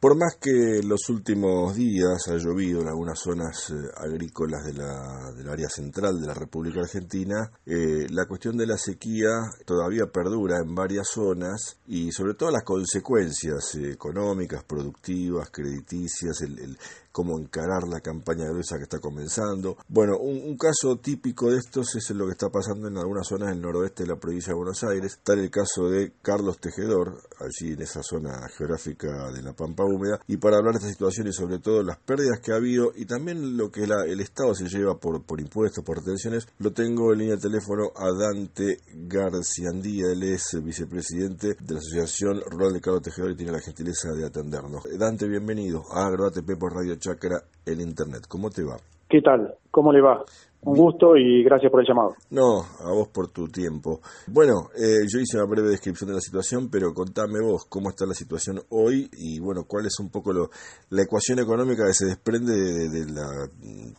Por 0.00 0.16
más 0.16 0.36
que 0.40 0.80
los 0.84 1.08
últimos 1.08 1.74
días 1.74 2.28
ha 2.28 2.36
llovido 2.36 2.82
en 2.82 2.86
algunas 2.86 3.18
zonas 3.18 3.70
eh, 3.70 3.74
agrícolas 3.96 4.64
de 4.64 4.74
la, 4.74 5.32
del 5.36 5.48
área 5.48 5.68
central 5.68 6.20
de 6.20 6.26
la 6.28 6.34
República 6.34 6.78
Argentina, 6.78 7.50
eh, 7.66 8.06
la 8.10 8.26
cuestión 8.26 8.56
de 8.56 8.68
la 8.68 8.78
sequía 8.78 9.28
todavía 9.66 10.06
perdura 10.06 10.58
en 10.64 10.72
varias 10.72 11.08
zonas 11.08 11.78
y 11.88 12.12
sobre 12.12 12.34
todo 12.34 12.52
las 12.52 12.62
consecuencias 12.62 13.74
eh, 13.74 13.90
económicas, 13.90 14.62
productivas, 14.62 15.50
crediticias, 15.50 16.42
el, 16.42 16.78
cómo 17.10 17.36
encarar 17.36 17.88
la 17.88 18.00
campaña 18.00 18.44
gruesa 18.48 18.76
que 18.76 18.84
está 18.84 19.00
comenzando. 19.00 19.78
Bueno, 19.88 20.18
un, 20.20 20.50
un, 20.50 20.56
caso 20.56 20.98
típico 21.02 21.50
de 21.50 21.58
estos 21.58 21.96
es 21.96 22.10
lo 22.10 22.26
que 22.26 22.32
está 22.32 22.48
pasando 22.48 22.86
en 22.86 22.96
algunas 22.96 23.26
zonas 23.26 23.48
del 23.48 23.60
noroeste 23.60 24.04
de 24.04 24.10
la 24.10 24.20
provincia 24.20 24.52
de 24.52 24.58
Buenos 24.58 24.84
Aires. 24.84 25.14
Está 25.14 25.32
el 25.32 25.50
caso 25.50 25.88
de 25.88 26.12
Carlos 26.22 26.60
Tejedor, 26.60 27.20
allí 27.40 27.72
en 27.72 27.82
esa 27.82 28.04
zona 28.04 28.48
geográfica 28.56 29.32
de 29.32 29.42
la 29.42 29.52
Pampa 29.52 29.87
Húmeda. 29.88 30.20
Y 30.26 30.36
para 30.36 30.56
hablar 30.56 30.74
de 30.74 30.78
esta 30.78 30.90
situación 30.90 31.26
y 31.26 31.32
sobre 31.32 31.58
todo 31.58 31.82
las 31.82 31.98
pérdidas 31.98 32.40
que 32.40 32.52
ha 32.52 32.56
habido 32.56 32.92
y 32.94 33.06
también 33.06 33.56
lo 33.56 33.70
que 33.70 33.86
la, 33.86 34.04
el 34.06 34.20
Estado 34.20 34.54
se 34.54 34.68
lleva 34.68 34.96
por, 34.96 35.40
impuestos, 35.40 35.84
por 35.84 35.98
retenciones, 35.98 36.48
lo 36.58 36.72
tengo 36.72 37.12
en 37.12 37.18
línea 37.18 37.36
de 37.36 37.42
teléfono 37.42 37.90
a 37.96 38.12
Dante 38.12 38.78
Garciandía. 38.94 40.12
Él 40.12 40.22
es 40.22 40.56
vicepresidente 40.62 41.56
de 41.60 41.74
la 41.74 41.78
Asociación 41.78 42.40
Rural 42.46 42.72
de 42.72 42.80
Carlos 42.80 43.02
Tejedor 43.02 43.32
y 43.32 43.36
tiene 43.36 43.52
la 43.52 43.60
gentileza 43.60 44.12
de 44.12 44.26
atendernos. 44.26 44.84
Dante, 44.98 45.28
bienvenido 45.28 45.82
a 45.92 46.06
AgroATP 46.06 46.58
por 46.58 46.74
Radio 46.74 46.96
Chacra 46.96 47.42
el 47.64 47.80
Internet. 47.80 48.24
¿Cómo 48.28 48.50
te 48.50 48.62
va? 48.62 48.76
¿Qué 49.08 49.22
tal? 49.22 49.54
¿Cómo 49.70 49.92
le 49.92 50.02
va? 50.02 50.22
Un 50.62 50.76
gusto 50.76 51.16
y 51.16 51.44
gracias 51.44 51.70
por 51.70 51.80
el 51.80 51.86
llamado. 51.86 52.14
No, 52.30 52.60
a 52.60 52.92
vos 52.92 53.08
por 53.08 53.30
tu 53.30 53.46
tiempo. 53.46 54.00
Bueno, 54.26 54.70
eh, 54.76 55.06
yo 55.06 55.20
hice 55.20 55.38
una 55.38 55.46
breve 55.46 55.68
descripción 55.68 56.08
de 56.08 56.14
la 56.14 56.20
situación, 56.20 56.68
pero 56.70 56.92
contame 56.92 57.40
vos 57.40 57.64
cómo 57.68 57.90
está 57.90 58.04
la 58.06 58.14
situación 58.14 58.60
hoy 58.70 59.08
y 59.12 59.40
bueno, 59.40 59.62
cuál 59.66 59.86
es 59.86 59.98
un 60.00 60.10
poco 60.10 60.32
lo, 60.32 60.50
la 60.90 61.02
ecuación 61.02 61.38
económica 61.38 61.86
que 61.86 61.94
se 61.94 62.06
desprende 62.06 62.52
de, 62.52 62.88
de 62.90 63.12
la 63.12 63.28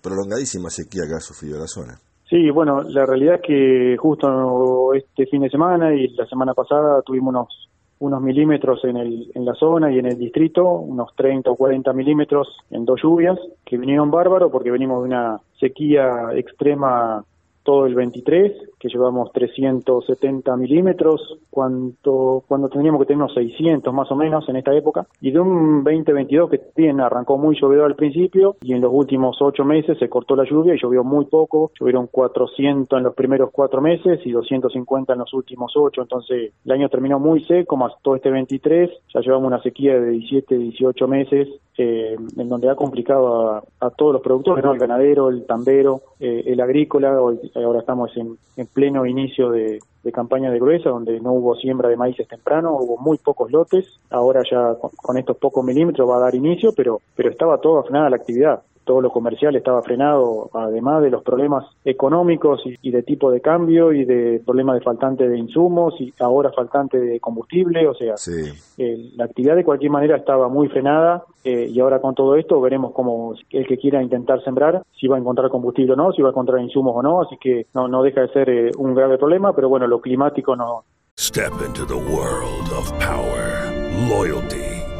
prolongadísima 0.01 0.69
sequía 0.69 1.03
que 1.07 1.15
ha 1.15 1.19
sufrido 1.21 1.57
la 1.57 1.67
zona. 1.67 1.97
Sí, 2.29 2.51
bueno, 2.51 2.83
la 2.83 3.05
realidad 3.07 3.35
es 3.35 3.41
que 3.41 3.97
justo 3.97 4.93
este 4.93 5.25
fin 5.25 5.41
de 5.41 5.49
semana 5.49 5.95
y 5.95 6.09
la 6.09 6.27
semana 6.27 6.53
pasada 6.53 7.01
tuvimos 7.01 7.29
unos 7.29 7.68
unos 7.99 8.21
milímetros 8.21 8.83
en, 8.85 8.97
el, 8.97 9.31
en 9.35 9.45
la 9.45 9.53
zona 9.53 9.91
y 9.91 9.99
en 9.99 10.05
el 10.05 10.17
distrito, 10.17 10.65
unos 10.65 11.13
30 11.15 11.51
o 11.51 11.55
40 11.55 11.91
milímetros 11.93 12.47
en 12.71 12.85
dos 12.85 13.01
lluvias, 13.01 13.37
que 13.65 13.77
vinieron 13.77 14.09
bárbaro 14.09 14.49
porque 14.49 14.71
venimos 14.71 15.03
de 15.03 15.09
una 15.09 15.39
sequía 15.59 16.29
extrema 16.33 17.23
todo 17.63 17.85
el 17.85 17.95
23, 17.95 18.53
que 18.79 18.87
llevamos 18.87 19.31
370 19.33 20.55
milímetros, 20.55 21.37
cuando, 21.49 22.43
cuando 22.47 22.69
tendríamos 22.69 23.01
que 23.01 23.07
tener 23.07 23.23
unos 23.23 23.33
600 23.33 23.93
más 23.93 24.09
o 24.11 24.15
menos 24.15 24.47
en 24.47 24.55
esta 24.55 24.75
época, 24.75 25.05
y 25.21 25.31
de 25.31 25.39
un 25.39 25.83
2022 25.83 26.49
que 26.49 26.61
bien 26.75 27.01
arrancó 27.01 27.37
muy 27.37 27.59
llovedor 27.59 27.85
al 27.85 27.95
principio, 27.95 28.55
y 28.61 28.73
en 28.73 28.81
los 28.81 28.91
últimos 28.93 29.37
ocho 29.41 29.65
meses 29.65 29.97
se 29.97 30.09
cortó 30.09 30.35
la 30.35 30.45
lluvia 30.45 30.75
y 30.75 30.79
llovió 30.81 31.03
muy 31.03 31.25
poco, 31.25 31.71
llovieron 31.79 32.07
400 32.07 32.97
en 32.97 33.03
los 33.03 33.15
primeros 33.15 33.49
cuatro 33.51 33.81
meses 33.81 34.19
y 34.25 34.31
250 34.31 35.13
en 35.13 35.19
los 35.19 35.33
últimos 35.33 35.73
ocho, 35.75 36.01
entonces 36.01 36.53
el 36.65 36.71
año 36.71 36.89
terminó 36.89 37.19
muy 37.19 37.43
seco, 37.45 37.75
más 37.75 37.93
todo 38.01 38.15
este 38.15 38.29
23, 38.29 38.89
ya 39.13 39.21
llevamos 39.21 39.47
una 39.47 39.61
sequía 39.61 39.99
de 39.99 40.11
17, 40.11 40.57
18 40.57 41.07
meses, 41.07 41.47
eh, 41.77 42.17
en 42.37 42.49
donde 42.49 42.69
ha 42.69 42.75
complicado 42.75 43.63
a, 43.79 43.89
todos 43.91 44.13
los 44.13 44.21
productores, 44.21 44.63
¿no? 44.63 44.73
el 44.73 44.79
ganadero, 44.79 45.29
el 45.29 45.45
tambero, 45.45 46.01
eh, 46.19 46.43
el 46.47 46.59
agrícola, 46.59 47.21
hoy, 47.21 47.39
ahora 47.55 47.79
estamos 47.79 48.11
en 48.17 48.37
pleno 48.73 49.05
inicio 49.05 49.49
de, 49.51 49.79
campaña 50.13 50.49
de 50.49 50.59
gruesa, 50.59 50.89
donde 50.89 51.19
no 51.19 51.33
hubo 51.33 51.55
siembra 51.55 51.87
de 51.87 51.95
maíces 51.95 52.27
temprano, 52.27 52.75
hubo 52.79 52.97
muy 52.97 53.19
pocos 53.19 53.51
lotes, 53.51 53.99
ahora 54.09 54.41
ya 54.49 54.73
con, 54.81 54.89
con 54.95 55.17
estos 55.17 55.37
pocos 55.37 55.63
milímetros 55.63 56.09
va 56.09 56.17
a 56.17 56.21
dar 56.21 56.33
inicio, 56.33 56.73
pero, 56.75 56.99
pero 57.15 57.29
estaba 57.29 57.59
toda 57.59 57.83
frenada 57.83 58.09
la 58.09 58.15
actividad 58.15 58.63
todo 58.89 59.01
lo 59.01 59.11
comercial 59.11 59.55
estaba 59.55 59.83
frenado, 59.83 60.49
además 60.51 61.03
de 61.03 61.11
los 61.11 61.21
problemas 61.21 61.63
económicos 61.85 62.59
y, 62.65 62.73
y, 62.81 62.89
de 62.89 63.03
tipo 63.03 63.29
de 63.29 63.39
cambio 63.39 63.93
y 63.93 64.03
de 64.03 64.41
problemas 64.43 64.79
de 64.79 64.81
faltante 64.81 65.29
de 65.29 65.37
insumos 65.37 65.93
y 66.01 66.11
ahora 66.19 66.51
faltante 66.51 66.99
de 66.99 67.19
combustible, 67.19 67.87
o 67.87 67.93
sea, 67.93 68.17
sí. 68.17 68.49
eh, 68.79 69.11
la 69.15 69.25
actividad 69.25 69.55
de 69.55 69.63
cualquier 69.63 69.91
manera 69.91 70.17
estaba 70.17 70.49
muy 70.49 70.69
frenada 70.69 71.23
eh, 71.43 71.67
y 71.71 71.79
ahora 71.79 72.01
con 72.01 72.15
todo 72.15 72.35
esto 72.35 72.59
veremos 72.59 72.91
cómo 72.91 73.35
el 73.51 73.67
que 73.67 73.77
quiera 73.77 74.01
intentar 74.01 74.43
sembrar, 74.43 74.81
si 74.99 75.07
va 75.07 75.17
a 75.17 75.19
encontrar 75.19 75.51
combustible 75.51 75.93
o 75.93 75.95
no, 75.95 76.11
si 76.11 76.23
va 76.23 76.29
a 76.29 76.31
encontrar 76.31 76.59
insumos 76.59 76.95
o 76.95 77.03
no, 77.03 77.21
así 77.21 77.37
que 77.39 77.67
no, 77.75 77.87
no 77.87 78.01
deja 78.01 78.21
de 78.21 78.29
ser 78.29 78.49
eh, 78.49 78.71
un 78.75 78.95
grave 78.95 79.19
problema, 79.19 79.53
pero 79.53 79.69
bueno, 79.69 79.85
lo 79.85 80.01
climático 80.01 80.55
no. 80.55 80.83
Step 81.15 81.53
into 81.63 81.85
the 81.85 81.93
world 81.93 82.73
of 82.73 82.91
power, 82.97 83.69
loyalty. 84.09 84.68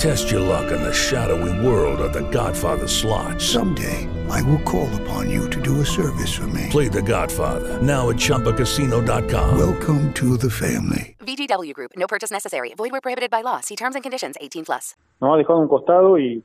Test 0.00 0.30
your 0.30 0.40
luck 0.40 0.72
in 0.72 0.80
the 0.80 0.94
shadowy 0.94 1.52
world 1.60 2.00
of 2.00 2.14
The 2.14 2.22
Godfather 2.30 2.88
slot. 2.88 3.38
Someday, 3.38 4.08
I 4.30 4.40
will 4.48 4.62
call 4.62 4.88
upon 5.02 5.28
you 5.28 5.46
to 5.50 5.60
do 5.60 5.82
a 5.82 5.84
service 5.84 6.32
for 6.32 6.46
me. 6.46 6.68
Play 6.70 6.88
The 6.88 7.02
Godfather 7.02 7.76
now 7.82 8.08
at 8.08 8.16
ChumbaCasino.com. 8.16 9.58
Welcome 9.58 10.10
to 10.14 10.38
the 10.38 10.48
family. 10.48 11.16
VGW 11.20 11.74
Group. 11.74 11.90
No 11.98 12.06
purchase 12.06 12.30
necessary. 12.30 12.72
Void 12.78 12.92
where 12.92 13.02
prohibited 13.02 13.30
by 13.30 13.42
law. 13.42 13.60
See 13.60 13.76
terms 13.76 13.94
and 13.94 14.02
conditions. 14.02 14.36
18 14.40 14.64
plus. 14.64 14.96
Nos 15.20 15.34
ha 15.34 15.36
dejado 15.36 15.58
un 15.58 15.68
costado 15.68 16.18
y, 16.18 16.42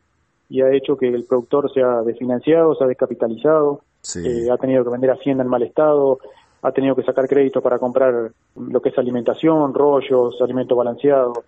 y 0.49 0.61
ha 0.61 0.73
hecho 0.73 0.97
que 0.97 1.07
el 1.07 1.23
productor 1.23 1.71
sea 1.73 2.01
desfinanciado, 2.01 2.75
sea 2.75 2.87
descapitalizado. 2.87 3.79
Sí. 4.01 4.19
Eh, 4.19 4.51
ha 4.51 4.57
tenido 4.57 4.83
que 4.83 4.89
vender 4.89 5.11
hacienda 5.11 5.45
en 5.45 5.49
mal 5.49 5.63
estado. 5.63 6.19
Ha 6.61 6.73
tenido 6.73 6.93
que 6.93 7.03
sacar 7.03 7.25
crédito 7.29 7.61
para 7.61 7.79
comprar 7.79 8.33
lo 8.57 8.81
que 8.81 8.89
es 8.89 8.97
alimentación, 8.97 9.73
rollos, 9.73 10.41
alimento 10.41 10.75
balanceado. 10.75 11.45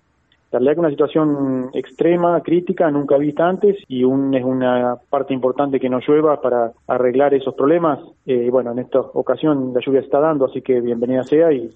La 0.51 0.60
realidad 0.60 0.73
que 0.75 0.79
una 0.79 0.89
situación 0.89 1.69
extrema, 1.73 2.41
crítica, 2.41 2.89
nunca 2.89 3.17
vista 3.17 3.47
antes 3.47 3.77
y 3.88 4.03
un, 4.03 4.33
es 4.33 4.43
una 4.43 4.95
parte 5.10 5.33
importante 5.33 5.79
que 5.79 5.89
no 5.89 5.99
llueva 5.99 6.41
para 6.41 6.71
arreglar 6.88 7.33
esos 7.33 7.53
problemas. 7.53 7.99
Eh, 8.25 8.49
bueno, 8.49 8.71
en 8.71 8.79
esta 8.79 8.99
ocasión 8.99 9.73
la 9.73 9.81
lluvia 9.81 9.99
está 9.99 10.19
dando, 10.19 10.45
así 10.45 10.62
que 10.62 10.79
bienvenida 10.79 11.23
sea 11.23 11.51
y, 11.51 11.69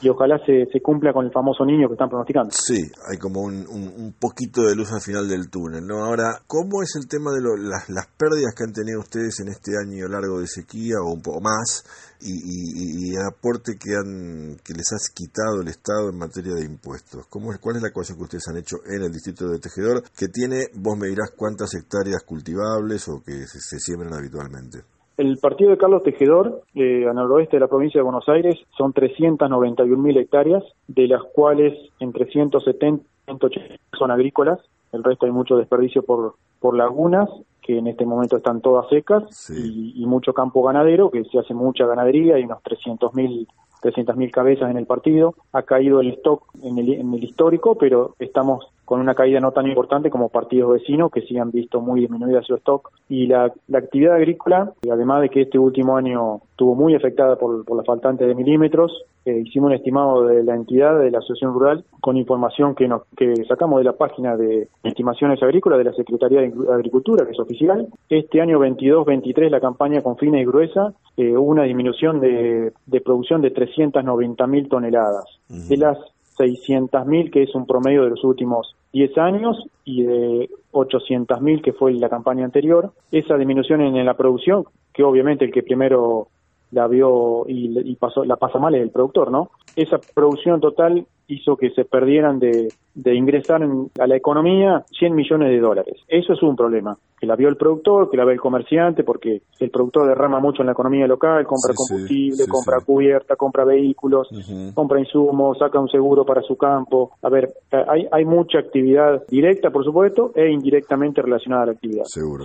y 0.00 0.08
ojalá 0.08 0.38
se, 0.44 0.66
se, 0.70 0.80
cumpla 0.82 1.12
con 1.12 1.24
el 1.24 1.32
famoso 1.32 1.64
niño 1.64 1.88
que 1.88 1.94
están 1.94 2.08
pronosticando. 2.08 2.50
Sí, 2.52 2.80
hay 3.08 3.16
como 3.16 3.40
un, 3.40 3.66
un, 3.66 4.14
poquito 4.18 4.62
de 4.62 4.74
luz 4.74 4.92
al 4.92 5.00
final 5.00 5.26
del 5.26 5.48
túnel, 5.48 5.86
¿no? 5.86 6.04
Ahora, 6.04 6.42
¿cómo 6.46 6.82
es 6.82 6.96
el 6.96 7.08
tema 7.08 7.32
de 7.32 7.40
lo, 7.40 7.56
las, 7.56 7.88
las, 7.88 8.06
pérdidas 8.06 8.54
que 8.54 8.64
han 8.64 8.72
tenido 8.72 9.00
ustedes 9.00 9.40
en 9.40 9.48
este 9.48 9.72
año 9.76 10.06
largo 10.08 10.40
de 10.40 10.46
sequía 10.46 10.96
o 11.02 11.12
un 11.12 11.22
poco 11.22 11.40
más 11.40 11.84
y, 12.20 12.32
y, 12.32 13.14
el 13.14 13.22
aporte 13.26 13.78
que, 13.78 13.94
han, 13.94 14.56
que 14.62 14.74
les 14.74 14.92
ha 14.92 14.98
quitado 15.14 15.62
el 15.62 15.68
Estado 15.68 16.10
en 16.10 16.18
materia 16.18 16.54
de 16.54 16.64
impuestos? 16.64 17.26
¿Cómo 17.28 17.48
¿Cuál 17.60 17.76
es 17.76 17.82
la 17.82 17.88
ecuación 17.88 18.18
que 18.18 18.24
ustedes 18.24 18.48
han 18.48 18.58
hecho 18.58 18.76
en 18.84 19.02
el 19.02 19.12
distrito 19.12 19.48
de 19.48 19.58
Tejedor 19.58 20.02
que 20.16 20.28
tiene, 20.28 20.68
vos 20.74 20.96
me 20.98 21.08
dirás, 21.08 21.30
cuántas 21.34 21.74
hectáreas 21.74 22.22
cultivables 22.22 23.08
o 23.08 23.22
que 23.24 23.46
se, 23.46 23.60
se 23.60 23.78
siembran 23.80 24.12
habitualmente? 24.12 24.95
El 25.16 25.38
partido 25.38 25.70
de 25.70 25.78
Carlos 25.78 26.02
Tejedor, 26.02 26.62
eh, 26.74 27.06
al 27.08 27.14
noroeste 27.14 27.56
de 27.56 27.60
la 27.60 27.68
provincia 27.68 27.98
de 27.98 28.04
Buenos 28.04 28.28
Aires, 28.28 28.56
son 28.76 28.92
391 28.92 30.02
mil 30.02 30.16
hectáreas, 30.18 30.62
de 30.88 31.08
las 31.08 31.22
cuales 31.22 31.72
entre 32.00 32.26
170 32.26 33.02
y 33.02 33.24
180 33.24 33.74
son 33.98 34.10
agrícolas. 34.10 34.60
El 34.92 35.02
resto 35.02 35.24
hay 35.24 35.32
mucho 35.32 35.56
desperdicio 35.56 36.02
por, 36.02 36.34
por 36.60 36.76
lagunas, 36.76 37.30
que 37.62 37.78
en 37.78 37.86
este 37.86 38.04
momento 38.04 38.36
están 38.36 38.60
todas 38.60 38.88
secas, 38.88 39.24
sí. 39.30 39.94
y, 39.96 40.02
y, 40.02 40.06
mucho 40.06 40.34
campo 40.34 40.62
ganadero, 40.62 41.10
que 41.10 41.24
se 41.24 41.38
hace 41.38 41.54
mucha 41.54 41.86
ganadería, 41.86 42.36
hay 42.36 42.44
unos 42.44 42.62
300 42.62 43.14
mil 43.14 43.48
300.000 43.82 44.30
cabezas 44.30 44.70
en 44.70 44.76
el 44.76 44.86
partido. 44.86 45.34
Ha 45.52 45.62
caído 45.62 46.00
el 46.00 46.10
stock 46.14 46.44
en 46.62 46.78
el, 46.78 46.92
en 46.94 47.14
el 47.14 47.24
histórico, 47.24 47.76
pero 47.76 48.14
estamos 48.18 48.66
con 48.84 49.00
una 49.00 49.14
caída 49.14 49.40
no 49.40 49.52
tan 49.52 49.66
importante 49.66 50.10
como 50.10 50.28
partidos 50.28 50.72
vecinos 50.74 51.10
que 51.10 51.22
sí 51.22 51.36
han 51.38 51.50
visto 51.50 51.80
muy 51.80 52.00
disminuida 52.00 52.42
su 52.42 52.54
stock. 52.54 52.90
Y 53.08 53.26
la, 53.26 53.52
la 53.66 53.78
actividad 53.78 54.14
agrícola, 54.14 54.72
además 54.90 55.22
de 55.22 55.28
que 55.28 55.42
este 55.42 55.58
último 55.58 55.96
año 55.96 56.40
estuvo 56.56 56.74
muy 56.74 56.94
afectada 56.94 57.36
por, 57.36 57.66
por 57.66 57.76
la 57.76 57.84
faltante 57.84 58.26
de 58.26 58.34
milímetros, 58.34 59.04
eh, 59.26 59.42
hicimos 59.44 59.68
un 59.68 59.74
estimado 59.74 60.24
de 60.24 60.42
la 60.42 60.54
entidad 60.54 60.98
de 60.98 61.10
la 61.10 61.18
Asociación 61.18 61.52
Rural 61.52 61.84
con 62.00 62.16
información 62.16 62.74
que, 62.74 62.88
nos, 62.88 63.02
que 63.14 63.44
sacamos 63.44 63.76
de 63.78 63.84
la 63.84 63.92
página 63.92 64.38
de 64.38 64.66
estimaciones 64.82 65.42
agrícolas 65.42 65.76
de 65.76 65.84
la 65.84 65.92
Secretaría 65.92 66.40
de 66.40 66.54
Agricultura, 66.72 67.26
que 67.26 67.32
es 67.32 67.38
oficial. 67.38 67.86
Este 68.08 68.40
año 68.40 68.58
22-23 68.58 69.50
la 69.50 69.60
campaña 69.60 70.00
con 70.00 70.16
fina 70.16 70.40
y 70.40 70.46
gruesa 70.46 70.94
eh, 71.18 71.36
hubo 71.36 71.50
una 71.50 71.64
disminución 71.64 72.20
de, 72.20 72.72
de 72.86 73.00
producción 73.02 73.42
de 73.42 73.50
390 73.50 74.46
mil 74.46 74.66
toneladas. 74.70 75.26
Uh 75.50 75.56
-huh. 75.56 75.68
De 75.68 75.76
las 75.76 75.98
600.000, 76.38 77.30
que 77.30 77.42
es 77.42 77.54
un 77.54 77.66
promedio 77.66 78.04
de 78.04 78.10
los 78.10 78.24
últimos 78.24 78.74
10 78.92 79.18
años, 79.18 79.62
y 79.84 80.04
de 80.04 80.48
800.000, 80.72 81.62
que 81.62 81.74
fue 81.74 81.92
la 81.92 82.08
campaña 82.08 82.46
anterior. 82.46 82.92
Esa 83.12 83.36
disminución 83.36 83.82
en 83.82 84.04
la 84.06 84.14
producción, 84.14 84.64
que 84.94 85.02
obviamente 85.02 85.44
el 85.44 85.52
que 85.52 85.62
primero 85.62 86.28
la 86.76 86.86
vio 86.86 87.44
y, 87.48 87.90
y 87.90 87.96
pasó, 87.96 88.24
la 88.24 88.36
pasa 88.36 88.58
mal 88.58 88.74
es 88.74 88.82
el 88.82 88.90
productor, 88.90 89.30
¿no? 89.30 89.50
Esa 89.74 89.98
producción 90.14 90.60
total 90.60 91.06
hizo 91.28 91.56
que 91.56 91.70
se 91.70 91.84
perdieran 91.84 92.38
de, 92.38 92.68
de 92.94 93.14
ingresar 93.14 93.62
en, 93.62 93.90
a 93.98 94.06
la 94.06 94.14
economía 94.14 94.84
100 94.98 95.14
millones 95.14 95.48
de 95.48 95.58
dólares. 95.58 95.94
Eso 96.06 96.34
es 96.34 96.42
un 96.42 96.54
problema, 96.54 96.96
que 97.18 97.26
la 97.26 97.34
vio 97.34 97.48
el 97.48 97.56
productor, 97.56 98.10
que 98.10 98.18
la 98.18 98.26
ve 98.26 98.34
el 98.34 98.40
comerciante, 98.40 99.04
porque 99.04 99.40
el 99.58 99.70
productor 99.70 100.06
derrama 100.06 100.38
mucho 100.38 100.62
en 100.62 100.66
la 100.66 100.72
economía 100.72 101.06
local, 101.06 101.46
compra 101.46 101.72
Sí, 101.72 101.76
combustible, 101.76 102.44
sí, 102.44 102.50
compra 102.50 102.80
cubierta, 102.84 103.36
compra 103.36 103.64
vehículos, 103.64 104.28
compra 104.74 105.00
insumos, 105.00 105.58
saca 105.58 105.80
un 105.80 105.88
seguro 105.88 106.24
para 106.24 106.42
su 106.42 106.56
campo. 106.56 107.12
A 107.22 107.30
ver, 107.30 107.54
hay, 107.70 108.06
hay 108.12 108.24
mucha 108.26 108.58
actividad 108.58 109.24
directa, 109.28 109.70
por 109.70 109.82
supuesto, 109.82 110.32
e 110.34 110.50
indirectamente 110.50 111.22
relacionada 111.22 111.62
a 111.62 111.66
la 111.66 111.72
actividad. 111.72 112.04
Seguro. 112.04 112.44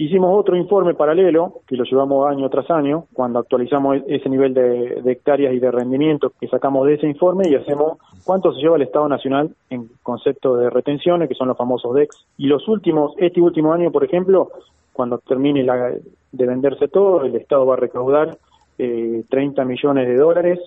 Hicimos 0.00 0.30
otro 0.34 0.56
informe 0.56 0.94
paralelo, 0.94 1.60
que 1.66 1.76
lo 1.76 1.84
llevamos 1.84 2.26
año 2.26 2.48
tras 2.48 2.70
año, 2.70 3.04
cuando 3.12 3.38
actualizamos 3.38 3.98
e- 3.98 4.04
ese 4.16 4.30
nivel 4.30 4.54
de, 4.54 5.02
hectáreas 5.04 5.52
y 5.52 5.58
de 5.58 5.70
rendimiento 5.70 6.32
que 6.40 6.48
sacamos 6.48 6.86
de 6.86 6.94
ese 6.94 7.06
informe 7.06 7.46
y 7.46 7.54
hacemos 7.54 7.98
cuánto 8.24 8.50
se 8.54 8.62
lleva 8.62 8.76
el 8.76 8.82
Estado 8.82 9.10
Nacional 9.10 9.54
en 9.68 9.90
concepto 10.02 10.56
de 10.56 10.70
retenciones, 10.70 11.28
que 11.28 11.34
son 11.34 11.48
los 11.48 11.56
famosos 11.58 11.94
DEX. 11.94 12.16
Y 12.38 12.46
los 12.46 12.66
últimos, 12.66 13.12
este 13.18 13.42
último 13.42 13.74
año, 13.74 13.92
por 13.92 14.02
ejemplo, 14.02 14.48
cuando 14.94 15.18
termine 15.18 15.62
la, 15.64 15.90
de 16.32 16.46
venderse 16.46 16.88
todo, 16.88 17.22
el 17.22 17.36
Estado 17.36 17.66
va 17.66 17.74
a 17.74 17.76
recaudar 17.76 18.38
eh, 18.78 19.22
30 19.28 19.66
millones 19.66 20.08
de 20.08 20.16
dólares, 20.16 20.60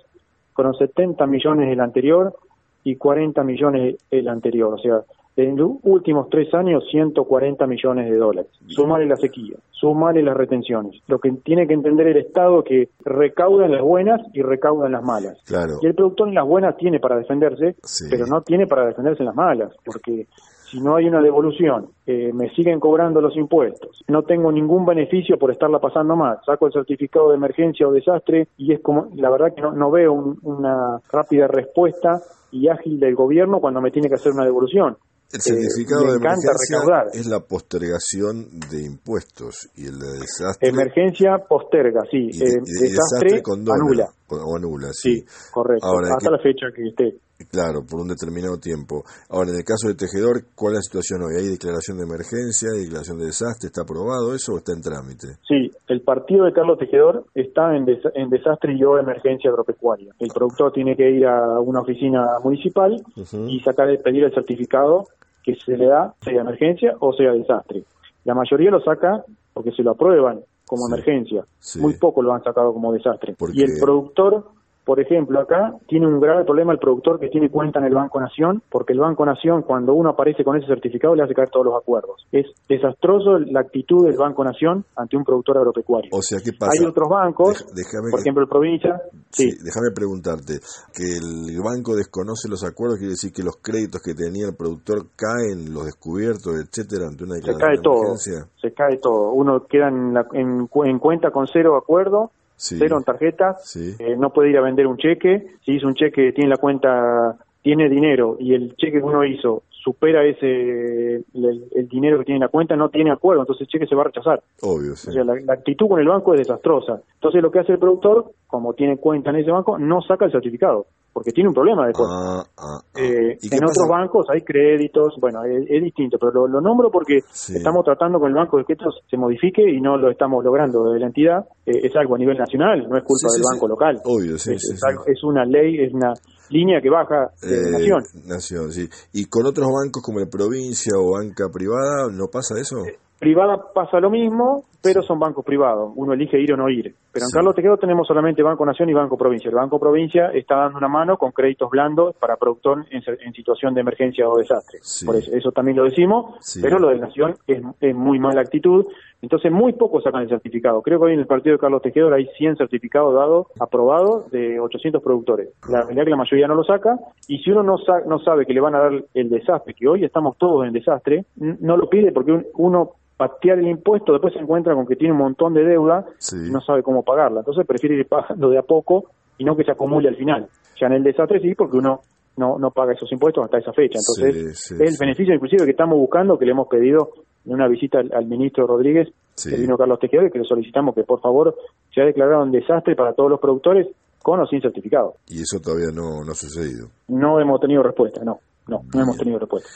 con 0.54 0.72
70 0.76 1.26
millones 1.26 1.72
el 1.72 1.80
anterior 1.80 2.36
y 2.84 2.98
40 2.98 3.44
millones 3.44 3.96
el 4.12 4.28
anterior. 4.28 4.76
O 4.76 4.78
sea, 4.78 5.02
en 5.36 5.58
los 5.58 5.72
últimos 5.84 6.30
tres 6.30 6.54
años 6.54 6.84
140 6.92 7.66
millones 7.68 8.10
de 8.10 8.18
dólares. 8.18 8.52
Sumarle 8.68 9.08
la 9.08 9.16
sequía, 9.16 9.56
sumarle 9.72 10.22
las 10.24 10.38
retenciones. 10.38 11.02
Lo 11.08 11.20
que 11.20 11.32
tiene 11.44 11.68
que 11.68 11.74
entender 11.74 12.08
el 12.08 12.18
Estado 12.18 12.60
es 12.60 12.66
que 12.66 12.90
recauda 13.04 13.66
en 13.66 13.72
las 13.72 13.82
buenas 13.82 14.22
y 14.34 14.42
recauda 14.42 14.86
en 14.86 14.92
las 14.94 15.04
malas. 15.04 15.38
Claro. 15.46 15.74
Y 15.82 15.88
el 15.88 15.96
productor 15.96 16.28
en 16.30 16.36
las 16.36 16.46
buenas 16.48 16.78
tiene 16.78 17.00
para 17.00 17.18
defenderse, 17.18 17.76
Sí. 17.84 18.06
pero 18.10 18.26
no 18.28 18.42
tiene 18.42 18.68
para 18.68 18.86
defenderse 18.86 19.24
en 19.24 19.28
las 19.28 19.36
malas, 19.36 19.72
porque 19.84 20.28
si 20.70 20.82
no 20.82 20.96
hay 20.96 21.08
una 21.08 21.22
devolución, 21.22 21.88
eh, 22.08 22.32
me 22.34 22.50
siguen 22.50 22.80
cobrando 22.80 23.22
los 23.22 23.36
impuestos, 23.38 24.04
no 24.08 24.24
tengo 24.24 24.52
ningún 24.52 24.86
beneficio 24.88 25.38
por 25.38 25.52
estarla 25.52 25.80
pasando 25.80 26.16
mal, 26.16 26.38
saco 26.46 26.66
el 26.68 26.74
certificado 26.74 27.30
de 27.30 27.36
emergencia 27.36 27.88
o 27.88 27.92
desastre 27.92 28.48
y 28.58 28.74
es 28.74 28.80
como, 28.82 29.10
la 29.16 29.30
verdad 29.30 29.54
que 29.56 29.62
no, 29.62 29.72
no 29.72 29.92
veo 29.92 30.14
un- 30.14 30.40
una 30.42 31.00
rápida 31.12 31.48
respuesta 31.48 32.22
y 32.52 32.68
ágil 32.70 33.00
del 33.00 33.14
gobierno 33.16 33.60
cuando 33.60 33.82
me 33.82 33.92
tiene 33.92 34.10
que 34.10 34.16
hacer 34.16 34.32
una 34.32 34.46
devolución. 34.46 34.98
El 35.34 35.40
Eh, 35.40 35.42
certificado 35.42 36.06
me 36.06 36.12
de 36.12 36.18
emergencia 36.18 36.52
recaudar. 36.70 37.08
es 37.14 37.26
la 37.26 37.40
postergación 37.40 38.60
de 38.70 38.84
impuestos 38.84 39.68
y 39.76 39.88
el 39.88 39.98
de 39.98 40.20
desastre. 40.20 40.70
Emergencia 40.70 41.38
posterga, 41.50 42.02
sí. 42.12 42.30
y 42.32 42.38
de- 42.38 42.46
Eh, 42.46 42.62
y 42.64 42.72
de- 42.82 42.88
y 42.88 42.92
desastre, 42.92 43.42
condona, 43.42 43.78
anula. 43.84 44.08
o 44.30 44.56
anula, 44.56 44.90
sí. 44.94 45.22
Sí, 45.22 45.26
correcto. 45.52 45.88
Ahora, 45.88 46.10
Hasta 46.16 46.30
que- 46.30 46.32
la 46.32 46.38
fecha 46.40 46.66
que 46.76 46.88
esté. 46.88 47.18
Claro, 47.50 47.84
por 47.86 48.00
un 48.02 48.08
determinado 48.08 48.58
tiempo. 48.58 49.04
Ahora, 49.30 49.52
en 49.52 49.58
el 49.58 49.64
caso 49.64 49.88
del 49.88 49.98
tejedor, 49.98 50.46
¿cuál 50.56 50.74
es 50.74 50.80
la 50.80 50.90
situación 50.90 51.22
hoy? 51.24 51.36
¿Hay 51.38 51.48
declaración 51.50 51.98
de 51.98 52.06
emergencia, 52.06 52.70
hay 52.74 52.86
declaración 52.86 53.20
de 53.20 53.26
desastre? 53.26 53.68
¿Está 53.68 53.82
aprobado 53.82 54.34
eso 54.34 54.54
o 54.54 54.58
está 54.58 54.74
en 54.74 54.82
trámite? 54.82 55.28
Sí, 55.48 55.72
el 55.88 56.02
partido 56.02 56.46
de 56.46 56.54
Carlos 56.54 56.78
Tejedor 56.80 57.26
está 57.34 57.76
en, 57.76 57.86
en 57.90 58.30
desastre 58.30 58.74
y 58.74 58.84
o 58.84 58.98
emergencia 58.98 59.50
agropecuaria. 59.50 60.14
El 60.20 60.30
productor 60.30 60.72
tiene 60.72 60.96
que 60.96 61.10
ir 61.10 61.26
a 61.26 61.60
una 61.60 61.82
oficina 61.82 62.26
municipal 62.44 63.02
y 63.48 63.60
sacar 63.62 63.90
el, 63.90 64.00
pedir 64.00 64.24
el 64.24 64.34
certificado 64.34 65.08
que 65.44 65.56
se 65.56 65.76
le 65.78 65.88
da, 65.88 66.14
sea 66.22 66.42
emergencia 66.42 66.96
o 67.00 67.14
sea 67.14 67.34
desastre. 67.34 67.84
La 68.24 68.34
mayoría 68.34 68.72
lo 68.72 68.82
saca 68.82 69.24
porque 69.54 69.72
se 69.72 69.84
lo 69.84 69.92
aprueban 69.92 70.42
como 70.66 70.88
emergencia. 70.88 71.46
sí. 71.60 71.80
Muy 71.80 71.96
poco 71.98 72.22
lo 72.22 72.34
han 72.34 72.44
sacado 72.44 72.74
como 72.74 72.94
desastre. 72.94 73.36
Y 73.54 73.64
el 73.64 73.80
productor, 73.80 74.46
por 74.86 75.00
ejemplo, 75.00 75.40
acá 75.40 75.74
tiene 75.88 76.08
un 76.08 76.20
grave 76.20 76.44
problema 76.46 76.74
el 76.74 76.80
productor 76.80 77.20
que 77.20 77.30
tiene 77.30 77.50
cuenta 77.50 77.80
en 77.80 77.86
el 77.86 77.94
Banco 77.94 78.20
Nación, 78.20 78.62
porque 78.70 78.94
el 78.94 79.00
Banco 79.00 79.26
Nación, 79.26 79.62
cuando 79.64 79.94
uno 79.94 80.10
aparece 80.10 80.44
con 80.44 80.58
ese 80.58 80.68
certificado, 80.68 81.16
le 81.16 81.24
hace 81.24 81.34
caer 81.34 81.50
todos 81.50 81.66
los 81.68 81.76
acuerdos. 81.76 82.26
Es 82.32 82.46
desastroso 82.68 83.40
la 83.40 83.62
actitud 83.62 84.06
del 84.06 84.18
Banco 84.18 84.44
Nación 84.44 84.84
ante 84.96 85.16
un 85.18 85.24
productor 85.24 85.58
agropecuario. 85.58 86.10
O 86.14 86.22
sea, 86.22 86.40
¿qué 86.44 86.52
pasa? 86.60 86.74
Hay 86.80 86.86
otros 86.86 87.08
bancos, 87.10 87.64
por 87.64 87.76
que- 87.76 88.22
ejemplo, 88.22 88.44
el 88.44 88.50
Provincia, 88.50 89.02
Sí, 89.32 89.50
déjame 89.64 89.90
preguntarte, 89.96 90.60
que 90.94 91.04
el 91.18 91.60
banco 91.64 91.96
desconoce 91.96 92.48
los 92.50 92.64
acuerdos, 92.64 92.98
quiere 93.00 93.12
decir 93.14 93.32
que 93.34 93.42
los 93.42 93.58
créditos 93.58 94.02
que 94.04 94.14
tenía 94.14 94.46
el 94.48 94.56
productor 94.56 95.08
caen, 95.16 95.74
los 95.74 95.86
descubiertos, 95.86 96.54
etcétera, 96.62 97.08
ante 97.08 97.24
una 97.24 97.36
se 97.36 97.42
declaración 97.42 97.60
cae 97.68 97.78
de 97.78 97.82
todo, 97.82 97.98
emergencia. 98.04 98.48
se 98.62 98.74
cae 98.74 98.98
todo. 98.98 99.32
Uno 99.34 99.66
queda 99.68 99.88
en, 99.88 100.14
la- 100.14 100.28
en 100.34 100.70
en 100.86 101.00
cuenta 101.00 101.32
con 101.32 101.48
cero 101.48 101.76
acuerdo, 101.78 102.30
Sí. 102.56 102.76
cero 102.80 102.98
en 102.98 103.04
tarjeta, 103.04 103.56
Sí. 103.60 103.96
eh, 104.00 104.16
no 104.18 104.32
puede 104.32 104.50
ir 104.52 104.58
a 104.58 104.62
vender 104.62 104.88
un 104.88 104.98
cheque, 104.98 105.48
si 105.66 105.74
hizo 105.74 105.88
un 105.88 105.96
cheque 105.96 106.32
tiene 106.34 106.50
la 106.50 106.58
cuenta, 106.58 107.36
tiene 107.62 107.90
dinero 107.90 108.38
y 108.40 108.54
el 108.54 108.76
cheque 108.76 109.00
que 109.00 109.04
uno 109.04 109.24
hizo 109.26 109.64
supera 109.70 110.24
ese 110.24 111.16
el, 111.34 111.66
el 111.76 111.88
dinero 111.90 112.18
que 112.20 112.26
tiene 112.26 112.38
en 112.38 112.42
la 112.44 112.48
cuenta, 112.48 112.76
no 112.76 112.88
tiene 112.90 113.12
acuerdo, 113.12 113.42
entonces 113.42 113.62
el 113.64 113.68
cheque 113.68 113.86
se 113.88 113.96
va 113.96 114.04
a 114.04 114.06
rechazar. 114.06 114.42
Obvio, 114.62 114.96
sí. 114.96 115.10
O 115.10 115.14
sea, 115.14 115.24
la, 115.26 115.36
la 115.42 115.54
actitud 115.54 115.88
con 115.90 116.00
el 116.00 116.08
banco 116.08 116.34
es 116.34 116.40
desastrosa. 116.40 117.02
Entonces 117.16 117.42
lo 117.42 117.52
que 117.52 117.60
hace 117.60 117.74
el 117.74 117.80
productor, 117.80 118.32
como 118.48 118.74
tiene 118.74 118.96
cuenta 118.98 119.32
en 119.32 119.38
ese 119.38 119.52
banco, 119.52 119.78
no 119.78 120.02
saca 120.02 120.26
el 120.26 120.32
certificado, 120.32 120.86
porque 121.14 121.32
tiene 121.32 121.50
un 121.50 121.54
problema 121.54 121.86
después. 121.88 122.10
Ah, 122.12 122.44
ah, 122.58 122.64
ah. 122.78 122.80
Eh, 123.00 123.38
¿Y 123.42 123.50
qué 123.50 123.56
en 123.56 123.62
pasa? 123.62 123.74
otros 123.84 123.88
bancos 123.90 124.26
hay 124.34 124.42
créditos, 124.42 125.14
bueno, 125.22 125.44
es, 125.46 125.64
es 125.70 125.84
distinto, 125.84 126.18
pero 126.20 126.32
lo, 126.34 126.48
lo 126.48 126.60
nombro 126.62 126.90
porque 126.92 127.20
Sí. 127.32 127.56
estamos 127.56 127.86
tratando 127.86 128.20
con 128.20 128.30
el 128.30 128.36
banco 128.36 128.58
de 128.58 128.66
que 128.66 128.74
esto 128.74 128.90
se 129.10 129.16
modifique 129.18 129.62
y 129.62 129.80
no 129.80 129.96
lo 129.98 130.10
estamos 130.10 130.44
logrando 130.44 130.92
de 130.92 131.00
la 131.00 131.06
entidad. 131.08 131.46
Eh, 131.66 131.80
es 131.84 131.96
algo 131.96 132.16
a 132.16 132.18
nivel 132.18 132.38
nacional, 132.38 132.80
no 132.90 132.98
es 132.98 133.04
culpa 133.04 133.30
Sí, 133.30 133.38
del 133.38 133.44
sí. 133.44 133.50
banco 133.54 133.68
local. 133.68 134.02
Obvio, 134.06 134.38
sí, 134.38 134.54
es, 134.56 134.62
sí, 134.62 134.74
es 134.74 134.80
sí. 134.80 134.86
algo- 134.90 135.04
es 135.06 135.24
una 135.24 135.46
ley, 135.46 135.80
es 135.84 135.94
una 135.94 136.14
línea 136.50 136.82
que 136.82 136.90
baja 136.90 137.30
de 137.42 137.56
Eh, 137.56 137.72
nación. 137.72 138.04
Nación, 138.28 138.72
sí. 138.72 138.88
¿Y 139.14 139.26
con 139.26 139.46
otros 139.46 139.68
bancos 139.68 140.02
como 140.04 140.20
la 140.20 140.26
provincia 140.28 140.94
o 140.98 141.12
banca 141.14 141.46
privada 141.54 142.10
no 142.12 142.26
pasa 142.28 142.56
eso? 142.60 142.78
Privada 143.20 143.56
pasa 143.74 144.00
lo 144.02 144.10
mismo, 144.10 144.66
pero 144.82 145.02
son 145.04 145.18
bancos 145.20 145.46
privados. 145.46 145.94
Uno 145.96 146.14
elige 146.14 146.42
ir 146.42 146.52
o 146.54 146.58
no 146.58 146.68
ir. 146.70 146.94
Pero 147.14 147.26
en 147.26 147.30
Sí. 147.30 147.34
Carlos 147.36 147.54
Tejedo 147.56 147.78
tenemos 147.78 148.08
solamente 148.08 148.42
Banco 148.42 148.66
Nación 148.66 148.90
y 148.90 148.94
Banco 148.94 149.16
Provincia. 149.18 149.48
El 149.50 149.56
Banco 149.56 149.80
Provincia 149.80 150.32
está 150.34 150.56
dando 150.56 150.80
una 150.80 150.88
mano 150.88 151.16
con 151.18 151.32
créditos 151.32 151.70
blandos 151.70 152.16
para 152.16 152.38
productor 152.38 152.86
en, 152.90 153.34
situación 153.34 153.74
de 153.76 153.82
emergencia 153.82 154.28
o 154.28 154.38
desastre. 154.38 154.80
Por 155.06 155.16
eso, 155.16 155.32
eso 155.36 155.52
también 155.52 155.78
lo 155.78 155.84
decimos, 155.84 156.36
Sí. 156.42 156.60
pero 156.62 156.80
lo 156.80 156.90
de 156.90 156.98
Nación 156.98 157.36
es, 157.48 157.62
es 157.80 157.96
muy 157.96 158.18
mala 158.20 158.42
actitud. 158.42 158.86
Entonces, 159.22 159.52
muy 159.52 159.74
pocos 159.74 160.04
sacan 160.04 160.24
el 160.24 160.28
certificado. 160.30 160.82
Creo 160.82 161.00
que 161.00 161.06
hoy 161.06 161.14
en 161.14 161.20
el 161.20 161.28
partido 161.28 161.54
de 161.54 161.60
Carlos 161.60 161.82
Tejedor 161.82 162.14
hay 162.14 162.26
100 162.38 162.58
certificados 162.58 163.14
dados, 163.14 163.48
aprobados, 163.60 164.30
de 164.32 164.60
800 164.60 165.02
productores. 165.02 165.50
La 165.70 165.82
realidad 165.82 166.00
es 166.02 166.06
que 166.06 166.10
la 166.12 166.18
mayoría 166.18 166.48
no 166.48 166.56
lo 166.56 166.64
saca. 166.64 166.98
Y 167.30 167.38
si 167.40 167.52
uno 167.52 167.64
no, 167.64 167.78
sa- 167.78 168.02
no 168.06 168.20
sabe 168.20 168.46
que 168.46 168.54
le 168.54 168.60
van 168.60 168.76
a 168.76 168.80
dar 168.80 169.04
el 169.14 169.30
desastre, 169.30 169.74
que 169.76 169.88
hoy 169.88 170.04
estamos 170.04 170.38
todos 170.38 170.66
en 170.66 170.74
desastre, 170.74 171.26
no 171.38 171.78
lo 171.78 171.88
pide 171.90 172.12
porque 172.12 172.32
un- 172.34 172.46
uno 172.56 172.92
patear 173.18 173.60
el 173.60 173.68
impuesto, 173.68 174.12
después 174.12 174.34
se 174.34 174.40
encuentra 174.40 174.74
con 174.74 174.86
que 174.86 174.96
tiene 174.96 175.14
un 175.14 175.20
montón 175.20 175.54
de 175.54 175.64
deuda 175.64 176.06
y 176.32 176.52
no 176.52 176.62
sabe 176.62 176.84
cómo 176.84 177.04
pagarla. 177.04 177.40
Entonces 177.42 177.66
prefiere 177.66 177.96
ir 177.96 178.08
pagando 178.08 178.50
de 178.50 178.58
a 178.58 178.64
poco 178.64 179.06
y 179.38 179.44
no 179.46 179.56
que 179.56 179.64
se 179.64 179.72
acumule 179.72 180.10
al 180.10 180.16
final. 180.16 180.48
Ya 180.80 180.88
en 180.88 180.94
el 180.94 181.04
desastre 181.04 181.40
sí, 181.40 181.54
porque 181.56 181.78
uno 181.78 182.02
no, 182.38 182.58
no 182.58 182.72
paga 182.72 182.94
esos 182.94 183.12
impuestos 183.12 183.44
hasta 183.46 183.60
esa 183.60 183.74
fecha. 183.74 184.00
Entonces, 184.00 184.58
Sí, 184.60 184.76
sí, 184.76 184.84
es 184.84 184.92
el 184.92 184.98
beneficio 185.00 185.34
inclusive 185.36 185.66
que 185.66 185.72
estamos 185.72 185.98
buscando, 185.98 186.38
que 186.38 186.46
le 186.46 186.52
hemos 186.52 186.68
pedido 186.68 187.12
en 187.46 187.54
una 187.54 187.68
visita 187.68 188.00
al, 188.00 188.12
al 188.14 188.26
ministro 188.26 188.66
Rodríguez, 188.66 189.10
que 189.42 189.56
vino 189.56 189.78
Carlos 189.78 190.00
Tejedor, 190.00 190.32
que 190.32 190.40
le 190.40 190.46
solicitamos 190.46 190.96
que 190.96 191.04
por 191.04 191.20
favor 191.22 191.56
se 191.94 192.02
ha 192.02 192.06
declarado 192.06 192.44
un 192.44 192.52
desastre 192.52 192.96
para 192.96 193.14
todos 193.14 193.30
los 193.30 193.40
productores 193.40 193.88
con 194.22 194.40
o 194.40 194.48
sin 194.48 194.62
certificado. 194.62 195.16
Y 195.28 195.42
eso 195.42 195.60
todavía 195.60 195.92
no, 195.94 196.24
no 196.24 196.32
ha 196.32 196.36
sucedido. 196.36 196.88
No 197.10 197.40
hemos 197.40 197.60
tenido 197.60 197.84
respuesta, 197.84 198.24
no, 198.24 198.40
no, 198.68 198.82
no 198.94 199.02
hemos 199.02 199.18
tenido 199.18 199.38
respuesta. 199.40 199.70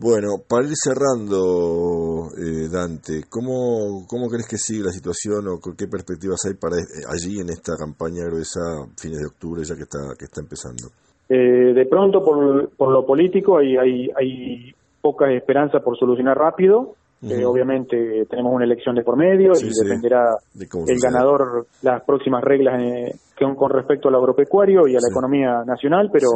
Bueno, 0.00 0.38
para 0.48 0.62
ir 0.62 0.74
cerrando, 0.76 2.30
eh, 2.38 2.68
Dante, 2.70 3.24
¿cómo, 3.28 4.06
¿cómo 4.06 4.28
crees 4.28 4.46
que 4.48 4.56
sigue 4.56 4.84
la 4.84 4.92
situación 4.92 5.48
o 5.48 5.58
qué 5.76 5.88
perspectivas 5.88 6.38
hay 6.46 6.54
para 6.54 6.76
eh, 6.76 7.02
allí 7.10 7.40
en 7.40 7.50
esta 7.50 7.74
campaña 7.76 8.22
gruesa 8.24 8.60
fines 8.96 9.18
de 9.18 9.26
octubre 9.26 9.62
ya 9.64 9.74
que 9.74 9.82
está, 9.82 9.98
que 10.16 10.26
está 10.26 10.40
empezando? 10.40 10.86
Eh, 11.28 11.74
de 11.74 11.86
pronto, 11.86 12.22
por, 12.22 12.70
por 12.76 12.92
lo 12.92 13.04
político, 13.04 13.58
hay, 13.58 13.76
hay, 13.76 14.08
hay 14.16 14.72
poca 15.02 15.32
esperanza 15.32 15.80
por 15.80 15.98
solucionar 15.98 16.38
rápido. 16.38 16.94
Eh, 17.20 17.44
obviamente 17.44 18.26
tenemos 18.30 18.54
una 18.54 18.64
elección 18.64 18.94
de 18.94 19.02
por 19.02 19.16
medio 19.16 19.52
Sí, 19.52 19.66
y 19.66 19.72
sí. 19.72 19.84
dependerá 19.84 20.36
De 20.54 20.66
el 20.86 20.98
ganador 21.02 21.66
las 21.82 22.04
próximas 22.04 22.44
reglas 22.44 22.80
eh, 22.80 23.12
que 23.36 23.44
son 23.44 23.56
con 23.56 23.70
respecto 23.72 24.08
al 24.08 24.14
agropecuario 24.14 24.86
y 24.86 24.94
a 24.94 25.00
la 25.00 25.10
economía 25.10 25.64
nacional, 25.66 26.10
pero 26.12 26.28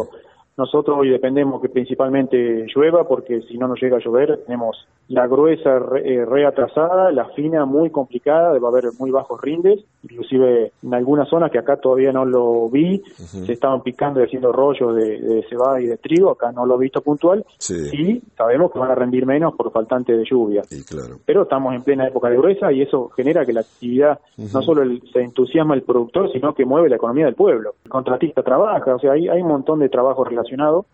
nosotros 0.56 0.98
hoy 1.00 1.08
dependemos 1.10 1.60
que 1.62 1.68
principalmente 1.68 2.66
llueva 2.74 3.06
porque 3.08 3.40
si 3.42 3.56
no 3.58 3.68
nos 3.68 3.80
llega 3.80 3.96
a 3.96 4.00
llover 4.00 4.40
tenemos 4.46 4.86
la 5.08 5.26
gruesa 5.26 5.78
re, 5.78 6.14
eh, 6.14 6.24
re 6.24 6.46
atrasada, 6.46 7.10
la 7.12 7.26
fina 7.30 7.64
muy 7.66 7.90
complicada, 7.90 8.58
va 8.58 8.68
a 8.68 8.70
haber 8.70 8.84
muy 8.98 9.10
bajos 9.10 9.40
rindes, 9.42 9.84
inclusive 10.04 10.72
en 10.82 10.94
algunas 10.94 11.28
zonas 11.28 11.50
que 11.50 11.58
acá 11.58 11.76
todavía 11.76 12.12
no 12.12 12.24
lo 12.24 12.68
vi, 12.70 13.02
se 13.16 13.52
estaban 13.52 13.82
picando 13.82 14.20
y 14.20 14.24
haciendo 14.24 14.52
rollos 14.52 14.94
de, 14.94 15.20
de 15.20 15.42
cebada 15.50 15.80
y 15.80 15.86
de 15.86 15.98
trigo, 15.98 16.30
acá 16.30 16.52
no 16.52 16.64
lo 16.64 16.76
he 16.76 16.78
visto 16.78 17.00
puntual, 17.02 17.44
Sí. 17.58 17.74
y 17.92 18.22
sabemos 18.36 18.72
que 18.72 18.78
van 18.78 18.90
a 18.90 18.94
rendir 18.94 19.26
menos 19.26 19.54
por 19.54 19.70
faltante 19.72 20.16
de 20.16 20.24
lluvia. 20.24 20.62
Y 20.70 20.82
claro. 20.84 21.16
Pero 21.26 21.42
estamos 21.42 21.74
en 21.74 21.82
plena 21.82 22.06
época 22.08 22.30
de 22.30 22.36
gruesa 22.38 22.72
y 22.72 22.82
eso 22.82 23.08
genera 23.10 23.44
que 23.44 23.52
la 23.52 23.60
actividad, 23.60 24.18
no 24.38 24.62
solo 24.62 24.82
el- 24.82 25.02
se 25.12 25.20
entusiasma 25.20 25.74
el 25.74 25.82
productor, 25.82 26.30
sino 26.32 26.54
que 26.54 26.64
mueve 26.64 26.88
la 26.88 26.96
economía 26.96 27.26
del 27.26 27.34
pueblo. 27.34 27.74
El 27.84 27.90
contratista 27.90 28.42
trabaja, 28.42 28.94
o 28.94 28.98
sea, 28.98 29.12
hay, 29.12 29.28
hay 29.28 29.42
un 29.42 29.48
montón 29.48 29.80
de 29.80 29.88
trabajo 29.88 30.24
relacionado 30.24 30.41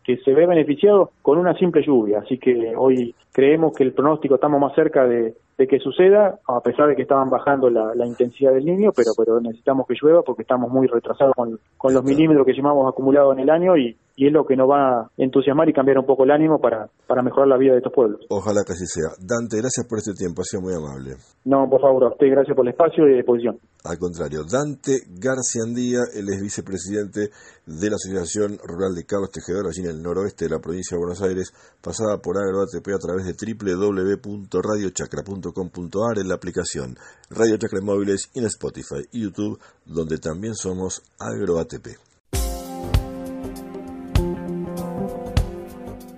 que 0.04 0.16
se 0.18 0.32
ve 0.32 0.46
beneficiado 0.46 1.10
con 1.22 1.38
una 1.38 1.54
simple 1.54 1.82
lluvia. 1.82 2.20
Así 2.20 2.38
que 2.38 2.74
hoy 2.76 3.14
creemos 3.38 3.72
que 3.72 3.84
el 3.84 3.94
pronóstico 3.94 4.34
estamos 4.34 4.60
más 4.60 4.74
cerca 4.74 5.06
de, 5.06 5.36
de 5.56 5.66
que 5.68 5.78
suceda, 5.78 6.40
a 6.44 6.60
pesar 6.60 6.88
de 6.88 6.96
que 6.96 7.02
estaban 7.02 7.30
bajando 7.30 7.70
la, 7.70 7.94
la 7.94 8.04
intensidad 8.04 8.52
del 8.52 8.64
niño, 8.64 8.90
pero, 8.90 9.10
pero 9.16 9.40
necesitamos 9.40 9.86
que 9.86 9.94
llueva 9.94 10.22
porque 10.22 10.42
estamos 10.42 10.68
muy 10.72 10.88
retrasados 10.88 11.34
con, 11.36 11.56
con 11.76 11.94
los 11.94 12.02
milímetros 12.02 12.44
que 12.44 12.52
llevamos 12.52 12.92
acumulados 12.92 13.36
en 13.36 13.42
el 13.44 13.50
año 13.50 13.76
y, 13.76 13.96
y 14.16 14.26
es 14.26 14.32
lo 14.32 14.44
que 14.44 14.56
nos 14.56 14.68
va 14.68 15.02
a 15.02 15.10
entusiasmar 15.16 15.68
y 15.68 15.72
cambiar 15.72 15.98
un 15.98 16.06
poco 16.06 16.24
el 16.24 16.32
ánimo 16.32 16.58
para, 16.58 16.88
para 17.06 17.22
mejorar 17.22 17.46
la 17.46 17.56
vida 17.56 17.72
de 17.72 17.78
estos 17.78 17.92
pueblos. 17.92 18.26
Ojalá 18.30 18.62
que 18.66 18.72
así 18.72 18.86
sea. 18.86 19.14
Dante, 19.22 19.58
gracias 19.58 19.86
por 19.88 19.98
este 19.98 20.14
tiempo, 20.14 20.42
ha 20.42 20.44
sido 20.44 20.62
muy 20.62 20.74
amable. 20.74 21.14
No, 21.44 21.70
por 21.70 21.80
favor, 21.80 22.02
a 22.04 22.08
usted 22.08 22.26
gracias 22.26 22.56
por 22.56 22.66
el 22.66 22.72
espacio 22.72 23.06
y 23.06 23.10
la 23.12 23.16
disposición. 23.18 23.58
Al 23.84 23.98
contrario, 23.98 24.42
Dante 24.42 25.06
Garciandía, 25.06 26.02
él 26.14 26.26
es 26.34 26.42
vicepresidente 26.42 27.30
de 27.66 27.86
la 27.90 27.94
Asociación 27.94 28.58
Rural 28.58 28.94
de 28.94 29.06
Carlos 29.06 29.30
Tejedor, 29.30 29.66
allí 29.70 29.86
en 29.86 29.94
el 29.94 30.02
noroeste 30.02 30.46
de 30.46 30.50
la 30.50 30.58
provincia 30.58 30.96
de 30.96 30.98
Buenos 30.98 31.22
Aires, 31.22 31.54
pasada 31.82 32.18
por 32.18 32.34
AgroATP 32.38 32.88
a 32.94 32.98
través 32.98 33.26
de 33.26 33.27
www.radiochacra.com.ar 33.34 36.18
en 36.18 36.28
la 36.28 36.34
aplicación 36.34 36.96
Radio 37.30 37.56
Chacra 37.56 37.80
en 37.80 37.84
móviles 37.84 38.30
en 38.34 38.46
Spotify 38.46 39.06
y 39.12 39.22
YouTube, 39.22 39.58
donde 39.84 40.18
también 40.18 40.54
somos 40.54 41.02
AgroATP. 41.18 41.98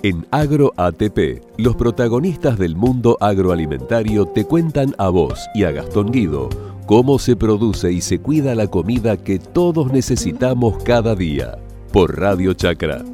En 0.02 0.26
AgroATP, 0.30 1.42
los 1.58 1.76
protagonistas 1.76 2.58
del 2.58 2.74
mundo 2.74 3.18
agroalimentario 3.20 4.24
te 4.26 4.46
cuentan 4.46 4.94
a 4.98 5.10
vos 5.10 5.46
y 5.54 5.64
a 5.64 5.72
Gastón 5.72 6.10
Guido 6.10 6.48
cómo 6.90 7.20
se 7.20 7.36
produce 7.36 7.92
y 7.92 8.00
se 8.00 8.18
cuida 8.18 8.56
la 8.56 8.66
comida 8.66 9.16
que 9.16 9.38
todos 9.38 9.92
necesitamos 9.92 10.82
cada 10.82 11.14
día. 11.14 11.56
Por 11.92 12.18
Radio 12.18 12.52
Chacra. 12.52 13.04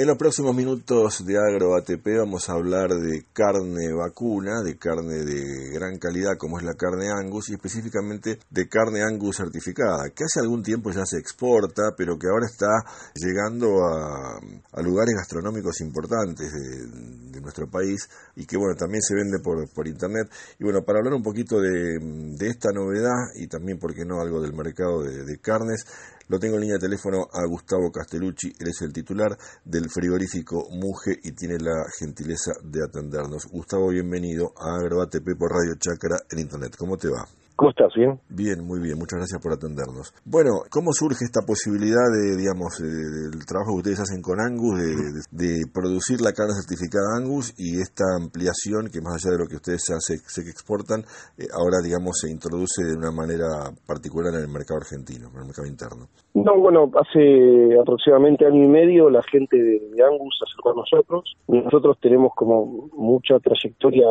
En 0.00 0.06
los 0.06 0.16
próximos 0.16 0.56
minutos 0.56 1.26
de 1.26 1.36
Agro 1.36 1.76
ATP 1.76 2.06
vamos 2.20 2.48
a 2.48 2.54
hablar 2.54 2.88
de 2.88 3.26
carne 3.34 3.92
vacuna, 3.92 4.62
de 4.62 4.78
carne 4.78 5.26
de 5.26 5.74
gran 5.74 5.98
calidad 5.98 6.38
como 6.38 6.58
es 6.58 6.64
la 6.64 6.72
carne 6.72 7.10
Angus 7.10 7.50
y 7.50 7.52
específicamente 7.52 8.38
de 8.48 8.66
carne 8.66 9.02
Angus 9.02 9.36
certificada, 9.36 10.08
que 10.08 10.24
hace 10.24 10.40
algún 10.40 10.62
tiempo 10.62 10.90
ya 10.90 11.04
se 11.04 11.18
exporta, 11.18 11.92
pero 11.98 12.18
que 12.18 12.28
ahora 12.28 12.46
está 12.46 12.80
llegando 13.14 13.68
a, 13.84 14.38
a 14.72 14.80
lugares 14.80 15.16
gastronómicos 15.18 15.82
importantes 15.82 16.50
de, 16.50 17.40
nuestro 17.42 17.70
país 17.70 18.08
y 18.36 18.44
que 18.44 18.56
bueno, 18.56 18.74
también 18.76 19.02
se 19.02 19.14
vende 19.14 19.38
por, 19.42 19.68
por 19.72 19.86
internet. 19.86 20.30
Y 20.58 20.64
bueno, 20.64 20.82
para 20.82 20.98
hablar 20.98 21.14
un 21.14 21.22
poquito 21.22 21.58
de, 21.58 22.36
esta 22.40 22.70
novedad 22.72 23.32
y 23.34 23.48
también, 23.48 23.78
¿por 23.78 23.94
qué 23.94 24.04
no?, 24.04 24.20
algo 24.20 24.40
del 24.40 24.52
mercado 24.52 25.02
de 25.02 25.38
carnes, 25.40 25.84
lo 26.30 26.38
tengo 26.38 26.54
en 26.54 26.60
línea 26.60 26.76
de 26.76 26.86
teléfono 26.86 27.26
a 27.32 27.44
Gustavo 27.44 27.90
Castellucci, 27.90 28.54
él 28.60 28.68
es 28.68 28.80
el 28.82 28.92
titular 28.92 29.36
del 29.64 29.90
frigorífico 29.90 30.68
Muge 30.70 31.18
y 31.24 31.32
tiene 31.32 31.58
la 31.58 31.84
gentileza 31.98 32.52
de 32.62 32.84
atendernos. 32.84 33.48
Gustavo, 33.50 33.88
bienvenido 33.88 34.52
a 34.56 34.76
AgroATP 34.76 35.36
por 35.36 35.50
Radio 35.50 35.74
Chacra 35.74 36.20
en 36.30 36.38
Internet. 36.38 36.76
¿Cómo 36.78 36.96
te 36.96 37.08
va? 37.08 37.26
¿Cómo 37.60 37.76
estás? 37.76 37.92
¿Bien? 37.94 38.18
Bien, 38.30 38.64
muy 38.64 38.80
bien. 38.80 38.96
Muchas 38.96 39.20
gracias 39.20 39.36
por 39.36 39.52
atendernos. 39.52 40.16
Bueno, 40.24 40.64
¿cómo 40.72 40.96
surge 40.96 41.28
esta 41.28 41.44
posibilidad 41.44 42.08
de, 42.08 42.40
digamos, 42.40 42.80
del 42.80 43.44
trabajo 43.44 43.76
que 43.76 43.84
ustedes 43.84 44.00
hacen 44.00 44.24
con 44.24 44.40
Angus, 44.40 44.80
de, 44.80 44.88
de, 44.96 45.20
de, 45.28 45.68
producir 45.68 46.24
la 46.24 46.32
carne 46.32 46.56
certificada 46.56 47.20
Angus 47.20 47.52
y 47.60 47.76
esta 47.76 48.16
ampliación 48.16 48.88
que 48.88 49.04
más 49.04 49.20
allá 49.20 49.36
de 49.36 49.44
lo 49.44 49.46
que 49.46 49.60
ustedes 49.60 49.84
se, 49.84 50.16
se 50.24 50.40
exportan, 50.48 51.04
eh, 51.36 51.52
ahora, 51.52 51.84
digamos, 51.84 52.16
se 52.16 52.32
introduce 52.32 52.80
de 52.80 52.96
una 52.96 53.12
manera 53.12 53.68
particular 53.84 54.32
en 54.40 54.48
el 54.48 54.48
mercado 54.48 54.80
argentino, 54.80 55.28
en 55.28 55.44
el 55.44 55.52
mercado 55.52 55.68
interno? 55.68 56.08
No, 56.32 56.56
bueno, 56.56 56.88
hace 56.96 57.76
aproximadamente 57.76 58.46
año 58.46 58.64
y 58.64 58.72
medio 58.72 59.10
la 59.10 59.20
gente 59.28 59.60
de 59.60 60.00
Angus 60.00 60.32
se 60.40 60.48
acercó 60.48 60.72
a 60.72 60.80
nosotros. 60.80 61.28
Nosotros 61.44 61.98
tenemos 62.00 62.32
como 62.32 62.88
mucha 62.96 63.36
trayectoria, 63.38 64.08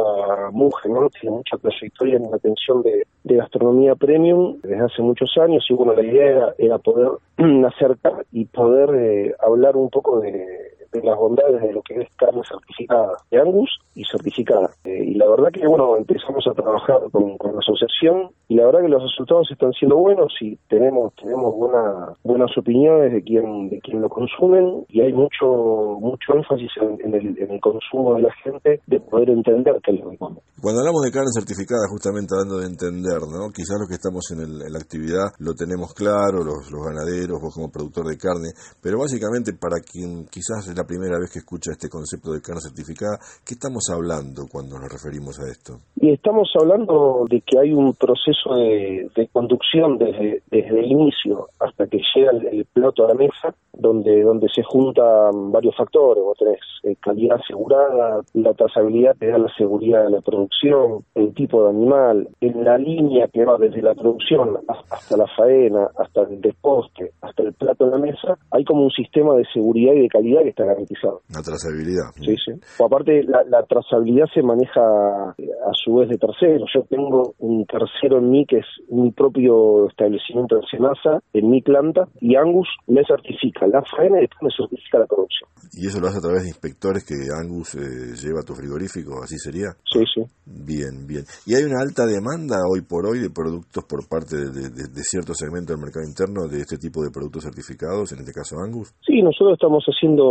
Muge, 0.53 0.85
¿no? 0.89 1.09
Tiene 1.09 1.37
mucha 1.37 1.57
trayectoria 1.57 2.17
en 2.17 2.29
la 2.29 2.37
atención 2.37 2.83
de, 2.83 3.07
de 3.23 3.38
gastronomía 3.39 3.95
premium 3.95 4.57
desde 4.61 4.83
hace 4.83 5.01
muchos 5.01 5.31
años 5.37 5.65
y 5.69 5.73
bueno, 5.73 5.93
la 5.93 6.03
idea 6.03 6.25
era, 6.25 6.55
era 6.57 6.77
poder 6.77 7.09
acercar 7.67 8.25
y 8.31 8.45
poder 8.45 8.89
eh, 8.95 9.35
hablar 9.39 9.75
un 9.77 9.89
poco 9.89 10.19
de, 10.19 10.78
de, 10.91 11.03
las 11.03 11.17
bondades 11.17 11.61
de 11.61 11.73
lo 11.73 11.81
que 11.81 12.01
es 12.01 12.07
carne 12.15 12.41
certificada 12.47 13.17
de 13.31 13.39
Angus 13.39 13.69
y 13.95 14.03
certificada. 14.05 14.69
Eh, 14.83 15.03
y 15.05 15.13
la 15.15 15.27
verdad 15.29 15.51
que 15.51 15.67
bueno, 15.67 15.97
empezamos 15.97 16.45
a 16.47 16.53
trabajar 16.53 16.99
con, 17.11 17.37
con, 17.37 17.53
la 17.53 17.59
asociación 17.59 18.31
y 18.47 18.55
la 18.55 18.65
verdad 18.65 18.81
que 18.81 18.89
los 18.89 19.03
resultados 19.03 19.49
están 19.51 19.71
siendo 19.73 19.97
buenos 19.97 20.33
y 20.41 20.55
tenemos 20.69 21.13
tenemos 21.15 21.55
buena, 21.55 22.13
buenas 22.23 22.51
opiniones 22.57 23.11
de 23.11 23.21
quien 23.23 23.69
de 23.69 23.79
quien 23.81 24.01
lo 24.01 24.09
consumen 24.09 24.85
y 24.89 25.01
hay 25.01 25.13
mucho 25.13 25.97
mucho 25.99 26.33
énfasis 26.33 26.69
en, 26.81 27.13
el, 27.13 27.37
en 27.37 27.51
el, 27.51 27.59
consumo 27.59 28.15
de 28.15 28.23
la 28.23 28.33
gente 28.43 28.81
de 28.87 28.99
poder 28.99 29.29
entender 29.29 29.75
qué 29.83 29.91
es 29.91 29.99
lo 29.99 30.09
que. 30.11 30.17
Cuando 30.17 30.81
hablamos 30.81 31.01
de 31.03 31.11
carne 31.11 31.31
certificada, 31.31 31.87
justamente 31.89 32.35
hablando 32.35 32.59
de 32.59 32.67
entender, 32.67 33.21
¿no? 33.23 33.49
Quizás 33.53 33.79
los 33.79 33.87
que 33.87 33.95
estamos 33.95 34.23
en, 34.31 34.39
el, 34.43 34.53
en 34.67 34.73
la 34.73 34.79
actividad 34.79 35.31
lo 35.39 35.53
tenemos 35.53 35.93
claro, 35.93 36.43
los, 36.43 36.67
los, 36.71 36.81
ganaderos, 36.83 37.39
vos 37.39 37.55
como 37.55 37.71
productor 37.71 38.07
de 38.07 38.17
carne, 38.17 38.51
pero 38.81 38.99
básicamente 38.99 39.53
para 39.53 39.79
quien 39.79 40.25
quizás 40.27 40.67
es 40.67 40.75
la 40.79 40.87
primera 40.87 41.19
vez 41.19 41.29
que 41.31 41.39
escucha 41.39 41.71
este 41.71 41.89
concepto 41.89 42.31
de 42.31 42.41
carne 42.41 42.61
certificada, 42.61 43.19
¿qué 43.45 43.55
estamos 43.55 43.83
hablando 43.91 44.47
cuando 44.49 44.79
nos 44.79 44.87
referimos 44.87 45.37
a 45.39 45.51
esto? 45.51 45.73
Y 45.99 46.13
estamos 46.13 46.47
hablando 46.55 47.25
de 47.29 47.41
que 47.41 47.59
hay 47.59 47.73
un 47.73 47.93
proceso 47.95 48.55
de, 48.55 49.11
conducción 49.33 49.97
desde, 49.97 50.41
desde 50.49 50.79
el 50.79 50.85
inicio 50.85 51.49
hasta 51.59 51.85
que 51.87 51.99
llega 52.15 52.31
el, 52.31 52.47
el, 52.47 52.65
plato 52.65 53.03
a 53.03 53.09
la 53.09 53.13
mesa, 53.13 53.53
donde, 53.73 54.23
donde 54.23 54.47
se 54.47 54.63
juntan 54.63 55.51
varios 55.51 55.75
factores. 55.75 56.23
Vos 56.23 56.37
tenés 56.37 56.59
eh, 56.83 56.95
calidad 57.01 57.39
asegurada, 57.43 58.21
la 58.33 58.53
trazabilidad 58.53 59.15
te 59.17 59.27
da 59.27 59.37
la 59.37 59.53
seguridad 59.57 60.05
de 60.05 60.11
la 60.11 60.21
producción, 60.21 61.03
el 61.15 61.33
tipo 61.33 61.63
de 61.63 61.69
animal, 61.71 62.29
en 62.39 62.63
la 62.63 62.77
línea 62.77 63.27
que 63.27 63.43
va 63.43 63.57
desde 63.57 63.81
la 63.81 63.95
producción 63.95 64.57
hasta 64.67 65.17
la 65.17 65.27
faena, 65.27 65.89
hasta 65.97 66.21
el 66.21 66.39
desposte, 66.39 67.11
hasta 67.21 67.43
el 67.43 67.53
plato 67.53 67.85
en 67.85 67.91
la 67.91 67.97
mesa, 67.97 68.37
hay 68.51 68.63
como 68.63 68.83
un 68.83 68.91
sistema 68.91 69.35
de 69.35 69.45
seguridad 69.53 69.93
y 69.93 70.03
de 70.03 70.07
calidad 70.07 70.43
que 70.43 70.49
está 70.49 70.65
garantizado. 70.69 71.21
La 71.29 71.41
trazabilidad. 71.41 72.09
Sí, 72.15 72.35
sí. 72.45 72.51
O 72.79 72.85
aparte, 72.85 73.23
la, 73.23 73.43
la 73.43 73.63
trazabilidad 73.63 74.25
se 74.33 74.41
maneja 74.41 74.81
a 74.81 75.71
su 75.73 75.95
vez 75.95 76.09
de 76.09 76.17
terceros. 76.17 76.69
Yo 76.73 76.83
tengo 76.89 77.33
un 77.39 77.65
tercero 77.65 78.19
en 78.19 78.29
mí 78.29 78.45
que 78.45 78.57
es 78.57 78.69
mi 78.89 79.11
propio 79.11 79.87
establecimiento 79.87 80.55
de 80.55 80.61
cenaza, 80.69 81.19
en 81.33 81.49
mi 81.49 81.61
planta, 81.61 82.07
y 82.21 82.35
Angus 82.35 82.67
me 82.87 83.03
certifica 83.05 83.67
la 83.67 83.81
faena 83.83 84.19
y 84.19 84.21
después 84.21 84.41
me 84.43 84.55
certifica 84.55 84.99
la 84.99 85.05
producción. 85.05 85.49
¿Y 85.73 85.87
eso 85.87 85.99
lo 85.99 86.07
hace 86.07 86.17
a 86.17 86.21
través 86.21 86.43
de 86.43 86.49
inspectores 86.49 87.05
que 87.05 87.15
Angus 87.29 87.75
eh, 87.75 88.15
lleva 88.15 88.41
a 88.41 88.47
tu 88.47 88.53
frigorífico? 88.53 89.21
¿Así 89.23 89.37
sería? 89.37 89.69
Sí, 89.85 90.03
sí. 90.13 90.21
Bien, 90.45 91.05
bien. 91.07 91.23
¿Y 91.45 91.55
hay 91.55 91.63
una 91.63 91.81
alta 91.81 92.05
demanda 92.05 92.57
hoy 92.69 92.81
por 92.81 93.05
hoy 93.05 93.19
de 93.19 93.29
productos 93.29 93.83
por 93.85 94.07
parte 94.07 94.35
de, 94.35 94.69
de, 94.69 94.87
de 94.89 95.03
cierto 95.03 95.33
segmento 95.33 95.73
del 95.73 95.81
mercado 95.81 96.05
interno 96.05 96.47
de 96.47 96.59
este 96.59 96.77
tipo 96.77 97.03
de 97.03 97.11
productos 97.11 97.43
certificados, 97.43 98.11
en 98.11 98.19
este 98.19 98.33
caso 98.33 98.57
Angus? 98.57 98.93
Sí, 99.05 99.21
nosotros 99.21 99.53
estamos 99.53 99.83
haciendo 99.85 100.23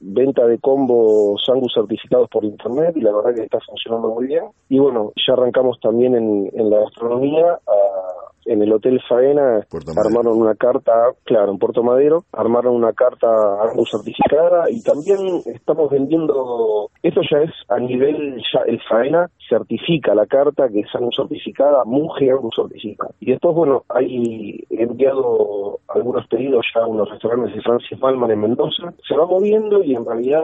venta 0.00 0.46
de 0.46 0.58
combos 0.58 1.42
Angus 1.48 1.72
certificados 1.74 2.28
por 2.30 2.44
internet 2.44 2.96
y 2.96 3.00
la 3.00 3.12
verdad 3.12 3.34
que 3.34 3.42
está 3.42 3.58
funcionando 3.60 4.08
muy 4.08 4.26
bien. 4.26 4.44
Y 4.68 4.78
bueno, 4.78 5.12
ya 5.26 5.34
arrancamos 5.34 5.78
también 5.80 6.14
en, 6.14 6.50
en 6.52 6.70
la 6.70 6.80
gastronomía 6.80 7.52
a 7.52 8.17
en 8.48 8.62
el 8.62 8.72
Hotel 8.72 9.00
Faena 9.08 9.60
armaron 10.04 10.40
una 10.40 10.54
carta, 10.54 10.92
claro, 11.24 11.52
en 11.52 11.58
Puerto 11.58 11.82
Madero, 11.82 12.24
armaron 12.32 12.74
una 12.74 12.92
carta 12.92 13.28
Angus 13.62 13.90
certificada 13.90 14.70
y 14.70 14.82
también 14.82 15.42
estamos 15.46 15.90
vendiendo, 15.90 16.90
esto 17.02 17.20
ya 17.30 17.38
es 17.38 17.52
a 17.68 17.78
nivel, 17.78 18.36
ya 18.52 18.60
el 18.66 18.80
Faena 18.88 19.30
certifica 19.48 20.14
la 20.14 20.26
carta 20.26 20.68
que 20.68 20.80
es 20.80 20.94
Angus 20.94 21.16
certificada, 21.16 21.84
Muge 21.84 22.30
Angus 22.30 22.54
certificada. 22.56 23.12
Y 23.20 23.30
después, 23.32 23.54
bueno, 23.54 23.82
hay 23.88 24.64
enviado 24.70 25.78
algunos 25.88 26.26
pedidos 26.28 26.64
ya 26.74 26.82
a 26.82 26.86
unos 26.86 27.08
restaurantes 27.10 27.54
de 27.54 27.62
Francis 27.62 27.98
Malman 28.00 28.30
en 28.30 28.40
Mendoza, 28.40 28.92
se 29.06 29.16
va 29.16 29.26
moviendo 29.26 29.82
y 29.82 29.94
en 29.94 30.04
realidad 30.04 30.42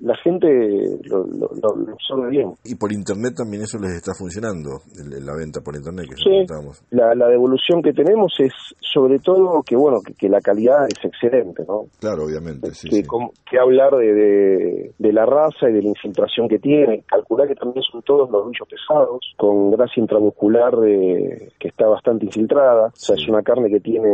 la 0.00 0.16
gente 0.22 0.48
lo, 1.04 1.26
lo, 1.26 1.50
lo, 1.60 1.76
lo 1.76 1.92
absorbe 1.92 2.30
bien. 2.30 2.52
Y 2.64 2.74
por 2.76 2.92
internet 2.92 3.34
también 3.36 3.62
eso 3.62 3.78
les 3.78 3.94
está 3.94 4.12
funcionando, 4.14 4.80
la 4.94 5.34
venta 5.36 5.60
por 5.60 5.74
internet 5.74 6.06
que 6.08 6.16
sí, 6.16 6.46
la, 6.90 7.14
la 7.14 7.28
devolución 7.34 7.82
que 7.82 7.92
tenemos 7.92 8.32
es 8.38 8.52
sobre 8.80 9.18
todo 9.18 9.62
que 9.62 9.76
bueno 9.76 9.98
que, 10.04 10.14
que 10.14 10.28
la 10.28 10.40
calidad 10.40 10.86
es 10.86 11.04
excelente 11.04 11.64
no 11.66 11.84
claro 12.00 12.24
obviamente 12.24 12.74
sí, 12.74 12.88
que, 12.88 12.96
sí. 12.96 13.02
Que 13.50 13.58
hablar 13.58 13.92
de, 13.92 14.12
de, 14.12 14.94
de, 14.98 15.12
la 15.12 15.26
raza 15.26 15.68
y 15.68 15.72
de 15.72 15.82
la 15.82 15.88
infiltración 15.88 16.48
que 16.48 16.58
tiene. 16.58 17.04
Calcular 17.06 17.48
que 17.48 17.54
también 17.54 17.82
son 17.90 18.02
todos 18.02 18.30
los 18.30 18.48
bichos 18.48 18.68
pesados 18.68 19.20
con 19.36 19.70
grasa 19.70 19.92
intramuscular 19.96 20.76
de, 20.76 21.52
que 21.58 21.68
está 21.68 21.86
bastante 21.86 22.26
infiltrada. 22.26 22.90
Sí. 22.94 23.12
o 23.12 23.16
sea 23.16 23.22
es 23.22 23.28
una 23.28 23.42
carne 23.42 23.68
que 23.70 23.80
tiene 23.80 24.08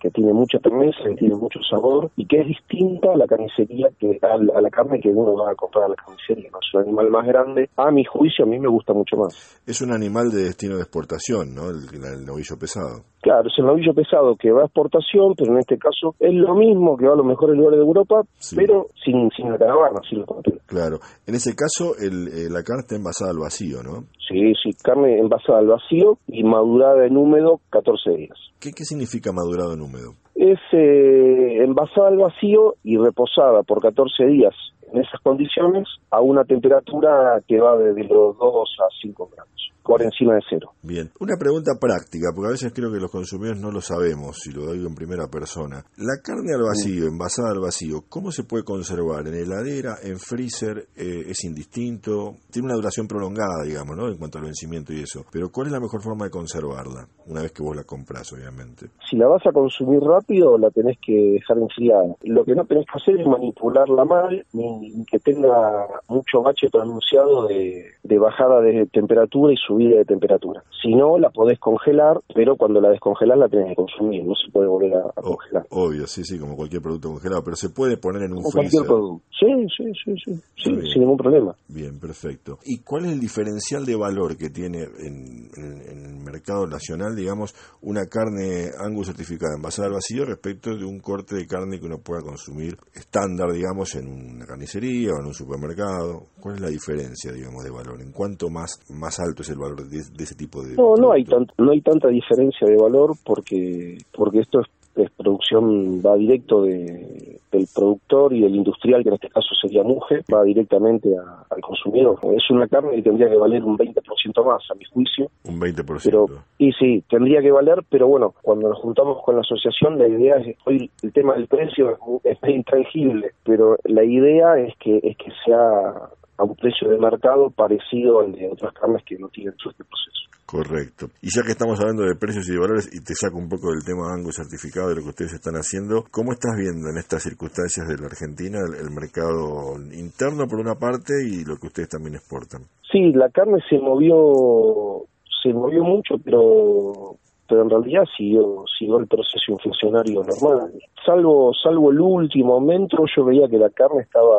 que 0.00 0.10
tiene 0.10 0.32
mucha 0.32 0.58
firmeza 0.60 0.98
que 1.04 1.14
tiene 1.16 1.34
mucho 1.34 1.60
sabor 1.68 2.10
y 2.16 2.26
que 2.26 2.40
es 2.40 2.46
distinta 2.46 3.12
a 3.12 3.16
la 3.16 3.26
carnicería 3.26 3.88
que 3.98 4.18
a, 4.22 4.34
a 4.34 4.60
la 4.60 4.70
carne 4.70 5.00
que 5.00 5.08
uno 5.08 5.34
va 5.34 5.52
a 5.52 5.54
comprar 5.54 5.84
a 5.84 5.88
la 5.88 5.96
carnicería 5.96 6.50
no 6.50 6.58
es 6.60 6.74
un 6.74 6.82
animal 6.82 7.10
más 7.10 7.26
grande. 7.26 7.70
A 7.76 7.90
mi 7.90 8.04
juicio 8.04 8.44
a 8.44 8.48
mí 8.48 8.58
me 8.58 8.68
gusta 8.68 8.92
mucho 8.92 9.16
más. 9.16 9.60
Es 9.66 9.80
un 9.80 9.92
animal 9.92 10.30
de 10.30 10.44
destino 10.44 10.76
de 10.76 10.82
exportación 10.82 11.54
no 11.54 11.70
el, 11.70 11.88
el 11.92 12.24
novillo 12.42 12.58
pesado. 12.58 13.04
Claro, 13.20 13.48
es 13.48 13.54
el 13.58 13.66
novillo 13.66 13.94
pesado 13.94 14.36
que 14.36 14.50
va 14.50 14.62
a 14.62 14.64
exportación, 14.64 15.34
pero 15.36 15.52
en 15.52 15.58
este 15.58 15.78
caso 15.78 16.14
es 16.18 16.34
lo 16.34 16.54
mismo 16.54 16.96
que 16.96 17.06
va 17.06 17.12
a 17.12 17.16
los 17.16 17.26
mejores 17.26 17.56
lugares 17.56 17.78
de 17.78 17.86
Europa, 17.86 18.22
sí. 18.38 18.56
pero 18.56 18.86
sin, 19.04 19.30
sin 19.30 19.50
la 19.50 19.58
caravana, 19.58 20.00
sin 20.08 20.20
los 20.20 20.28
papeles. 20.28 20.62
Claro, 20.66 20.98
en 21.26 21.34
ese 21.34 21.54
caso 21.54 21.94
el, 21.98 22.28
eh, 22.28 22.50
la 22.50 22.62
carne 22.62 22.82
está 22.82 22.96
envasada 22.96 23.30
al 23.30 23.38
vacío, 23.38 23.82
¿no? 23.82 24.08
Sí, 24.28 24.52
sí, 24.62 24.70
carne 24.82 25.18
envasada 25.18 25.60
al 25.60 25.68
vacío 25.68 26.18
y 26.26 26.42
madurada 26.42 27.06
en 27.06 27.16
húmedo 27.16 27.60
14 27.70 28.10
días. 28.10 28.38
¿Qué, 28.58 28.70
qué 28.74 28.84
significa 28.84 29.30
madurado 29.32 29.74
en 29.74 29.82
húmedo? 29.82 30.14
Es 30.34 30.58
eh, 30.72 31.62
envasada 31.62 32.08
al 32.08 32.18
vacío 32.18 32.74
y 32.82 32.96
reposada 32.96 33.62
por 33.62 33.80
14 33.80 34.26
días 34.26 34.54
en 34.92 35.00
esas 35.00 35.20
condiciones 35.22 35.88
a 36.10 36.20
una 36.20 36.44
temperatura 36.44 37.40
que 37.46 37.60
va 37.60 37.76
desde 37.76 38.04
los 38.04 38.36
2 38.38 38.76
a 38.80 38.88
5 39.02 39.30
grados 39.34 39.72
por 39.82 40.02
encima 40.02 40.34
de 40.34 40.40
cero. 40.48 40.70
Bien, 40.82 41.10
una 41.20 41.36
pregunta 41.38 41.72
práctica, 41.80 42.30
porque 42.34 42.48
a 42.48 42.52
veces 42.52 42.72
creo 42.72 42.90
que 42.92 43.00
los 43.00 43.10
consumidores 43.10 43.60
no 43.60 43.70
lo 43.70 43.80
sabemos, 43.80 44.38
si 44.38 44.52
lo 44.52 44.72
digo 44.72 44.86
en 44.88 44.94
primera 44.94 45.26
persona. 45.28 45.84
La 45.96 46.22
carne 46.22 46.54
al 46.54 46.62
vacío, 46.62 47.06
envasada 47.06 47.50
al 47.50 47.60
vacío, 47.60 48.04
¿cómo 48.08 48.30
se 48.30 48.44
puede 48.44 48.64
conservar? 48.64 49.26
¿En 49.26 49.34
heladera, 49.34 49.96
en 50.02 50.18
freezer? 50.18 50.86
Eh, 50.96 51.24
¿Es 51.28 51.44
indistinto? 51.44 52.36
Tiene 52.50 52.66
una 52.66 52.76
duración 52.76 53.06
prolongada, 53.08 53.64
digamos, 53.64 53.96
¿no? 53.96 54.08
En 54.08 54.18
cuanto 54.18 54.38
al 54.38 54.44
vencimiento 54.44 54.92
y 54.92 55.00
eso. 55.02 55.24
Pero 55.32 55.50
¿cuál 55.50 55.66
es 55.68 55.72
la 55.72 55.80
mejor 55.80 56.02
forma 56.02 56.26
de 56.26 56.30
conservarla? 56.30 57.06
Una 57.26 57.42
vez 57.42 57.52
que 57.52 57.62
vos 57.62 57.74
la 57.74 57.84
compras, 57.84 58.32
obviamente. 58.32 58.86
Si 59.08 59.16
la 59.16 59.26
vas 59.26 59.44
a 59.46 59.52
consumir 59.52 60.00
rápido, 60.00 60.58
la 60.58 60.70
tenés 60.70 60.98
que 61.04 61.12
dejar 61.12 61.58
enfriada. 61.58 62.14
Lo 62.22 62.44
que 62.44 62.54
no 62.54 62.64
tenés 62.64 62.86
que 62.86 62.98
hacer 62.98 63.20
es 63.20 63.26
manipularla 63.26 64.04
mal, 64.04 64.44
ni 64.52 64.81
que 65.10 65.18
tenga 65.18 65.86
mucho 66.08 66.42
bache 66.42 66.68
pronunciado 66.70 67.46
de, 67.46 67.84
de 68.02 68.18
bajada 68.18 68.60
de 68.60 68.86
temperatura 68.86 69.52
y 69.52 69.56
subida 69.56 69.98
de 69.98 70.04
temperatura. 70.04 70.62
Si 70.82 70.94
no, 70.94 71.18
la 71.18 71.30
podés 71.30 71.58
congelar, 71.58 72.20
pero 72.34 72.56
cuando 72.56 72.80
la 72.80 72.90
descongelás 72.90 73.38
la 73.38 73.48
tenés 73.48 73.70
que 73.70 73.76
consumir, 73.76 74.24
no 74.24 74.34
se 74.34 74.50
puede 74.50 74.68
volver 74.68 74.94
a, 74.94 75.20
congelar. 75.20 75.66
Obvio, 75.70 76.06
sí, 76.06 76.24
sí, 76.24 76.38
como 76.38 76.56
cualquier 76.56 76.82
producto 76.82 77.10
congelado, 77.10 77.42
pero 77.44 77.56
se 77.56 77.70
puede 77.70 77.96
poner 77.96 78.22
en 78.22 78.32
un 78.32 78.42
como 78.42 78.52
cualquier 78.52 78.84
producto. 78.84 79.22
Sí, 79.38 79.46
sí, 79.76 79.92
sí, 80.04 80.14
sí, 80.24 80.34
sí 80.56 80.72
sin 80.92 81.00
ningún 81.00 81.16
problema. 81.16 81.54
Bien, 81.68 81.98
perfecto. 81.98 82.58
¿Y 82.64 82.78
cuál 82.78 83.06
es 83.06 83.12
el 83.12 83.20
diferencial 83.20 83.84
de 83.84 83.96
valor 83.96 84.36
que 84.36 84.50
tiene 84.50 84.82
en, 84.82 85.50
el 85.56 86.16
mercado 86.16 86.66
nacional, 86.66 87.14
digamos, 87.14 87.54
una 87.82 88.06
carne 88.06 88.70
Angus 88.78 89.08
certificada 89.08 89.54
envasada 89.56 89.88
al 89.88 89.94
vacío 89.94 90.24
respecto 90.24 90.76
de 90.76 90.84
un 90.84 91.00
corte 91.00 91.36
de 91.36 91.46
carne 91.46 91.78
que 91.78 91.86
uno 91.86 91.98
pueda 91.98 92.22
consumir 92.22 92.76
estándar, 92.94 93.52
digamos, 93.52 93.94
en 93.94 94.08
una 94.08 94.46
carnicería 94.46 94.71
o 94.78 95.20
en 95.20 95.26
un 95.26 95.34
supermercado? 95.34 96.28
¿Cuál 96.40 96.56
es 96.56 96.60
la 96.60 96.68
diferencia, 96.68 97.32
digamos, 97.32 97.62
de 97.64 97.70
valor? 97.70 98.00
¿En 98.00 98.12
cuánto 98.12 98.48
más, 98.48 98.80
más 98.90 99.18
alto 99.20 99.42
es 99.42 99.50
el 99.50 99.58
valor 99.58 99.88
de, 99.88 99.98
ese 99.98 100.34
tipo 100.34 100.62
de.? 100.62 100.76
No, 100.76 100.94
no 100.96 101.12
hay, 101.12 101.24
no 101.24 101.72
hay 101.72 101.80
tanta 101.80 102.08
diferencia 102.08 102.66
de 102.66 102.76
valor 102.76 103.16
porque, 103.24 103.98
porque 104.12 104.40
esto 104.40 104.60
es 104.60 104.66
es 104.96 105.10
producción 105.10 106.00
va 106.00 106.16
directo 106.16 106.62
de, 106.62 107.40
del 107.50 107.66
productor 107.74 108.32
y 108.32 108.40
del 108.40 108.56
industrial, 108.56 109.02
que 109.02 109.08
en 109.08 109.14
este 109.14 109.28
caso 109.28 109.54
sería 109.60 109.82
Muge, 109.82 110.22
va 110.32 110.42
directamente 110.44 111.08
al 111.50 111.60
consumidor. 111.60 112.18
Es 112.36 112.50
una 112.50 112.66
carne 112.68 112.96
que 112.96 113.02
tendría 113.02 113.28
que 113.28 113.36
valer 113.36 113.64
un 113.64 113.76
20% 113.78 114.44
más, 114.44 114.62
a 114.70 114.74
mi 114.74 114.84
juicio. 114.84 115.30
Un 115.44 115.60
20%. 115.60 116.00
Pero, 116.04 116.26
y 116.58 116.72
sí, 116.72 117.02
tendría 117.08 117.40
que 117.40 117.50
valer, 117.50 117.82
pero 117.88 118.08
bueno, 118.08 118.34
cuando 118.42 118.68
nos 118.68 118.78
juntamos 118.78 119.22
con 119.24 119.36
la 119.36 119.40
asociación, 119.42 119.98
la 119.98 120.08
idea 120.08 120.36
es, 120.36 120.56
hoy 120.64 120.90
el 121.02 121.12
tema 121.12 121.34
del 121.34 121.46
precio 121.46 121.98
es, 122.24 122.38
es 122.42 122.48
intangible, 122.48 123.32
pero 123.44 123.76
la 123.84 124.04
idea 124.04 124.58
es 124.58 124.74
que, 124.76 125.00
es 125.02 125.16
que 125.16 125.30
sea 125.44 126.10
a 126.42 126.44
un 126.44 126.56
precio 126.56 126.90
de 126.90 126.98
mercado 126.98 127.50
parecido 127.50 128.20
al 128.20 128.32
de 128.32 128.50
otras 128.50 128.74
carnes 128.74 129.02
que 129.06 129.16
no 129.16 129.28
tienen 129.28 129.54
todo 129.56 129.70
este 129.70 129.84
proceso. 129.84 130.22
Correcto. 130.44 131.06
Y 131.22 131.28
ya 131.34 131.42
que 131.46 131.52
estamos 131.52 131.80
hablando 131.80 132.02
de 132.02 132.18
precios 132.18 132.46
y 132.48 132.52
de 132.52 132.58
valores, 132.58 132.90
y 132.92 133.00
te 133.02 133.14
saco 133.14 133.38
un 133.38 133.48
poco 133.48 133.70
del 133.70 133.86
tema 133.86 134.12
Angus 134.12 134.36
certificado 134.36 134.90
de 134.90 134.96
lo 134.96 135.02
que 135.02 135.14
ustedes 135.14 135.32
están 135.34 135.54
haciendo, 135.54 136.04
¿cómo 136.10 136.32
estás 136.32 136.52
viendo 136.58 136.90
en 136.90 136.98
estas 136.98 137.22
circunstancias 137.22 137.88
de 137.88 137.96
la 137.96 138.06
Argentina 138.06 138.58
el, 138.60 138.90
mercado 138.90 139.78
interno 139.94 140.44
por 140.50 140.60
una 140.60 140.74
parte 140.74 141.14
y 141.24 141.44
lo 141.46 141.56
que 141.56 141.68
ustedes 141.68 141.88
también 141.88 142.16
exportan? 142.16 142.68
Sí, 142.90 143.12
la 143.12 143.30
carne 143.30 143.62
se 143.70 143.78
movió, 143.78 145.06
se 145.42 145.54
movió 145.54 145.84
mucho, 145.84 146.16
pero 146.22 147.16
pero 147.52 147.64
en 147.64 147.68
realidad 147.68 148.04
siguió, 148.16 148.64
siguió 148.78 148.96
el 148.96 149.06
proceso 149.06 149.52
inflacionario 149.52 150.22
normal. 150.22 150.72
Salvo, 151.04 151.52
salvo 151.62 151.90
el 151.90 152.00
último 152.00 152.58
momento, 152.58 153.04
yo 153.14 153.26
veía 153.26 153.46
que 153.46 153.58
la 153.58 153.68
carne 153.68 154.00
estaba 154.00 154.38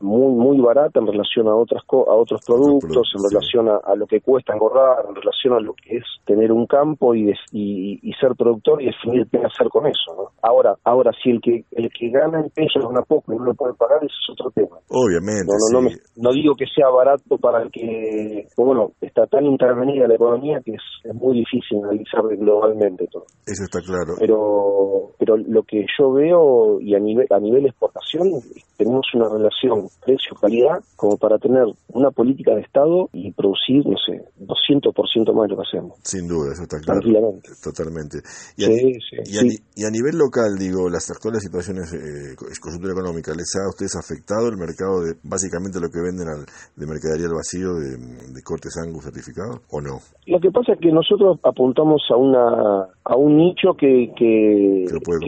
muy 0.00 0.34
muy 0.34 0.60
barata 0.60 1.00
en 1.00 1.06
relación 1.06 1.48
a 1.48 1.54
otras 1.54 1.82
a 1.90 2.14
otros 2.14 2.40
productos, 2.46 3.12
en 3.14 3.30
relación 3.30 3.68
a, 3.68 3.94
lo 3.94 4.06
que 4.06 4.20
cuesta 4.20 4.52
engordar, 4.52 5.06
en 5.08 5.14
relación 5.14 5.54
a 5.54 5.60
lo 5.60 5.74
que 5.74 5.98
es 5.98 6.04
tener 6.24 6.52
un 6.52 6.66
campo 6.66 7.14
y, 7.14 7.32
y, 7.52 8.12
ser 8.20 8.34
productor 8.36 8.82
y 8.82 8.86
definir 8.86 9.26
qué 9.30 9.38
hacer 9.38 9.68
con 9.68 9.86
eso. 9.86 10.14
¿no? 10.16 10.30
Ahora 10.42 10.74
ahora 10.84 11.12
si 11.22 11.30
el 11.30 11.40
que 11.40 11.64
el 11.72 11.90
que 11.90 12.10
gana 12.10 12.40
en 12.40 12.50
pesos 12.50 12.86
gana 12.86 13.02
poco 13.02 13.32
y 13.32 13.36
no 13.36 13.44
lo 13.44 13.54
puede 13.54 13.74
pagar, 13.74 13.98
eso 13.98 14.14
es 14.22 14.30
otro 14.32 14.50
tema. 14.50 14.78
Obviamente. 14.90 15.52
No, 15.72 15.80
no, 15.80 15.88
no, 16.16 16.32
digo 16.32 16.54
que 16.54 16.66
sea 16.66 16.88
barato 16.88 17.38
para 17.38 17.62
el 17.62 17.70
que, 17.70 18.46
bueno, 18.56 18.92
está 19.00 19.26
tan 19.26 19.46
intervenida 19.46 20.06
la 20.06 20.14
economía 20.14 20.60
que 20.64 20.72
es, 20.72 20.82
es 21.04 21.14
muy 21.14 21.38
difícil 21.38 21.82
analizar 21.84 22.22
globalmente 22.46 23.06
todo. 23.10 23.26
Eso 23.44 23.64
está 23.64 23.80
claro. 23.80 24.14
Pero 24.18 25.12
pero 25.18 25.36
lo 25.36 25.62
que 25.62 25.84
yo 25.98 26.12
veo 26.12 26.80
y 26.80 26.94
a 26.94 26.98
nivel 26.98 27.26
a 27.30 27.40
nivel 27.40 27.66
exportación 27.66 28.28
tenemos 28.76 29.06
una 29.14 29.28
relación 29.28 29.88
precio-calidad 30.04 30.84
como 30.96 31.16
para 31.16 31.38
tener 31.38 31.64
una 31.88 32.10
política 32.10 32.54
de 32.54 32.60
Estado 32.60 33.08
y 33.12 33.32
producir, 33.32 33.86
no 33.86 33.96
sé, 33.96 34.22
200% 34.38 35.32
más 35.32 35.48
de 35.48 35.48
lo 35.48 35.56
que 35.56 35.66
hacemos. 35.66 35.98
Sin 36.02 36.28
duda, 36.28 36.52
eso 36.52 36.62
está 36.62 36.78
claro. 36.80 37.00
Tranquilamente. 37.00 37.50
Totalmente. 37.62 38.18
Y, 38.56 38.64
a, 38.66 39.90
nivel 39.90 40.18
local, 40.18 40.56
digo, 40.58 40.90
las 40.90 41.10
actuales 41.10 41.42
situaciones 41.42 41.92
eh, 41.94 42.36
coyuntura 42.60 42.92
económica, 42.92 43.32
¿les 43.32 43.48
ha 43.56 43.64
a 43.64 43.72
ustedes 43.72 43.96
afectado 43.96 44.48
el 44.48 44.58
mercado 44.58 45.00
de 45.00 45.16
básicamente 45.24 45.80
lo 45.80 45.88
que 45.88 46.04
venden 46.04 46.28
al, 46.28 46.44
de 46.44 46.86
mercadería 46.86 47.26
al 47.26 47.40
vacío 47.40 47.72
de, 47.80 47.96
de 47.96 48.42
cortes 48.44 48.76
Angus 48.76 49.04
certificados 49.04 49.64
o 49.70 49.80
no? 49.80 49.98
Lo 50.26 50.38
que 50.40 50.50
pasa 50.50 50.74
es 50.74 50.80
que 50.80 50.92
nosotros 50.92 51.40
apuntamos 51.42 52.02
a 52.12 52.16
una 52.26 52.95
a 53.08 53.16
un 53.16 53.36
nicho 53.36 53.74
que, 53.74 54.10
que, 54.16 54.84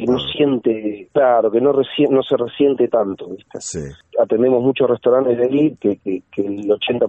no 0.06 0.18
siente, 0.18 1.08
claro, 1.12 1.50
que 1.50 1.60
no, 1.60 1.72
no 1.72 2.22
se 2.22 2.36
resiente 2.36 2.88
tanto. 2.88 3.28
¿viste? 3.28 3.60
Sí 3.60 3.80
atendemos 4.18 4.62
muchos 4.62 4.88
restaurantes 4.88 5.38
de 5.38 5.46
elite 5.46 6.00
que, 6.02 6.22
que, 6.32 6.42
el 6.42 6.68
80% 6.68 7.08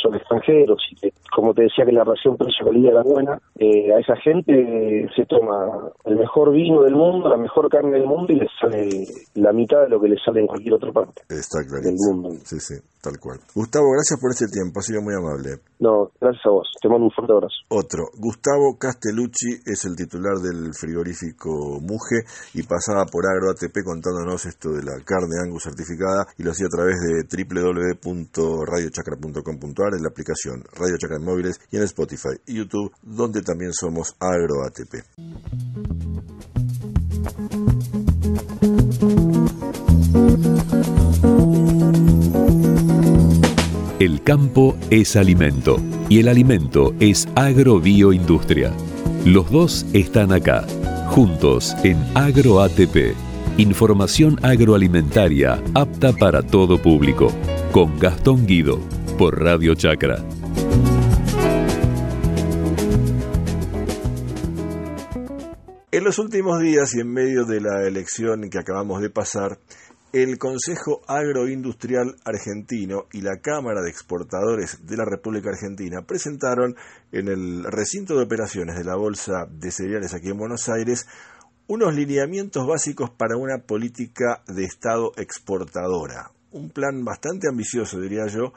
son 0.00 0.14
extranjeros 0.14 0.80
y 0.90 0.96
que, 0.96 1.12
como 1.34 1.52
te 1.52 1.62
decía, 1.62 1.84
que 1.84 1.92
la 1.92 2.04
relación 2.04 2.36
precio-calidad 2.36 2.92
era 2.92 3.02
buena, 3.02 3.40
eh, 3.56 3.92
a 3.92 3.98
esa 4.00 4.16
gente 4.16 5.08
se 5.14 5.26
toma 5.26 5.90
el 6.04 6.16
mejor 6.16 6.52
vino 6.52 6.82
del 6.82 6.94
mundo, 6.94 7.28
la 7.28 7.36
mejor 7.36 7.68
carne 7.68 7.98
del 7.98 8.06
mundo 8.06 8.32
y 8.32 8.36
les 8.36 8.48
sale 8.60 8.88
la 9.34 9.52
mitad 9.52 9.82
de 9.82 9.90
lo 9.90 10.00
que 10.00 10.08
les 10.08 10.18
sale 10.24 10.40
en 10.40 10.46
cualquier 10.46 10.74
otra 10.74 10.92
parte 10.92 11.22
Está 11.28 11.60
del 11.60 11.94
mundo. 11.96 12.30
Sí, 12.44 12.58
sí, 12.58 12.74
tal 13.02 13.14
cual. 13.20 13.38
Gustavo, 13.54 13.92
gracias 13.92 14.18
por 14.20 14.30
este 14.30 14.46
tiempo, 14.46 14.80
ha 14.80 14.82
sido 14.82 15.02
muy 15.02 15.14
amable. 15.14 15.60
No, 15.78 16.10
gracias 16.20 16.46
a 16.46 16.50
vos. 16.50 16.68
Te 16.80 16.88
mando 16.88 17.04
un 17.04 17.10
fuerte 17.10 17.32
abrazo. 17.32 17.56
Otro, 17.68 18.08
Gustavo 18.16 18.78
Castellucci 18.78 19.60
es 19.66 19.84
el 19.84 19.94
titular 19.94 20.05
del 20.08 20.74
frigorífico 20.74 21.80
Muge 21.80 22.24
y 22.54 22.62
pasaba 22.62 23.04
por 23.06 23.26
Agro 23.26 23.50
ATP 23.50 23.82
contándonos 23.84 24.46
esto 24.46 24.70
de 24.70 24.82
la 24.82 24.94
carne 25.04 25.38
Angus 25.42 25.64
certificada 25.64 26.26
y 26.38 26.42
lo 26.42 26.52
hacía 26.52 26.66
a 26.66 26.70
través 26.70 26.96
de 27.00 27.24
www.radiochacra.com.ar 27.24 29.94
en 29.94 30.02
la 30.02 30.08
aplicación 30.08 30.64
Radio 30.72 30.96
Chacra 30.98 31.16
en 31.16 31.24
móviles 31.24 31.60
y 31.70 31.76
en 31.76 31.82
Spotify 31.82 32.40
y 32.46 32.56
YouTube, 32.56 32.92
donde 33.02 33.42
también 33.42 33.72
somos 33.72 34.16
Agro 34.20 34.64
ATP. 34.64 35.04
El 43.98 44.22
campo 44.22 44.76
es 44.90 45.16
alimento 45.16 45.78
y 46.10 46.20
el 46.20 46.28
alimento 46.28 46.94
es 47.00 47.26
agrobioindustria. 47.34 48.74
Los 49.26 49.50
dos 49.50 49.84
están 49.92 50.30
acá, 50.30 50.64
juntos 51.08 51.74
en 51.82 51.96
AgroATP 52.14 53.16
Información 53.58 54.38
agroalimentaria 54.44 55.60
apta 55.74 56.12
para 56.12 56.42
todo 56.42 56.80
público. 56.80 57.32
Con 57.72 57.98
Gastón 57.98 58.46
Guido, 58.46 58.78
por 59.18 59.42
Radio 59.42 59.74
Chacra. 59.74 60.22
En 65.90 66.04
los 66.04 66.20
últimos 66.20 66.60
días 66.60 66.94
y 66.94 67.00
en 67.00 67.12
medio 67.12 67.44
de 67.46 67.60
la 67.60 67.84
elección 67.84 68.48
que 68.48 68.58
acabamos 68.58 69.02
de 69.02 69.10
pasar, 69.10 69.58
el 70.22 70.38
Consejo 70.38 71.02
Agroindustrial 71.06 72.16
Argentino 72.24 73.04
y 73.12 73.20
la 73.20 73.40
Cámara 73.42 73.82
de 73.82 73.90
Exportadores 73.90 74.86
de 74.86 74.96
la 74.96 75.04
República 75.04 75.50
Argentina 75.50 76.06
presentaron 76.06 76.74
en 77.12 77.28
el 77.28 77.64
recinto 77.64 78.16
de 78.16 78.24
operaciones 78.24 78.78
de 78.78 78.84
la 78.84 78.96
Bolsa 78.96 79.46
de 79.50 79.70
Cereales 79.70 80.14
aquí 80.14 80.28
en 80.28 80.38
Buenos 80.38 80.70
Aires 80.70 81.06
unos 81.66 81.94
lineamientos 81.94 82.66
básicos 82.66 83.10
para 83.10 83.36
una 83.36 83.58
política 83.58 84.42
de 84.46 84.64
Estado 84.64 85.12
exportadora. 85.18 86.30
Un 86.50 86.70
plan 86.70 87.04
bastante 87.04 87.48
ambicioso, 87.50 88.00
diría 88.00 88.26
yo, 88.26 88.54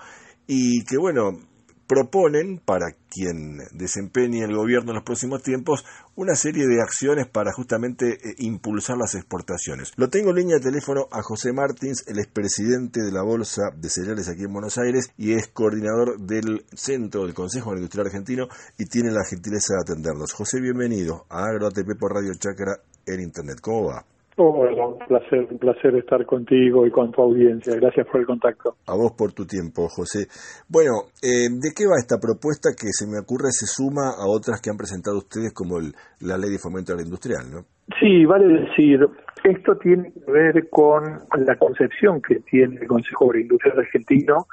y 0.48 0.86
que, 0.86 0.98
bueno, 0.98 1.42
proponen 1.90 2.62
para 2.64 2.92
quien 3.10 3.58
desempeñe 3.72 4.44
el 4.44 4.56
gobierno 4.56 4.92
en 4.92 4.98
los 4.98 5.04
próximos 5.04 5.42
tiempos 5.42 5.84
una 6.16 6.36
serie 6.36 6.68
de 6.68 6.84
acciones 6.84 7.26
para 7.28 7.52
justamente 7.52 8.12
eh, 8.12 8.36
impulsar 8.38 8.96
las 8.96 9.16
exportaciones. 9.16 9.92
Lo 9.96 10.08
tengo 10.08 10.30
en 10.30 10.36
línea 10.36 10.58
de 10.58 10.70
teléfono 10.70 11.08
a 11.12 11.24
José 11.24 11.52
Martins, 11.52 12.04
el 12.06 12.20
expresidente 12.20 13.02
de 13.02 13.12
la 13.12 13.24
Bolsa 13.24 13.72
de 13.76 13.90
Cereales 13.90 14.30
aquí 14.30 14.44
en 14.44 14.54
Buenos 14.54 14.78
Aires 14.78 15.10
y 15.18 15.34
es 15.34 15.48
coordinador 15.48 16.20
del 16.20 16.64
Centro 16.76 17.26
del 17.26 17.34
Consejo 17.34 17.74
Industrial 17.74 18.06
Argentino 18.06 18.48
y 18.78 18.86
tiene 18.86 19.10
la 19.10 19.26
gentileza 19.28 19.74
de 19.74 19.92
atendernos. 19.92 20.32
José, 20.32 20.62
bienvenido 20.62 21.26
a 21.28 21.46
AgroATP 21.46 21.98
por 22.00 22.14
Radio 22.14 22.36
Chacra 22.36 22.78
en 23.08 23.20
Internet. 23.20 23.58
¿Cómo 23.62 23.88
va? 23.88 24.06
Un 24.44 24.98
placer, 25.08 25.48
un 25.52 25.58
placer 25.58 25.96
estar 25.96 26.26
contigo 26.26 26.88
y 26.88 26.92
con 26.92 27.12
tu 27.12 27.22
audiencia. 27.22 27.76
Gracias 27.76 28.08
por 28.08 28.22
el 28.22 28.26
contacto. 28.26 28.76
A 28.88 28.96
vos 28.96 29.12
por 29.18 29.34
tu 29.34 29.46
tiempo, 29.46 29.88
José. 29.90 30.28
Bueno, 30.70 31.12
eh, 31.22 31.52
¿de 31.52 31.70
qué 31.76 31.84
va 31.86 32.00
esta 32.00 32.18
propuesta 32.18 32.70
que 32.72 32.88
se 32.92 33.06
me 33.06 33.20
ocurre 33.20 33.52
se 33.52 33.66
suma 33.66 34.16
a 34.16 34.28
otras 34.28 34.62
que 34.62 34.70
han 34.70 34.78
presentado 34.78 35.18
ustedes 35.18 35.54
como 35.54 35.78
el, 35.78 35.92
la 36.22 36.38
Ley 36.38 36.52
de 36.52 36.58
Fomento 36.58 36.94
Industrial, 36.94 37.44
no? 37.52 37.66
Sí, 38.00 38.24
vale 38.26 38.62
decir, 38.64 39.06
esto 39.44 39.76
tiene 39.78 40.14
que 40.14 40.32
ver 40.32 40.70
con 40.70 41.04
la 41.38 41.56
concepción 41.58 42.22
que 42.22 42.40
tiene 42.40 42.78
el 42.80 42.88
Consejo 42.88 43.26
Agroindustrial 43.26 43.80
Argentino 43.80 44.48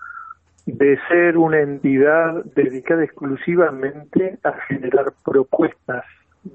de 0.66 0.98
ser 1.08 1.38
una 1.38 1.60
entidad 1.60 2.44
dedicada 2.56 3.04
exclusivamente 3.04 4.38
a 4.42 4.52
generar 4.66 5.12
propuestas 5.24 6.04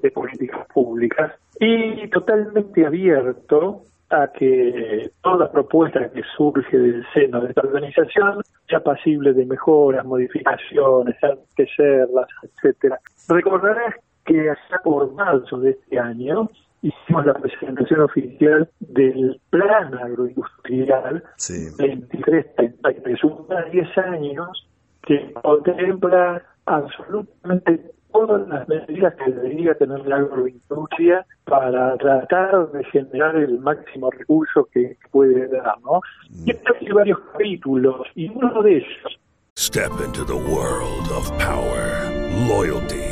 de 0.00 0.10
políticas 0.10 0.66
públicas 0.68 1.32
y 1.60 2.08
totalmente 2.08 2.86
abierto 2.86 3.82
a 4.10 4.28
que 4.28 5.10
toda 5.22 5.50
propuesta 5.50 6.10
que 6.10 6.22
surge 6.36 6.76
del 6.78 7.04
seno 7.14 7.40
de 7.40 7.48
esta 7.48 7.62
organización 7.62 8.42
sea 8.68 8.80
pasible 8.80 9.32
de 9.32 9.46
mejoras, 9.46 10.04
modificaciones, 10.04 11.16
enriquecerlas, 11.22 12.28
etcétera. 12.42 13.00
Recordarás 13.28 13.94
que 14.24 14.50
hasta 14.50 14.78
por 14.82 15.12
marzo 15.14 15.58
de 15.58 15.70
este 15.70 15.98
año 15.98 16.48
hicimos 16.82 17.24
la 17.24 17.34
presentación 17.34 18.00
oficial 18.00 18.68
del 18.80 19.40
plan 19.50 19.94
agroindustrial 19.94 21.22
sí. 21.36 21.70
2333, 21.78 23.24
un 23.24 23.46
plan 23.46 23.64
de 23.64 23.70
10 23.70 23.98
años 23.98 24.68
que 25.02 25.32
contempla 25.32 26.42
absolutamente 26.66 27.92
todas 28.12 28.46
las 28.48 28.68
medidas 28.68 29.14
que 29.14 29.30
debería 29.30 29.74
tener 29.74 30.06
la 30.06 30.16
agroindustria 30.16 31.26
para 31.44 31.96
tratar 31.96 32.70
de 32.72 32.84
generar 32.84 33.36
el 33.36 33.58
máximo 33.58 34.10
recurso 34.10 34.68
que 34.72 34.96
puede 35.10 35.48
dar, 35.48 35.80
¿no? 35.82 36.00
Y 36.44 36.50
hay 36.50 36.92
varios 36.92 37.18
capítulos, 37.32 38.06
y 38.14 38.28
uno 38.28 38.62
de 38.62 38.76
ellos... 38.76 39.18
Step 39.58 39.92
into 40.04 40.24
the 40.24 40.34
world 40.34 41.10
of 41.10 41.30
power, 41.38 42.10
loyalty. 42.48 43.11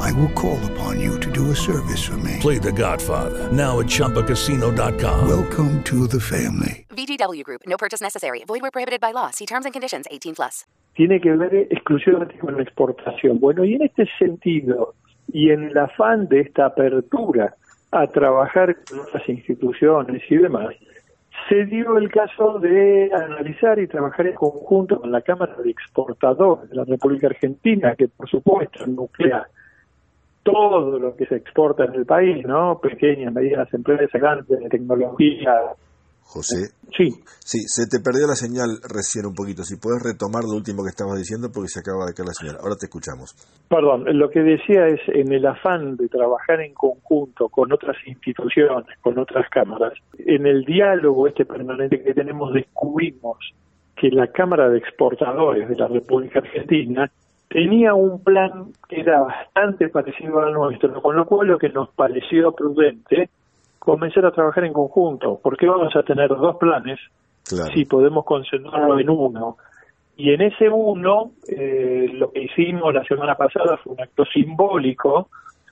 I 0.00 0.12
will 0.12 0.32
call 0.32 0.58
upon 0.72 1.00
you 1.00 1.18
to 1.20 1.30
do 1.32 1.50
a 1.50 1.56
service 1.56 2.04
for 2.04 2.16
me. 2.18 2.38
Play 2.40 2.58
The 2.58 2.72
Godfather 2.72 3.50
now 3.50 3.80
at 3.80 3.86
ChumbaCasino.com. 3.86 5.28
Welcome 5.28 5.82
to 5.84 6.06
the 6.06 6.20
family. 6.20 6.86
VGW 6.90 7.42
Group. 7.42 7.62
No 7.66 7.76
purchase 7.76 8.00
necessary. 8.00 8.44
Void 8.46 8.62
where 8.62 8.70
prohibited 8.70 9.00
by 9.00 9.12
law. 9.12 9.30
See 9.30 9.46
terms 9.46 9.64
and 9.64 9.72
conditions. 9.72 10.06
18 10.10 10.34
plus. 10.34 10.64
tiene 10.94 11.20
que 11.20 11.32
ver 11.36 11.54
exclusivamente 11.70 12.38
con 12.38 12.56
la 12.56 12.62
exportación. 12.62 13.38
Bueno, 13.40 13.64
y 13.64 13.74
en 13.74 13.82
este 13.82 14.06
sentido, 14.18 14.94
y 15.32 15.50
en 15.50 15.64
el 15.64 15.78
afán 15.78 16.28
de 16.28 16.40
esta 16.40 16.66
apertura 16.66 17.54
a 17.90 18.06
trabajar 18.06 18.76
con 18.88 19.00
otras 19.00 19.28
instituciones 19.28 20.22
y 20.30 20.36
demás, 20.36 20.74
se 21.48 21.64
dio 21.66 21.98
el 21.98 22.10
caso 22.10 22.58
de 22.60 23.10
analizar 23.12 23.78
y 23.78 23.88
trabajar 23.88 24.28
en 24.28 24.34
conjunto 24.34 25.00
con 25.00 25.10
la 25.10 25.20
Cámara 25.20 25.56
de 25.56 25.70
Exportadores 25.70 26.70
de 26.70 26.76
la 26.76 26.84
República 26.84 27.26
Argentina, 27.26 27.94
que 27.96 28.08
por 28.08 28.28
supuesto 28.28 28.86
nuclea 28.86 29.46
todo 30.44 30.98
lo 30.98 31.16
que 31.16 31.26
se 31.26 31.36
exporta 31.36 31.84
en 31.86 31.94
el 31.94 32.06
país, 32.06 32.46
¿no? 32.46 32.78
Pequeñas, 32.78 33.32
medianas 33.32 33.72
empresas, 33.74 34.20
grandes 34.20 34.60
de 34.60 34.68
tecnología, 34.68 35.74
José. 36.24 36.72
Sí. 36.96 37.08
Sí, 37.40 37.58
se 37.66 37.86
te 37.86 38.02
perdió 38.02 38.26
la 38.26 38.34
señal 38.34 38.80
recién 38.82 39.26
un 39.26 39.34
poquito. 39.34 39.62
Si 39.62 39.76
puedes 39.76 40.02
retomar 40.02 40.42
lo 40.44 40.56
último 40.56 40.82
que 40.82 40.90
estabas 40.90 41.18
diciendo 41.18 41.48
porque 41.52 41.68
se 41.68 41.80
acaba 41.80 42.06
de 42.06 42.14
caer 42.14 42.28
la 42.28 42.38
señal. 42.38 42.56
Ahora 42.60 42.76
te 42.78 42.86
escuchamos. 42.86 43.34
Perdón, 43.68 44.04
lo 44.18 44.30
que 44.30 44.40
decía 44.40 44.88
es 44.88 45.00
en 45.08 45.32
el 45.32 45.46
afán 45.46 45.96
de 45.96 46.08
trabajar 46.08 46.60
en 46.60 46.72
conjunto 46.72 47.48
con 47.48 47.72
otras 47.72 47.96
instituciones, 48.06 48.98
con 49.00 49.18
otras 49.18 49.48
cámaras, 49.50 49.92
en 50.18 50.46
el 50.46 50.64
diálogo 50.64 51.28
este 51.28 51.44
permanente 51.44 52.02
que 52.02 52.14
tenemos 52.14 52.52
descubrimos 52.52 53.38
que 53.96 54.10
la 54.10 54.26
Cámara 54.28 54.68
de 54.68 54.78
Exportadores 54.78 55.68
de 55.68 55.76
la 55.76 55.88
República 55.88 56.40
Argentina 56.40 57.10
tenía 57.54 57.94
un 57.94 58.20
plan 58.20 58.72
que 58.88 58.98
era 58.98 59.20
bastante 59.20 59.88
parecido 59.88 60.40
al 60.40 60.52
nuestro, 60.52 61.00
con 61.00 61.14
lo 61.14 61.24
cual 61.24 61.46
lo 61.46 61.56
que 61.56 61.68
nos 61.68 61.88
pareció 61.90 62.50
prudente 62.50 63.30
comenzar 63.78 64.26
a 64.26 64.32
trabajar 64.32 64.64
en 64.64 64.72
conjunto, 64.72 65.38
porque 65.40 65.68
vamos 65.68 65.94
a 65.94 66.02
tener 66.02 66.30
dos 66.30 66.56
planes 66.56 66.98
si 67.72 67.84
podemos 67.84 68.24
concentrarlo 68.24 68.98
en 68.98 69.08
uno. 69.08 69.56
Y 70.16 70.32
en 70.32 70.42
ese 70.42 70.68
uno, 70.68 71.30
eh, 71.46 72.10
lo 72.14 72.32
que 72.32 72.42
hicimos 72.42 72.92
la 72.92 73.04
semana 73.04 73.36
pasada 73.36 73.76
fue 73.76 73.92
un 73.92 74.00
acto 74.00 74.24
simbólico 74.24 75.28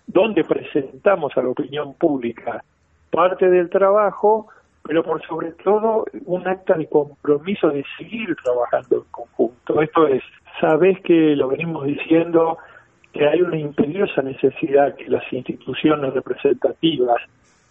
donde 0.07 0.45
presentamos 0.45 1.37
a 1.37 1.43
la 1.43 1.49
opinión 1.49 1.95
pública 1.95 2.63
parte 3.11 3.51
del 3.51 3.69
trabajo, 3.69 4.47
pero 4.85 5.03
por 5.03 5.21
sobre 5.27 5.51
todo 5.65 6.05
un 6.27 6.47
acta 6.47 6.75
de 6.75 6.87
compromiso 6.87 7.71
de 7.71 7.85
seguir 7.99 8.37
trabajando 8.45 8.99
en 8.99 9.11
conjunto. 9.11 9.83
Esto 9.83 10.07
es, 10.07 10.23
sabes 10.61 11.01
que 11.03 11.37
lo 11.37 11.49
venimos 11.49 11.87
diciendo, 11.87 12.59
que 13.13 13.27
hay 13.27 13.43
una 13.43 13.59
imperiosa 13.59 14.23
necesidad 14.23 14.95
que 14.97 15.09
las 15.09 15.31
instituciones 15.33 16.13
representativas 16.15 17.21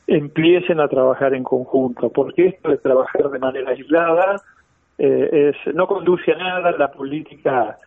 empiecen 0.07 0.79
a 0.79 0.87
trabajar 0.87 1.33
en 1.33 1.43
conjunto, 1.43 2.09
porque 2.09 2.47
esto 2.47 2.69
de 2.69 2.77
trabajar 2.77 3.29
de 3.29 3.39
manera 3.39 3.71
aislada 3.71 4.41
eh, 4.97 5.53
es 5.65 5.75
no 5.75 5.87
conduce 5.87 6.31
a 6.33 6.37
nada, 6.37 6.71
la 6.71 6.91
política 6.91 7.77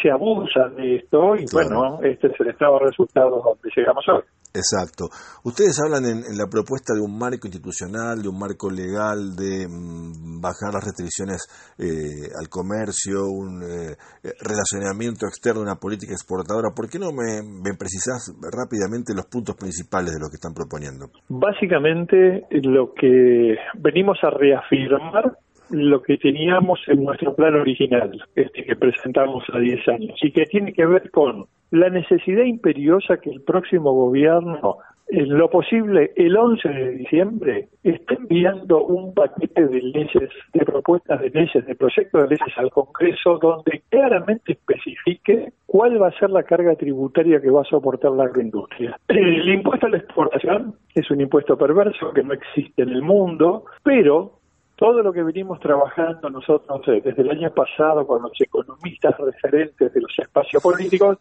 se 0.00 0.10
abusa 0.10 0.68
de 0.70 0.96
esto 0.96 1.36
y 1.36 1.44
bueno, 1.52 2.00
este 2.02 2.28
es 2.28 2.40
el 2.40 2.48
estado 2.48 2.78
de 2.78 2.86
resultados 2.86 3.44
donde 3.44 3.70
llegamos 3.74 4.08
hoy. 4.08 4.22
Exacto. 4.56 5.12
Ustedes 5.44 5.76
hablan 5.84 6.04
en, 6.08 6.36
la 6.36 6.48
propuesta 6.48 6.94
de 6.94 7.04
un 7.04 7.18
marco 7.18 7.46
institucional, 7.46 8.22
de 8.22 8.28
un 8.28 8.38
marco 8.38 8.70
legal, 8.70 9.36
de 9.36 9.68
mm, 9.68 10.40
bajar 10.40 10.72
las 10.72 10.84
restricciones 10.84 11.44
eh, 11.78 12.32
al 12.32 12.48
comercio, 12.48 13.28
un 13.28 13.60
eh, 13.62 13.94
relacionamiento 14.40 15.26
externo, 15.26 15.60
una 15.60 15.76
política 15.76 16.12
exportadora. 16.12 16.72
¿Por 16.74 16.88
qué 16.88 16.98
no 16.98 17.12
me, 17.12 17.44
me 17.44 17.76
precisás 17.76 18.32
rápidamente 18.40 19.12
los 19.14 19.26
puntos 19.26 19.56
principales 19.56 20.14
de 20.14 20.20
lo 20.20 20.28
que 20.32 20.40
están 20.40 20.54
proponiendo? 20.54 21.12
Básicamente 21.28 22.48
lo 22.50 22.94
que 22.94 23.56
venimos 23.76 24.18
a 24.22 24.30
reafirmar 24.30 25.36
lo 25.70 26.00
que 26.00 26.16
teníamos 26.16 26.78
en 26.86 27.04
nuestro 27.04 27.34
plan 27.34 27.54
original, 27.54 28.10
este 28.34 28.64
que 28.64 28.76
presentamos 28.76 29.44
a 29.52 29.58
10 29.58 29.88
años, 29.88 30.18
y 30.22 30.30
que 30.30 30.44
tiene 30.44 30.72
que 30.72 30.86
ver 30.86 31.10
con 31.10 31.46
la 31.70 31.90
necesidad 31.90 32.44
imperiosa 32.44 33.18
que 33.18 33.30
el 33.30 33.42
próximo 33.42 33.92
gobierno, 33.92 34.78
en 35.08 35.38
lo 35.38 35.48
posible 35.48 36.12
el 36.16 36.36
11 36.36 36.68
de 36.68 36.90
diciembre, 36.92 37.68
esté 37.84 38.14
enviando 38.14 38.84
un 38.84 39.14
paquete 39.14 39.66
de 39.66 39.80
leyes, 39.80 40.30
de 40.52 40.64
propuestas 40.64 41.20
de 41.20 41.30
leyes, 41.30 41.66
de 41.66 41.74
proyectos 41.74 42.22
de 42.22 42.28
leyes 42.28 42.58
al 42.58 42.70
Congreso, 42.70 43.38
donde 43.38 43.82
claramente 43.88 44.52
especifique 44.52 45.52
cuál 45.66 46.00
va 46.02 46.08
a 46.08 46.18
ser 46.18 46.30
la 46.30 46.42
carga 46.42 46.74
tributaria 46.74 47.40
que 47.40 47.50
va 47.50 47.62
a 47.62 47.64
soportar 47.64 48.12
la 48.12 48.24
agroindustria. 48.24 48.98
El 49.08 49.48
impuesto 49.48 49.86
a 49.86 49.90
la 49.90 49.98
exportación 49.98 50.74
es 50.94 51.10
un 51.10 51.20
impuesto 51.20 51.56
perverso 51.56 52.12
que 52.12 52.22
no 52.22 52.32
existe 52.32 52.82
en 52.82 52.90
el 52.90 53.02
mundo, 53.02 53.64
pero 53.82 54.40
todo 54.76 55.02
lo 55.02 55.12
que 55.12 55.22
venimos 55.22 55.58
trabajando 55.60 56.28
nosotros 56.30 56.82
desde 56.86 57.22
el 57.22 57.30
año 57.30 57.50
pasado 57.50 58.06
con 58.06 58.22
los 58.22 58.32
economistas 58.40 59.16
referentes 59.18 59.92
de 59.92 60.00
los 60.00 60.12
espacios 60.18 60.62
políticos, 60.62 61.18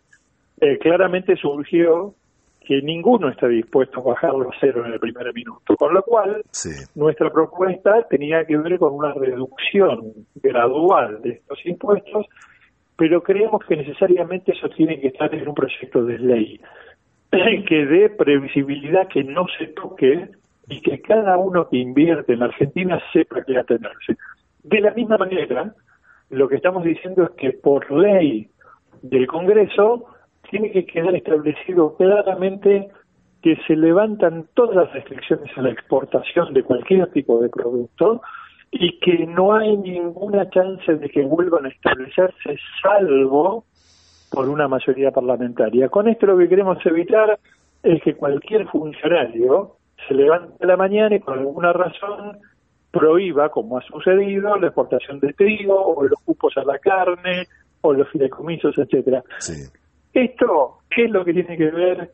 eh, 0.61 0.77
claramente 0.79 1.35
surgió 1.35 2.15
que 2.65 2.81
ninguno 2.81 3.29
está 3.29 3.47
dispuesto 3.47 3.99
a 3.99 4.13
bajarlo 4.13 4.49
a 4.49 4.55
cero 4.59 4.83
en 4.85 4.93
el 4.93 4.99
primer 4.99 5.31
minuto, 5.33 5.75
con 5.77 5.93
lo 5.93 6.01
cual 6.01 6.43
nuestra 6.95 7.31
propuesta 7.31 8.07
tenía 8.09 8.43
que 8.45 8.57
ver 8.57 8.79
con 8.79 8.93
una 8.93 9.13
reducción 9.13 10.13
gradual 10.35 11.21
de 11.21 11.31
estos 11.31 11.63
impuestos, 11.65 12.25
pero 12.97 13.21
creemos 13.21 13.63
que 13.65 13.77
necesariamente 13.77 14.53
eso 14.53 14.67
tiene 14.69 14.99
que 14.99 15.07
estar 15.07 15.33
en 15.33 15.47
un 15.47 15.53
proyecto 15.53 16.03
de 16.03 16.17
ley 16.17 16.59
que 17.67 17.85
dé 17.85 18.09
previsibilidad, 18.09 19.07
que 19.07 19.23
no 19.23 19.45
se 19.57 19.67
toque 19.67 20.29
y 20.67 20.81
que 20.81 21.01
cada 21.01 21.37
uno 21.37 21.69
que 21.69 21.77
invierte 21.77 22.33
en 22.33 22.43
Argentina 22.43 22.99
sepa 23.13 23.43
qué 23.45 23.57
atenerse. 23.57 24.17
De 24.63 24.79
la 24.81 24.91
misma 24.91 25.17
manera, 25.17 25.75
lo 26.31 26.47
que 26.47 26.55
estamos 26.55 26.83
diciendo 26.83 27.23
es 27.23 27.31
que 27.31 27.51
por 27.51 27.91
ley 27.91 28.49
del 29.03 29.27
Congreso 29.27 30.07
tiene 30.49 30.71
que 30.71 30.85
quedar 30.85 31.15
establecido 31.15 31.95
claramente 31.95 32.89
que 33.41 33.55
se 33.67 33.75
levantan 33.75 34.47
todas 34.53 34.75
las 34.75 34.93
restricciones 34.93 35.55
a 35.55 35.61
la 35.61 35.69
exportación 35.69 36.53
de 36.53 36.63
cualquier 36.63 37.11
tipo 37.11 37.39
de 37.39 37.49
producto 37.49 38.21
y 38.71 38.99
que 38.99 39.25
no 39.27 39.55
hay 39.55 39.77
ninguna 39.77 40.49
chance 40.49 40.95
de 40.95 41.09
que 41.09 41.21
vuelvan 41.23 41.65
a 41.65 41.69
establecerse 41.69 42.57
salvo 42.81 43.65
por 44.31 44.49
una 44.49 44.67
mayoría 44.67 45.11
parlamentaria. 45.11 45.89
Con 45.89 46.07
esto 46.07 46.25
lo 46.25 46.37
que 46.37 46.49
queremos 46.49 46.83
evitar 46.85 47.39
es 47.83 48.01
que 48.01 48.15
cualquier 48.15 48.67
funcionario 48.67 49.77
se 50.07 50.13
levante 50.13 50.63
a 50.63 50.67
la 50.67 50.77
mañana 50.77 51.15
y 51.15 51.19
por 51.19 51.37
alguna 51.37 51.71
razón 51.71 52.39
prohíba, 52.91 53.49
como 53.49 53.77
ha 53.77 53.81
sucedido, 53.83 54.57
la 54.57 54.67
exportación 54.67 55.19
de 55.19 55.33
trigo 55.33 55.95
o 55.95 56.03
los 56.03 56.19
cupos 56.25 56.57
a 56.57 56.63
la 56.63 56.79
carne 56.79 57.45
o 57.81 57.93
los 57.93 58.09
fideicomisos, 58.09 58.77
etcétera. 58.77 59.23
Esto, 60.15 60.79
¿qué 60.89 61.05
es 61.05 61.11
lo 61.11 61.25
que 61.25 61.33
tiene 61.33 61.57
que 61.57 61.69
ver 61.69 62.11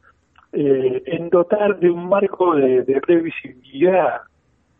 eh, 0.53 1.03
en 1.05 1.29
dotar 1.29 1.79
de 1.79 1.91
un 1.91 2.09
marco 2.09 2.55
de, 2.55 2.81
de 2.81 2.99
previsibilidad 2.99 4.21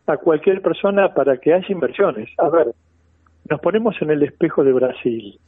a 0.07 0.17
cualquier 0.17 0.63
persona 0.63 1.13
para 1.13 1.37
que 1.37 1.53
haya 1.53 1.67
inversiones? 1.69 2.29
A 2.39 2.49
ver, 2.49 2.73
nos 3.47 3.61
ponemos 3.61 3.95
en 4.01 4.09
el 4.09 4.23
espejo 4.23 4.63
de 4.63 4.73
Brasil. 4.73 5.39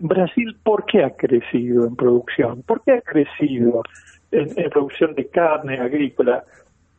Brasil, 0.00 0.56
¿por 0.64 0.86
qué 0.86 1.04
ha 1.04 1.10
crecido 1.10 1.86
en 1.86 1.96
producción? 1.96 2.62
¿Por 2.62 2.82
qué 2.82 2.92
ha 2.92 3.00
crecido 3.02 3.82
en, 4.30 4.58
en 4.58 4.70
producción 4.70 5.14
de 5.14 5.28
carne 5.28 5.78
agrícola? 5.78 6.44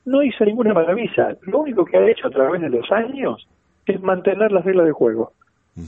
No 0.05 0.21
hizo 0.21 0.45
ninguna 0.45 0.75
maravilla. 0.75 1.35
Lo 1.41 1.61
único 1.61 1.85
que 1.85 1.97
ha 1.97 2.07
hecho 2.07 2.27
a 2.27 2.31
través 2.31 2.61
de 2.61 2.69
los 2.69 2.91
años 2.91 3.47
es 3.87 3.99
mantener 3.99 4.51
las 4.51 4.63
reglas 4.63 4.85
de 4.85 4.91
juego. 4.91 5.33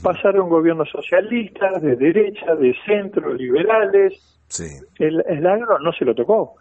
Pasaron 0.02 0.48
gobiernos 0.48 0.88
socialistas, 0.90 1.82
de 1.82 1.96
derecha, 1.96 2.54
de 2.54 2.74
centro, 2.86 3.34
liberales. 3.34 4.38
El, 4.98 5.22
el 5.28 5.46
agro 5.46 5.78
no 5.80 5.92
se 5.92 6.04
lo 6.04 6.14
tocó. 6.14 6.54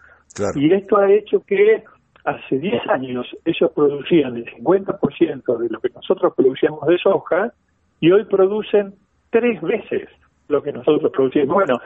Y 0.56 0.74
esto 0.74 0.98
ha 0.98 1.12
hecho 1.12 1.44
que 1.46 1.84
hace 2.26 2.58
10 2.58 2.88
años 2.90 3.28
ellos 3.46 3.72
producían 3.74 4.38
el 4.38 4.46
50% 4.46 5.58
de 5.58 5.70
lo 5.70 5.80
que 5.80 5.90
nosotros 5.90 6.34
producíamos 6.36 6.86
de 6.88 6.98
soja 6.98 7.54
y 8.00 8.12
hoy 8.12 8.26
producen 8.26 8.96
tres 9.30 9.62
veces 9.62 10.10
lo 10.48 10.64
que 10.64 10.72
nosotros 10.72 11.12
producimos. 11.12 11.54
Bueno, 11.54 11.80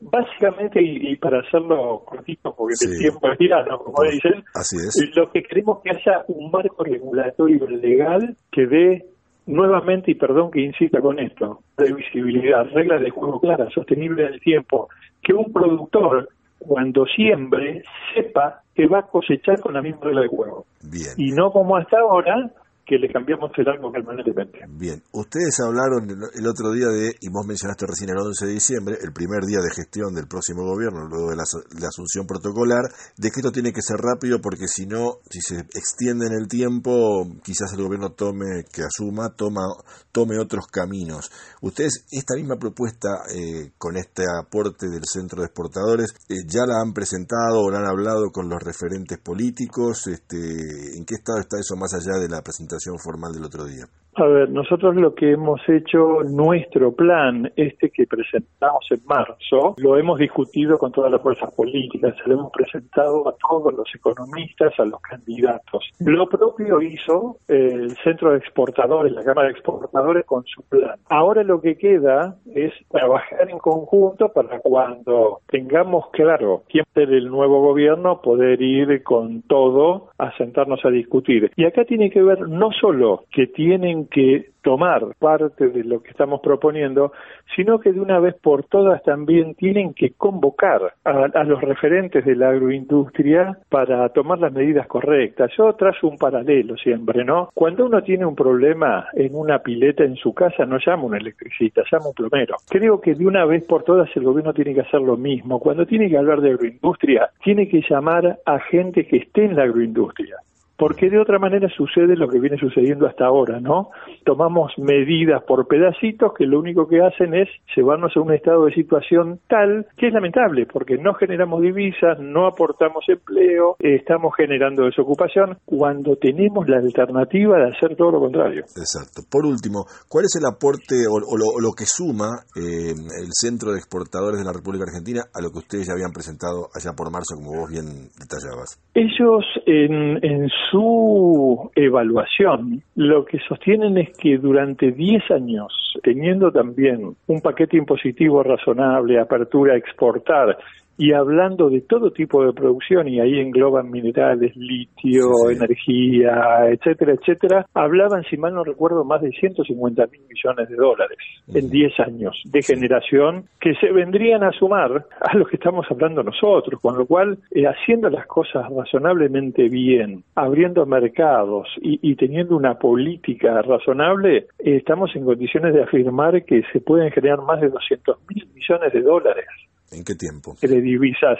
básicamente, 0.00 0.80
y, 0.82 1.16
para 1.16 1.40
hacerlo 1.40 2.02
cortito, 2.06 2.54
porque 2.56 2.74
el 2.86 2.98
tiempo 2.98 3.30
es 3.30 3.38
tirano, 3.38 3.78
como 3.78 4.02
dicen, 4.04 4.42
Así 4.54 4.76
es. 4.76 5.12
lo 5.14 5.30
que 5.30 5.42
queremos 5.42 5.82
que 5.82 5.90
haya 5.90 6.24
un 6.28 6.50
marco 6.50 6.82
regulatorio 6.82 7.66
legal 7.68 8.36
que 8.50 8.66
dé 8.66 9.06
nuevamente, 9.46 10.10
y 10.10 10.14
perdón 10.14 10.50
que 10.50 10.60
insista 10.60 11.00
con 11.00 11.18
esto, 11.18 11.60
previsibilidad, 11.74 12.66
reglas 12.72 13.00
de 13.00 13.10
juego 13.10 13.40
claras, 13.40 13.72
sostenible 13.72 14.26
en 14.26 14.34
el 14.34 14.40
tiempo, 14.40 14.88
que 15.22 15.32
un 15.32 15.52
productor 15.52 16.28
cuando 16.58 17.06
siembre 17.06 17.82
sepa 18.14 18.62
que 18.74 18.86
va 18.86 19.00
a 19.00 19.06
cosechar 19.06 19.60
con 19.60 19.74
la 19.74 19.82
misma 19.82 20.00
regla 20.02 20.22
de 20.22 20.28
juego. 20.28 20.66
Bien. 20.82 21.12
Y 21.16 21.32
no 21.32 21.50
como 21.50 21.76
hasta 21.76 21.98
ahora, 21.98 22.50
que 22.86 22.98
le 22.98 23.10
cambiamos 23.10 23.50
el 23.56 23.68
árbol 23.68 23.90
permanentemente. 23.90 24.60
Bien, 24.68 25.02
ustedes 25.10 25.58
hablaron 25.58 26.06
el, 26.08 26.46
otro 26.46 26.70
día 26.70 26.86
de, 26.86 27.10
y 27.20 27.28
vos 27.28 27.44
mencionaste 27.44 27.84
recién 27.84 28.10
el 28.10 28.18
11 28.18 28.46
de 28.46 28.52
diciembre, 28.52 28.96
el 29.02 29.12
primer 29.12 29.42
día 29.42 29.58
de 29.58 29.74
gestión 29.74 30.14
del 30.14 30.28
próximo 30.28 30.62
gobierno, 30.62 31.08
luego 31.10 31.30
de 31.30 31.36
la, 31.36 31.42
la 31.80 31.88
asunción 31.88 32.26
protocolar, 32.26 32.86
de 33.18 33.30
que 33.30 33.40
esto 33.42 33.50
tiene 33.50 33.72
que 33.72 33.82
ser 33.82 33.98
rápido 33.98 34.40
porque 34.40 34.68
si 34.68 34.86
no, 34.86 35.18
si 35.28 35.40
se 35.40 35.66
extiende 35.74 36.26
en 36.26 36.38
el 36.38 36.46
tiempo, 36.46 37.26
quizás 37.42 37.74
el 37.74 37.82
gobierno 37.82 38.12
tome, 38.12 38.62
que 38.72 38.82
asuma, 38.86 39.34
toma, 39.34 39.66
tome 40.12 40.38
otros 40.38 40.68
caminos. 40.68 41.32
Ustedes, 41.62 42.06
esta 42.12 42.36
misma 42.36 42.54
propuesta, 42.54 43.26
eh, 43.34 43.72
con 43.78 43.96
este 43.96 44.22
aporte 44.30 44.86
del 44.86 45.02
Centro 45.02 45.40
de 45.40 45.46
Exportadores, 45.46 46.14
eh, 46.28 46.46
¿ya 46.46 46.62
la 46.64 46.78
han 46.80 46.92
presentado 46.92 47.66
o 47.66 47.70
la 47.70 47.78
han 47.78 47.90
hablado 47.90 48.30
con 48.30 48.48
los 48.48 48.62
referentes 48.62 49.18
políticos? 49.18 50.06
Este, 50.06 50.36
¿En 50.36 51.04
qué 51.04 51.16
estado 51.16 51.40
está 51.40 51.58
eso 51.58 51.74
más 51.74 51.92
allá 51.92 52.20
de 52.20 52.28
la 52.28 52.42
presentación 52.42 52.75
formal 52.98 53.32
del 53.32 53.44
otro 53.44 53.64
día? 53.64 53.86
A 54.18 54.24
ver, 54.24 54.48
nosotros 54.48 54.96
lo 54.96 55.14
que 55.14 55.32
hemos 55.32 55.60
hecho, 55.68 56.22
nuestro 56.24 56.92
plan, 56.92 57.52
este 57.54 57.90
que 57.90 58.06
presentamos 58.06 58.86
en 58.90 59.00
marzo, 59.04 59.74
lo 59.76 59.98
hemos 59.98 60.18
discutido 60.18 60.78
con 60.78 60.90
todas 60.90 61.12
las 61.12 61.20
fuerzas 61.20 61.52
políticas, 61.54 62.14
se 62.16 62.30
lo 62.30 62.36
hemos 62.36 62.50
presentado 62.50 63.28
a 63.28 63.34
todos 63.36 63.74
los 63.74 63.86
economistas, 63.94 64.72
a 64.78 64.86
los 64.86 65.02
candidatos. 65.02 65.90
Lo 65.98 66.26
propio 66.30 66.80
hizo 66.80 67.36
el 67.46 67.94
Centro 67.98 68.30
de 68.30 68.38
Exportadores, 68.38 69.12
la 69.12 69.22
Cámara 69.22 69.48
de 69.48 69.52
Exportadores, 69.52 70.24
con 70.24 70.44
su 70.46 70.62
plan. 70.62 70.98
Ahora 71.10 71.42
lo 71.42 71.60
que 71.60 71.76
queda 71.76 72.36
es 72.54 72.72
trabajar 72.88 73.50
en 73.50 73.58
conjunto 73.58 74.32
para 74.32 74.60
cuando 74.60 75.40
tengamos 75.46 76.08
claro 76.12 76.62
quién 76.70 76.86
es 76.94 77.08
el 77.10 77.28
nuevo 77.28 77.60
gobierno, 77.60 78.22
poder 78.22 78.62
ir 78.62 79.02
con 79.02 79.42
todo 79.42 80.08
a 80.16 80.34
sentarnos 80.38 80.82
a 80.86 80.88
discutir. 80.88 81.50
Y 81.54 81.66
acá 81.66 81.84
tiene 81.84 82.08
que 82.10 82.22
ver 82.22 82.48
no 82.48 82.65
solo 82.72 83.24
que 83.30 83.46
tienen 83.46 84.06
que 84.06 84.50
tomar 84.66 85.14
parte 85.20 85.68
de 85.68 85.84
lo 85.84 86.02
que 86.02 86.10
estamos 86.10 86.40
proponiendo, 86.40 87.12
sino 87.54 87.78
que 87.78 87.92
de 87.92 88.00
una 88.00 88.18
vez 88.18 88.34
por 88.34 88.64
todas 88.64 89.00
también 89.04 89.54
tienen 89.54 89.94
que 89.94 90.14
convocar 90.14 90.92
a, 91.04 91.10
a, 91.32 91.44
los 91.44 91.60
referentes 91.60 92.24
de 92.24 92.34
la 92.34 92.48
agroindustria 92.48 93.56
para 93.68 94.08
tomar 94.08 94.40
las 94.40 94.52
medidas 94.52 94.88
correctas. 94.88 95.52
Yo 95.56 95.72
trazo 95.74 96.08
un 96.08 96.18
paralelo 96.18 96.76
siempre, 96.76 97.24
¿no? 97.24 97.50
Cuando 97.54 97.86
uno 97.86 98.02
tiene 98.02 98.26
un 98.26 98.34
problema 98.34 99.06
en 99.12 99.36
una 99.36 99.60
pileta 99.60 100.02
en 100.02 100.16
su 100.16 100.34
casa, 100.34 100.66
no 100.66 100.78
llama 100.84 101.04
un 101.04 101.14
electricista, 101.14 101.82
llama 101.88 102.08
un 102.08 102.14
plomero. 102.14 102.56
Creo 102.68 103.00
que 103.00 103.14
de 103.14 103.24
una 103.24 103.44
vez 103.44 103.64
por 103.68 103.84
todas 103.84 104.10
el 104.16 104.24
gobierno 104.24 104.52
tiene 104.52 104.74
que 104.74 104.80
hacer 104.80 105.00
lo 105.00 105.16
mismo. 105.16 105.60
Cuando 105.60 105.86
tiene 105.86 106.08
que 106.08 106.18
hablar 106.18 106.40
de 106.40 106.50
agroindustria, 106.50 107.30
tiene 107.44 107.68
que 107.68 107.82
llamar 107.88 108.40
a 108.44 108.58
gente 108.58 109.06
que 109.06 109.18
esté 109.18 109.44
en 109.44 109.54
la 109.54 109.62
agroindustria 109.62 110.38
porque 110.76 111.08
de 111.10 111.18
otra 111.18 111.38
manera 111.38 111.68
sucede 111.68 112.16
lo 112.16 112.28
que 112.28 112.38
viene 112.38 112.58
sucediendo 112.58 113.06
hasta 113.06 113.26
ahora, 113.26 113.60
¿no? 113.60 113.90
Tomamos 114.24 114.72
medidas 114.78 115.42
por 115.44 115.66
pedacitos 115.66 116.32
que 116.36 116.46
lo 116.46 116.58
único 116.58 116.86
que 116.86 117.02
hacen 117.02 117.34
es 117.34 117.48
llevarnos 117.74 118.16
a 118.16 118.20
un 118.20 118.32
estado 118.32 118.66
de 118.66 118.74
situación 118.74 119.40
tal 119.48 119.86
que 119.96 120.08
es 120.08 120.12
lamentable, 120.12 120.66
porque 120.66 120.98
no 120.98 121.14
generamos 121.14 121.62
divisas, 121.62 122.18
no 122.20 122.46
aportamos 122.46 123.04
empleo, 123.08 123.76
estamos 123.78 124.34
generando 124.36 124.84
desocupación, 124.84 125.58
cuando 125.64 126.16
tenemos 126.16 126.68
la 126.68 126.78
alternativa 126.78 127.56
de 127.58 127.76
hacer 127.76 127.96
todo 127.96 128.12
lo 128.12 128.20
contrario. 128.20 128.64
Exacto. 128.76 129.22
Por 129.30 129.46
último, 129.46 129.84
¿cuál 130.08 130.24
es 130.24 130.36
el 130.36 130.46
aporte 130.46 131.06
o, 131.08 131.14
o, 131.14 131.36
lo, 131.36 131.46
o 131.56 131.60
lo, 131.60 131.72
que 131.72 131.84
suma 131.86 132.44
eh, 132.56 132.92
el 132.92 133.30
Centro 133.32 133.72
de 133.72 133.78
Exportadores 133.78 134.38
de 134.38 134.44
la 134.44 134.52
República 134.52 134.84
Argentina 134.84 135.22
a 135.32 135.42
lo 135.42 135.50
que 135.50 135.58
ustedes 135.58 135.86
ya 135.86 135.94
habían 135.94 136.12
presentado 136.12 136.68
allá 136.74 136.92
por 136.96 137.10
marzo, 137.10 137.36
como 137.36 137.60
vos 137.60 137.70
bien 137.70 138.10
detallabas? 138.18 138.76
Ellos 138.94 139.44
en, 139.66 140.24
en 140.24 140.48
su 140.70 141.70
evaluación 141.74 142.82
lo 142.94 143.24
que 143.24 143.38
sostienen 143.40 143.98
es 143.98 144.16
que 144.16 144.38
durante 144.38 144.92
10 144.92 145.30
años, 145.30 145.72
teniendo 146.02 146.50
también 146.50 147.16
un 147.26 147.40
paquete 147.40 147.76
impositivo 147.76 148.42
razonable, 148.42 149.18
apertura 149.18 149.74
a 149.74 149.76
exportar 149.76 150.58
y 150.98 151.12
hablando 151.12 151.68
de 151.68 151.82
todo 151.82 152.10
tipo 152.10 152.44
de 152.44 152.52
producción, 152.52 153.08
y 153.08 153.20
ahí 153.20 153.38
engloban 153.38 153.90
minerales, 153.90 154.56
litio, 154.56 155.30
sí, 155.48 155.54
sí. 155.54 155.56
energía, 155.56 156.68
etcétera, 156.70 157.12
etcétera, 157.12 157.66
hablaban, 157.74 158.24
si 158.24 158.36
mal 158.36 158.54
no 158.54 158.64
recuerdo, 158.64 159.04
más 159.04 159.20
de 159.22 159.30
150 159.30 160.06
mil 160.06 160.22
millones 160.28 160.68
de 160.68 160.76
dólares 160.76 161.18
en 161.52 161.68
10 161.70 162.00
años 162.00 162.42
de 162.44 162.62
generación 162.62 163.44
que 163.60 163.74
se 163.74 163.92
vendrían 163.92 164.42
a 164.42 164.52
sumar 164.52 165.06
a 165.20 165.36
lo 165.36 165.46
que 165.46 165.56
estamos 165.56 165.86
hablando 165.90 166.22
nosotros, 166.22 166.80
con 166.80 166.96
lo 166.96 167.06
cual, 167.06 167.38
eh, 167.50 167.66
haciendo 167.66 168.08
las 168.10 168.26
cosas 168.26 168.64
razonablemente 168.70 169.68
bien, 169.68 170.24
abriendo 170.34 170.86
mercados 170.86 171.68
y, 171.80 171.98
y 172.02 172.16
teniendo 172.16 172.56
una 172.56 172.78
política 172.78 173.62
razonable, 173.62 174.46
eh, 174.58 174.76
estamos 174.76 175.14
en 175.14 175.24
condiciones 175.24 175.74
de 175.74 175.82
afirmar 175.82 176.44
que 176.44 176.62
se 176.72 176.80
pueden 176.80 177.10
generar 177.10 177.42
más 177.42 177.60
de 177.60 177.68
200 177.68 178.18
mil 178.28 178.48
millones 178.54 178.92
de 178.92 179.00
dólares 179.02 179.46
¿En 179.92 180.04
qué 180.04 180.14
tiempo? 180.14 180.54
De 180.60 180.80
divisas, 180.80 181.38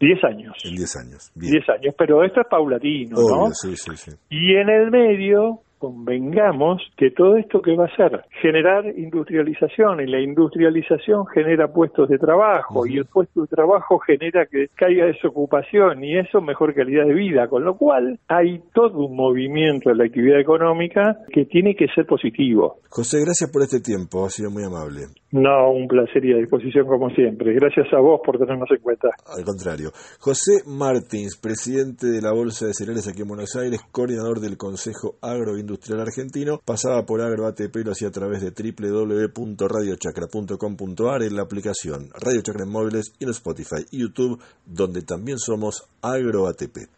10 0.00 0.24
años. 0.24 0.54
En 0.64 0.76
10 0.76 0.96
años. 0.96 1.32
10 1.34 1.68
años, 1.70 1.94
pero 1.96 2.24
esto 2.24 2.40
es 2.40 2.46
paulatino, 2.48 3.16
Obvio, 3.16 3.48
¿no? 3.48 3.54
Sí, 3.54 3.74
sí, 3.76 3.96
sí. 3.96 4.10
Y 4.28 4.54
en 4.56 4.68
el 4.68 4.90
medio, 4.90 5.60
convengamos 5.78 6.82
que 6.96 7.10
todo 7.10 7.36
esto 7.36 7.60
que 7.60 7.76
va 7.76 7.84
a 7.84 7.86
hacer 7.88 8.24
generar 8.40 8.86
industrialización 8.86 10.00
y 10.00 10.06
la 10.06 10.20
industrialización 10.20 11.26
genera 11.26 11.68
puestos 11.68 12.08
de 12.08 12.18
trabajo 12.18 12.80
uh 12.80 12.84
-huh. 12.84 12.90
y 12.90 12.98
el 12.98 13.04
puesto 13.06 13.42
de 13.42 13.46
trabajo 13.48 13.98
genera 13.98 14.46
que 14.46 14.68
caiga 14.74 15.06
desocupación 15.06 16.02
y 16.02 16.18
eso 16.18 16.40
mejor 16.40 16.74
calidad 16.74 17.06
de 17.06 17.14
vida, 17.14 17.48
con 17.48 17.64
lo 17.64 17.76
cual 17.76 18.18
hay 18.28 18.62
todo 18.72 19.06
un 19.06 19.16
movimiento 19.16 19.90
de 19.90 19.96
la 19.96 20.04
actividad 20.04 20.40
económica 20.40 21.18
que 21.32 21.44
tiene 21.44 21.74
que 21.74 21.86
ser 21.94 22.06
positivo. 22.06 22.78
José, 22.88 23.18
gracias 23.20 23.50
por 23.52 23.62
este 23.62 23.80
tiempo, 23.80 24.24
ha 24.24 24.30
sido 24.30 24.50
muy 24.50 24.64
amable. 24.64 25.06
No, 25.32 25.70
un 25.72 25.86
placer 25.86 26.24
y 26.24 26.32
a 26.32 26.36
disposición 26.36 26.86
como 26.86 27.10
siempre. 27.10 27.52
Gracias 27.54 27.92
a 27.92 28.00
vos 28.00 28.20
por 28.24 28.38
tenernos 28.38 28.70
en 28.70 28.78
cuenta. 28.78 29.08
Al 29.26 29.44
contrario. 29.44 29.90
José 30.20 30.62
Martins, 30.66 31.36
presidente 31.36 32.06
de 32.06 32.22
la 32.22 32.32
Bolsa 32.32 32.66
de 32.66 32.72
Cereales 32.72 33.06
aquí 33.08 33.22
en 33.22 33.28
Buenos 33.28 33.54
Aires, 33.56 33.80
coordinador 33.92 34.40
del 34.40 34.56
Consejo 34.56 35.16
Agroindustrial 35.20 35.65
Argentino, 36.00 36.62
pasaba 36.64 37.04
por 37.04 37.20
Agro 37.20 37.46
ATP 37.46 37.76
y 37.76 37.84
lo 37.84 37.92
hacía 37.92 38.08
a 38.08 38.12
través 38.12 38.40
de 38.42 38.50
www.radiochacra.com.ar 38.50 41.22
en 41.22 41.36
la 41.36 41.42
aplicación 41.42 42.08
Radio 42.14 42.40
Chacra 42.42 42.64
en 42.64 42.70
móviles 42.70 43.12
y 43.18 43.24
en 43.24 43.30
Spotify 43.30 43.84
y 43.90 44.00
YouTube, 44.00 44.40
donde 44.64 45.02
también 45.02 45.38
somos 45.38 45.86
Agro 46.00 46.46
ATP. 46.46 46.88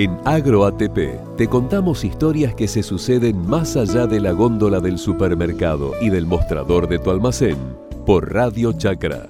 En 0.00 0.18
AgroATP 0.24 1.36
te 1.36 1.46
contamos 1.46 2.04
historias 2.04 2.54
que 2.54 2.68
se 2.68 2.82
suceden 2.82 3.46
más 3.46 3.76
allá 3.76 4.06
de 4.06 4.18
la 4.18 4.32
góndola 4.32 4.80
del 4.80 4.96
supermercado 4.96 5.92
y 6.00 6.08
del 6.08 6.24
mostrador 6.24 6.88
de 6.88 6.98
tu 6.98 7.10
almacén 7.10 7.58
por 8.06 8.32
Radio 8.32 8.72
Chacra. 8.72 9.28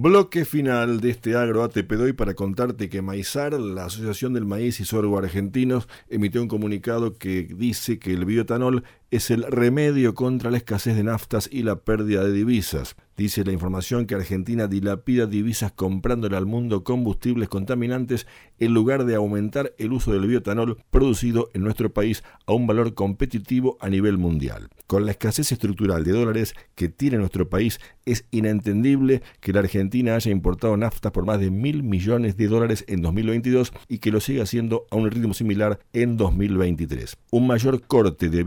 Bloque 0.00 0.44
final 0.44 1.00
de 1.00 1.10
este 1.10 1.34
Agro 1.34 1.64
ATP 1.64 1.94
doy 1.94 2.12
para 2.12 2.34
contarte 2.34 2.88
que 2.88 3.02
Maizar, 3.02 3.54
la 3.54 3.86
Asociación 3.86 4.32
del 4.32 4.44
Maíz 4.44 4.78
y 4.78 4.84
Sorgo 4.84 5.18
Argentinos, 5.18 5.88
emitió 6.08 6.40
un 6.40 6.46
comunicado 6.46 7.14
que 7.18 7.48
dice 7.56 7.98
que 7.98 8.12
el 8.12 8.24
bioetanol 8.24 8.84
es 9.10 9.30
el 9.30 9.44
remedio 9.44 10.14
contra 10.14 10.50
la 10.50 10.58
escasez 10.58 10.94
de 10.94 11.02
naftas 11.02 11.48
y 11.50 11.62
la 11.62 11.76
pérdida 11.76 12.24
de 12.24 12.32
divisas. 12.32 12.94
Dice 13.16 13.42
la 13.44 13.52
información 13.52 14.06
que 14.06 14.14
Argentina 14.14 14.68
dilapida 14.68 15.26
divisas 15.26 15.72
comprándole 15.72 16.36
al 16.36 16.46
mundo 16.46 16.84
combustibles 16.84 17.48
contaminantes 17.48 18.28
en 18.60 18.74
lugar 18.74 19.06
de 19.06 19.16
aumentar 19.16 19.74
el 19.78 19.92
uso 19.92 20.12
del 20.12 20.26
bioetanol 20.26 20.78
producido 20.90 21.50
en 21.52 21.64
nuestro 21.64 21.92
país 21.92 22.22
a 22.46 22.52
un 22.52 22.66
valor 22.66 22.94
competitivo 22.94 23.76
a 23.80 23.88
nivel 23.88 24.18
mundial. 24.18 24.68
Con 24.86 25.04
la 25.04 25.10
escasez 25.10 25.50
estructural 25.50 26.04
de 26.04 26.12
dólares 26.12 26.54
que 26.76 26.88
tiene 26.88 27.18
nuestro 27.18 27.48
país, 27.48 27.80
es 28.04 28.24
inentendible 28.30 29.22
que 29.40 29.52
la 29.52 29.60
Argentina 29.60 30.14
haya 30.14 30.30
importado 30.30 30.76
naftas 30.76 31.10
por 31.10 31.26
más 31.26 31.40
de 31.40 31.50
mil 31.50 31.82
millones 31.82 32.36
de 32.36 32.46
dólares 32.46 32.84
en 32.86 33.02
2022 33.02 33.72
y 33.88 33.98
que 33.98 34.12
lo 34.12 34.20
siga 34.20 34.44
haciendo 34.44 34.86
a 34.90 34.96
un 34.96 35.10
ritmo 35.10 35.34
similar 35.34 35.80
en 35.92 36.16
2023. 36.16 37.16
Un 37.32 37.46
mayor 37.48 37.82
corte 37.82 38.28
de 38.28 38.44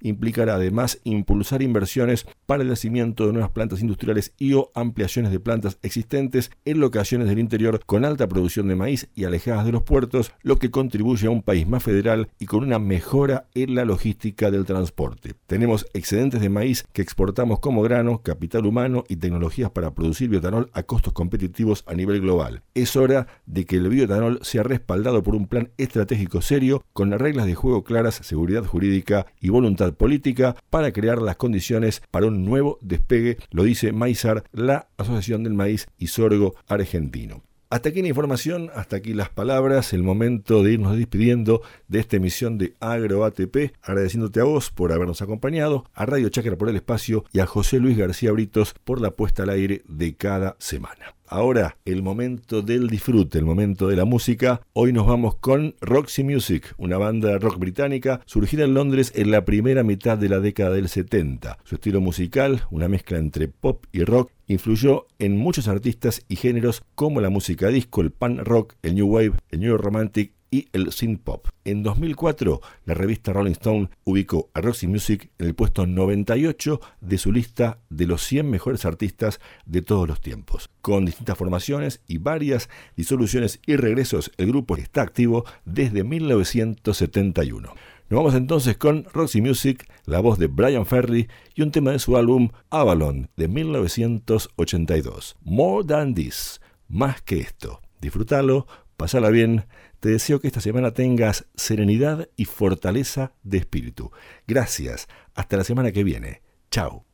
implicará 0.00 0.54
además 0.54 1.00
impulsar 1.04 1.62
inversiones 1.62 2.26
para 2.46 2.62
el 2.62 2.68
nacimiento 2.68 3.26
de 3.26 3.32
nuevas 3.32 3.50
plantas 3.50 3.80
industriales 3.80 4.32
y 4.38 4.54
o 4.54 4.70
ampliaciones 4.74 5.32
de 5.32 5.40
plantas 5.40 5.78
existentes 5.82 6.50
en 6.64 6.80
locaciones 6.80 7.28
del 7.28 7.38
interior 7.38 7.80
con 7.86 8.04
alta 8.04 8.28
producción 8.28 8.68
de 8.68 8.76
maíz 8.76 9.08
y 9.14 9.24
alejadas 9.24 9.64
de 9.64 9.72
los 9.72 9.82
puertos, 9.82 10.32
lo 10.42 10.56
que 10.56 10.70
contribuye 10.70 11.26
a 11.26 11.30
un 11.30 11.42
país 11.42 11.66
más 11.66 11.82
federal 11.82 12.28
y 12.38 12.46
con 12.46 12.62
una 12.64 12.78
mejora 12.78 13.46
en 13.54 13.74
la 13.74 13.84
logística 13.84 14.50
del 14.50 14.64
transporte. 14.64 15.34
Tenemos 15.46 15.86
excedentes 15.94 16.40
de 16.40 16.48
maíz 16.48 16.84
que 16.92 17.02
exportamos 17.02 17.60
como 17.60 17.82
grano, 17.82 18.22
capital 18.22 18.66
humano 18.66 19.04
y 19.08 19.16
tecnologías 19.16 19.70
para 19.70 19.94
producir 19.94 20.28
bioetanol 20.28 20.70
a 20.72 20.82
costos 20.82 21.12
competitivos 21.12 21.84
a 21.86 21.94
nivel 21.94 22.20
global. 22.20 22.62
Es 22.74 22.96
hora 22.96 23.26
de 23.46 23.64
que 23.64 23.76
el 23.76 23.88
bioetanol 23.88 24.40
sea 24.42 24.62
respaldado 24.62 25.22
por 25.22 25.34
un 25.34 25.46
plan 25.46 25.70
estratégico 25.78 26.40
serio 26.42 26.82
con 26.92 27.10
las 27.10 27.20
reglas 27.20 27.46
de 27.46 27.54
juego 27.54 27.84
claras, 27.84 28.16
seguridad 28.22 28.64
jurídica 28.64 29.26
y 29.40 29.48
voluntad 29.48 29.61
política 29.96 30.56
para 30.70 30.92
crear 30.92 31.20
las 31.20 31.36
condiciones 31.36 32.02
para 32.10 32.26
un 32.26 32.44
nuevo 32.44 32.78
despegue, 32.80 33.38
lo 33.50 33.64
dice 33.64 33.92
Maizar, 33.92 34.44
la 34.52 34.88
Asociación 34.96 35.44
del 35.44 35.54
Maíz 35.54 35.86
y 35.98 36.08
Sorgo 36.08 36.54
Argentino. 36.66 37.42
Hasta 37.70 37.88
aquí 37.88 38.02
la 38.02 38.08
información, 38.08 38.70
hasta 38.74 38.96
aquí 38.96 39.14
las 39.14 39.30
palabras, 39.30 39.94
el 39.94 40.02
momento 40.02 40.62
de 40.62 40.74
irnos 40.74 40.94
despidiendo 40.94 41.62
de 41.88 42.00
esta 42.00 42.16
emisión 42.16 42.58
de 42.58 42.74
Agro 42.80 43.24
ATP, 43.24 43.72
agradeciéndote 43.80 44.40
a 44.40 44.44
vos 44.44 44.70
por 44.70 44.92
habernos 44.92 45.22
acompañado, 45.22 45.86
a 45.94 46.04
Radio 46.04 46.28
Chacra 46.28 46.56
por 46.56 46.68
el 46.68 46.76
espacio 46.76 47.24
y 47.32 47.40
a 47.40 47.46
José 47.46 47.78
Luis 47.78 47.96
García 47.96 48.30
Britos 48.30 48.74
por 48.84 49.00
la 49.00 49.12
puesta 49.12 49.44
al 49.44 49.50
aire 49.50 49.82
de 49.88 50.14
cada 50.16 50.54
semana. 50.58 51.14
Ahora, 51.34 51.78
el 51.86 52.02
momento 52.02 52.60
del 52.60 52.88
disfrute, 52.88 53.38
el 53.38 53.46
momento 53.46 53.88
de 53.88 53.96
la 53.96 54.04
música. 54.04 54.60
Hoy 54.74 54.92
nos 54.92 55.06
vamos 55.06 55.36
con 55.36 55.74
Roxy 55.80 56.24
Music, 56.24 56.74
una 56.76 56.98
banda 56.98 57.38
rock 57.38 57.58
británica 57.58 58.20
surgida 58.26 58.64
en 58.64 58.74
Londres 58.74 59.14
en 59.16 59.30
la 59.30 59.46
primera 59.46 59.82
mitad 59.82 60.18
de 60.18 60.28
la 60.28 60.40
década 60.40 60.74
del 60.74 60.90
70. 60.90 61.56
Su 61.64 61.76
estilo 61.76 62.02
musical, 62.02 62.64
una 62.70 62.86
mezcla 62.86 63.16
entre 63.16 63.48
pop 63.48 63.86
y 63.92 64.04
rock, 64.04 64.30
influyó 64.46 65.06
en 65.18 65.38
muchos 65.38 65.68
artistas 65.68 66.22
y 66.28 66.36
géneros 66.36 66.82
como 66.94 67.22
la 67.22 67.30
música 67.30 67.68
disco, 67.68 68.02
el 68.02 68.10
punk 68.10 68.40
rock, 68.40 68.74
el 68.82 68.94
new 68.94 69.06
wave, 69.06 69.32
el 69.48 69.60
new 69.60 69.78
romantic 69.78 70.34
y 70.52 70.68
el 70.72 70.92
synth 70.92 71.22
pop. 71.24 71.48
En 71.64 71.82
2004, 71.82 72.60
la 72.84 72.94
revista 72.94 73.32
Rolling 73.32 73.52
Stone 73.52 73.88
ubicó 74.04 74.50
a 74.54 74.60
Roxy 74.60 74.86
Music 74.86 75.30
en 75.38 75.46
el 75.46 75.54
puesto 75.54 75.86
98 75.86 76.80
de 77.00 77.18
su 77.18 77.32
lista 77.32 77.78
de 77.88 78.06
los 78.06 78.22
100 78.22 78.48
mejores 78.48 78.84
artistas 78.84 79.40
de 79.64 79.82
todos 79.82 80.06
los 80.06 80.20
tiempos. 80.20 80.70
Con 80.82 81.06
distintas 81.06 81.38
formaciones 81.38 82.02
y 82.06 82.18
varias 82.18 82.68
disoluciones 82.96 83.60
y 83.66 83.76
regresos, 83.76 84.30
el 84.36 84.48
grupo 84.48 84.76
está 84.76 85.02
activo 85.02 85.44
desde 85.64 86.04
1971. 86.04 87.74
Nos 88.10 88.18
vamos 88.18 88.34
entonces 88.34 88.76
con 88.76 89.06
Roxy 89.14 89.40
Music, 89.40 89.90
la 90.04 90.20
voz 90.20 90.38
de 90.38 90.48
Brian 90.48 90.84
Ferry 90.84 91.28
y 91.54 91.62
un 91.62 91.70
tema 91.70 91.92
de 91.92 91.98
su 91.98 92.18
álbum 92.18 92.50
Avalon 92.68 93.30
de 93.36 93.48
1982. 93.48 95.36
More 95.40 95.86
Than 95.86 96.14
This, 96.14 96.60
más 96.88 97.22
que 97.22 97.38
esto. 97.38 97.80
Disfrútalo, 98.02 98.66
pasala 98.98 99.30
bien. 99.30 99.64
Te 100.02 100.08
deseo 100.08 100.40
que 100.40 100.48
esta 100.48 100.60
semana 100.60 100.90
tengas 100.90 101.46
serenidad 101.54 102.28
y 102.36 102.46
fortaleza 102.46 103.34
de 103.44 103.58
espíritu. 103.58 104.10
Gracias. 104.48 105.06
Hasta 105.32 105.56
la 105.56 105.62
semana 105.62 105.92
que 105.92 106.02
viene. 106.02 106.42
Chao. 106.72 107.06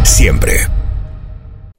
siempre. 0.03 0.57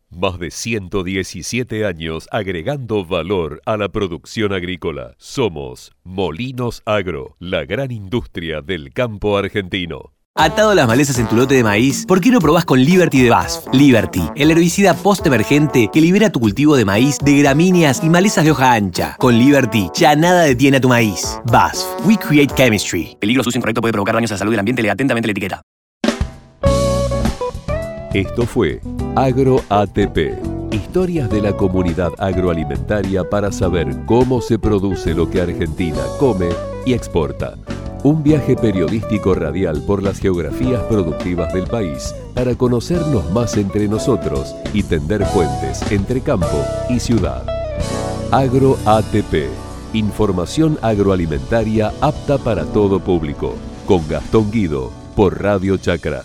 Más 0.08 0.38
de 0.38 0.50
117 0.50 1.84
años 1.84 2.26
agregando 2.30 3.04
valor 3.04 3.60
a 3.66 3.76
la 3.76 3.90
producción 3.90 4.54
agrícola. 4.54 5.16
Somos 5.18 5.92
Molinos 6.02 6.80
Agro, 6.86 7.36
la 7.38 7.66
gran 7.66 7.90
industria 7.90 8.62
del 8.62 8.94
campo 8.94 9.36
argentino. 9.36 10.14
Atado 10.34 10.74
las 10.74 10.86
malezas 10.86 11.18
en 11.18 11.28
tu 11.28 11.36
lote 11.36 11.56
de 11.56 11.62
maíz, 11.62 12.06
¿por 12.06 12.22
qué 12.22 12.30
no 12.30 12.38
probás 12.38 12.64
con 12.64 12.82
Liberty 12.82 13.22
de 13.22 13.28
BASF? 13.28 13.66
Liberty, 13.74 14.22
el 14.34 14.50
herbicida 14.50 14.94
post-emergente 14.94 15.90
que 15.92 16.00
libera 16.00 16.30
tu 16.30 16.40
cultivo 16.40 16.74
de 16.74 16.86
maíz 16.86 17.18
de 17.18 17.36
gramíneas 17.36 18.02
y 18.02 18.08
malezas 18.08 18.44
de 18.44 18.52
hoja 18.52 18.72
ancha. 18.72 19.16
Con 19.18 19.38
Liberty, 19.38 19.90
ya 19.94 20.16
nada 20.16 20.44
detiene 20.44 20.78
a 20.78 20.80
tu 20.80 20.88
maíz. 20.88 21.38
BASF, 21.52 22.06
we 22.06 22.16
create 22.16 22.54
chemistry. 22.54 23.14
Peligro 23.20 23.44
sucio 23.44 23.58
incorrecto 23.58 23.82
puede 23.82 23.92
provocar 23.92 24.14
daños 24.14 24.30
a 24.30 24.34
la 24.34 24.38
salud 24.38 24.52
del 24.52 24.60
ambiente. 24.60 24.80
Lea 24.80 24.92
atentamente 24.92 25.26
la 25.26 25.32
etiqueta. 25.32 25.60
Esto 28.14 28.44
fue 28.44 28.80
Agro 29.14 29.62
ATP. 29.68 30.72
Historias 30.72 31.30
de 31.30 31.40
la 31.42 31.56
comunidad 31.56 32.10
agroalimentaria 32.18 33.22
para 33.22 33.52
saber 33.52 34.04
cómo 34.04 34.40
se 34.40 34.58
produce 34.58 35.14
lo 35.14 35.30
que 35.30 35.40
Argentina 35.40 36.00
come 36.18 36.48
y 36.84 36.92
exporta. 36.92 37.54
Un 38.02 38.24
viaje 38.24 38.56
periodístico 38.56 39.32
radial 39.34 39.84
por 39.86 40.02
las 40.02 40.18
geografías 40.18 40.82
productivas 40.84 41.54
del 41.54 41.68
país 41.68 42.12
para 42.34 42.56
conocernos 42.56 43.30
más 43.30 43.56
entre 43.56 43.86
nosotros 43.86 44.56
y 44.72 44.82
tender 44.82 45.24
puentes 45.32 45.80
entre 45.92 46.20
campo 46.20 46.64
y 46.88 46.98
ciudad. 46.98 47.46
Agro 48.32 48.76
ATP. 48.86 49.50
Información 49.92 50.78
agroalimentaria 50.82 51.92
apta 52.00 52.38
para 52.38 52.64
todo 52.64 52.98
público. 52.98 53.54
Con 53.86 54.08
Gastón 54.08 54.50
Guido 54.50 54.90
por 55.14 55.40
Radio 55.40 55.76
Chacra. 55.76 56.24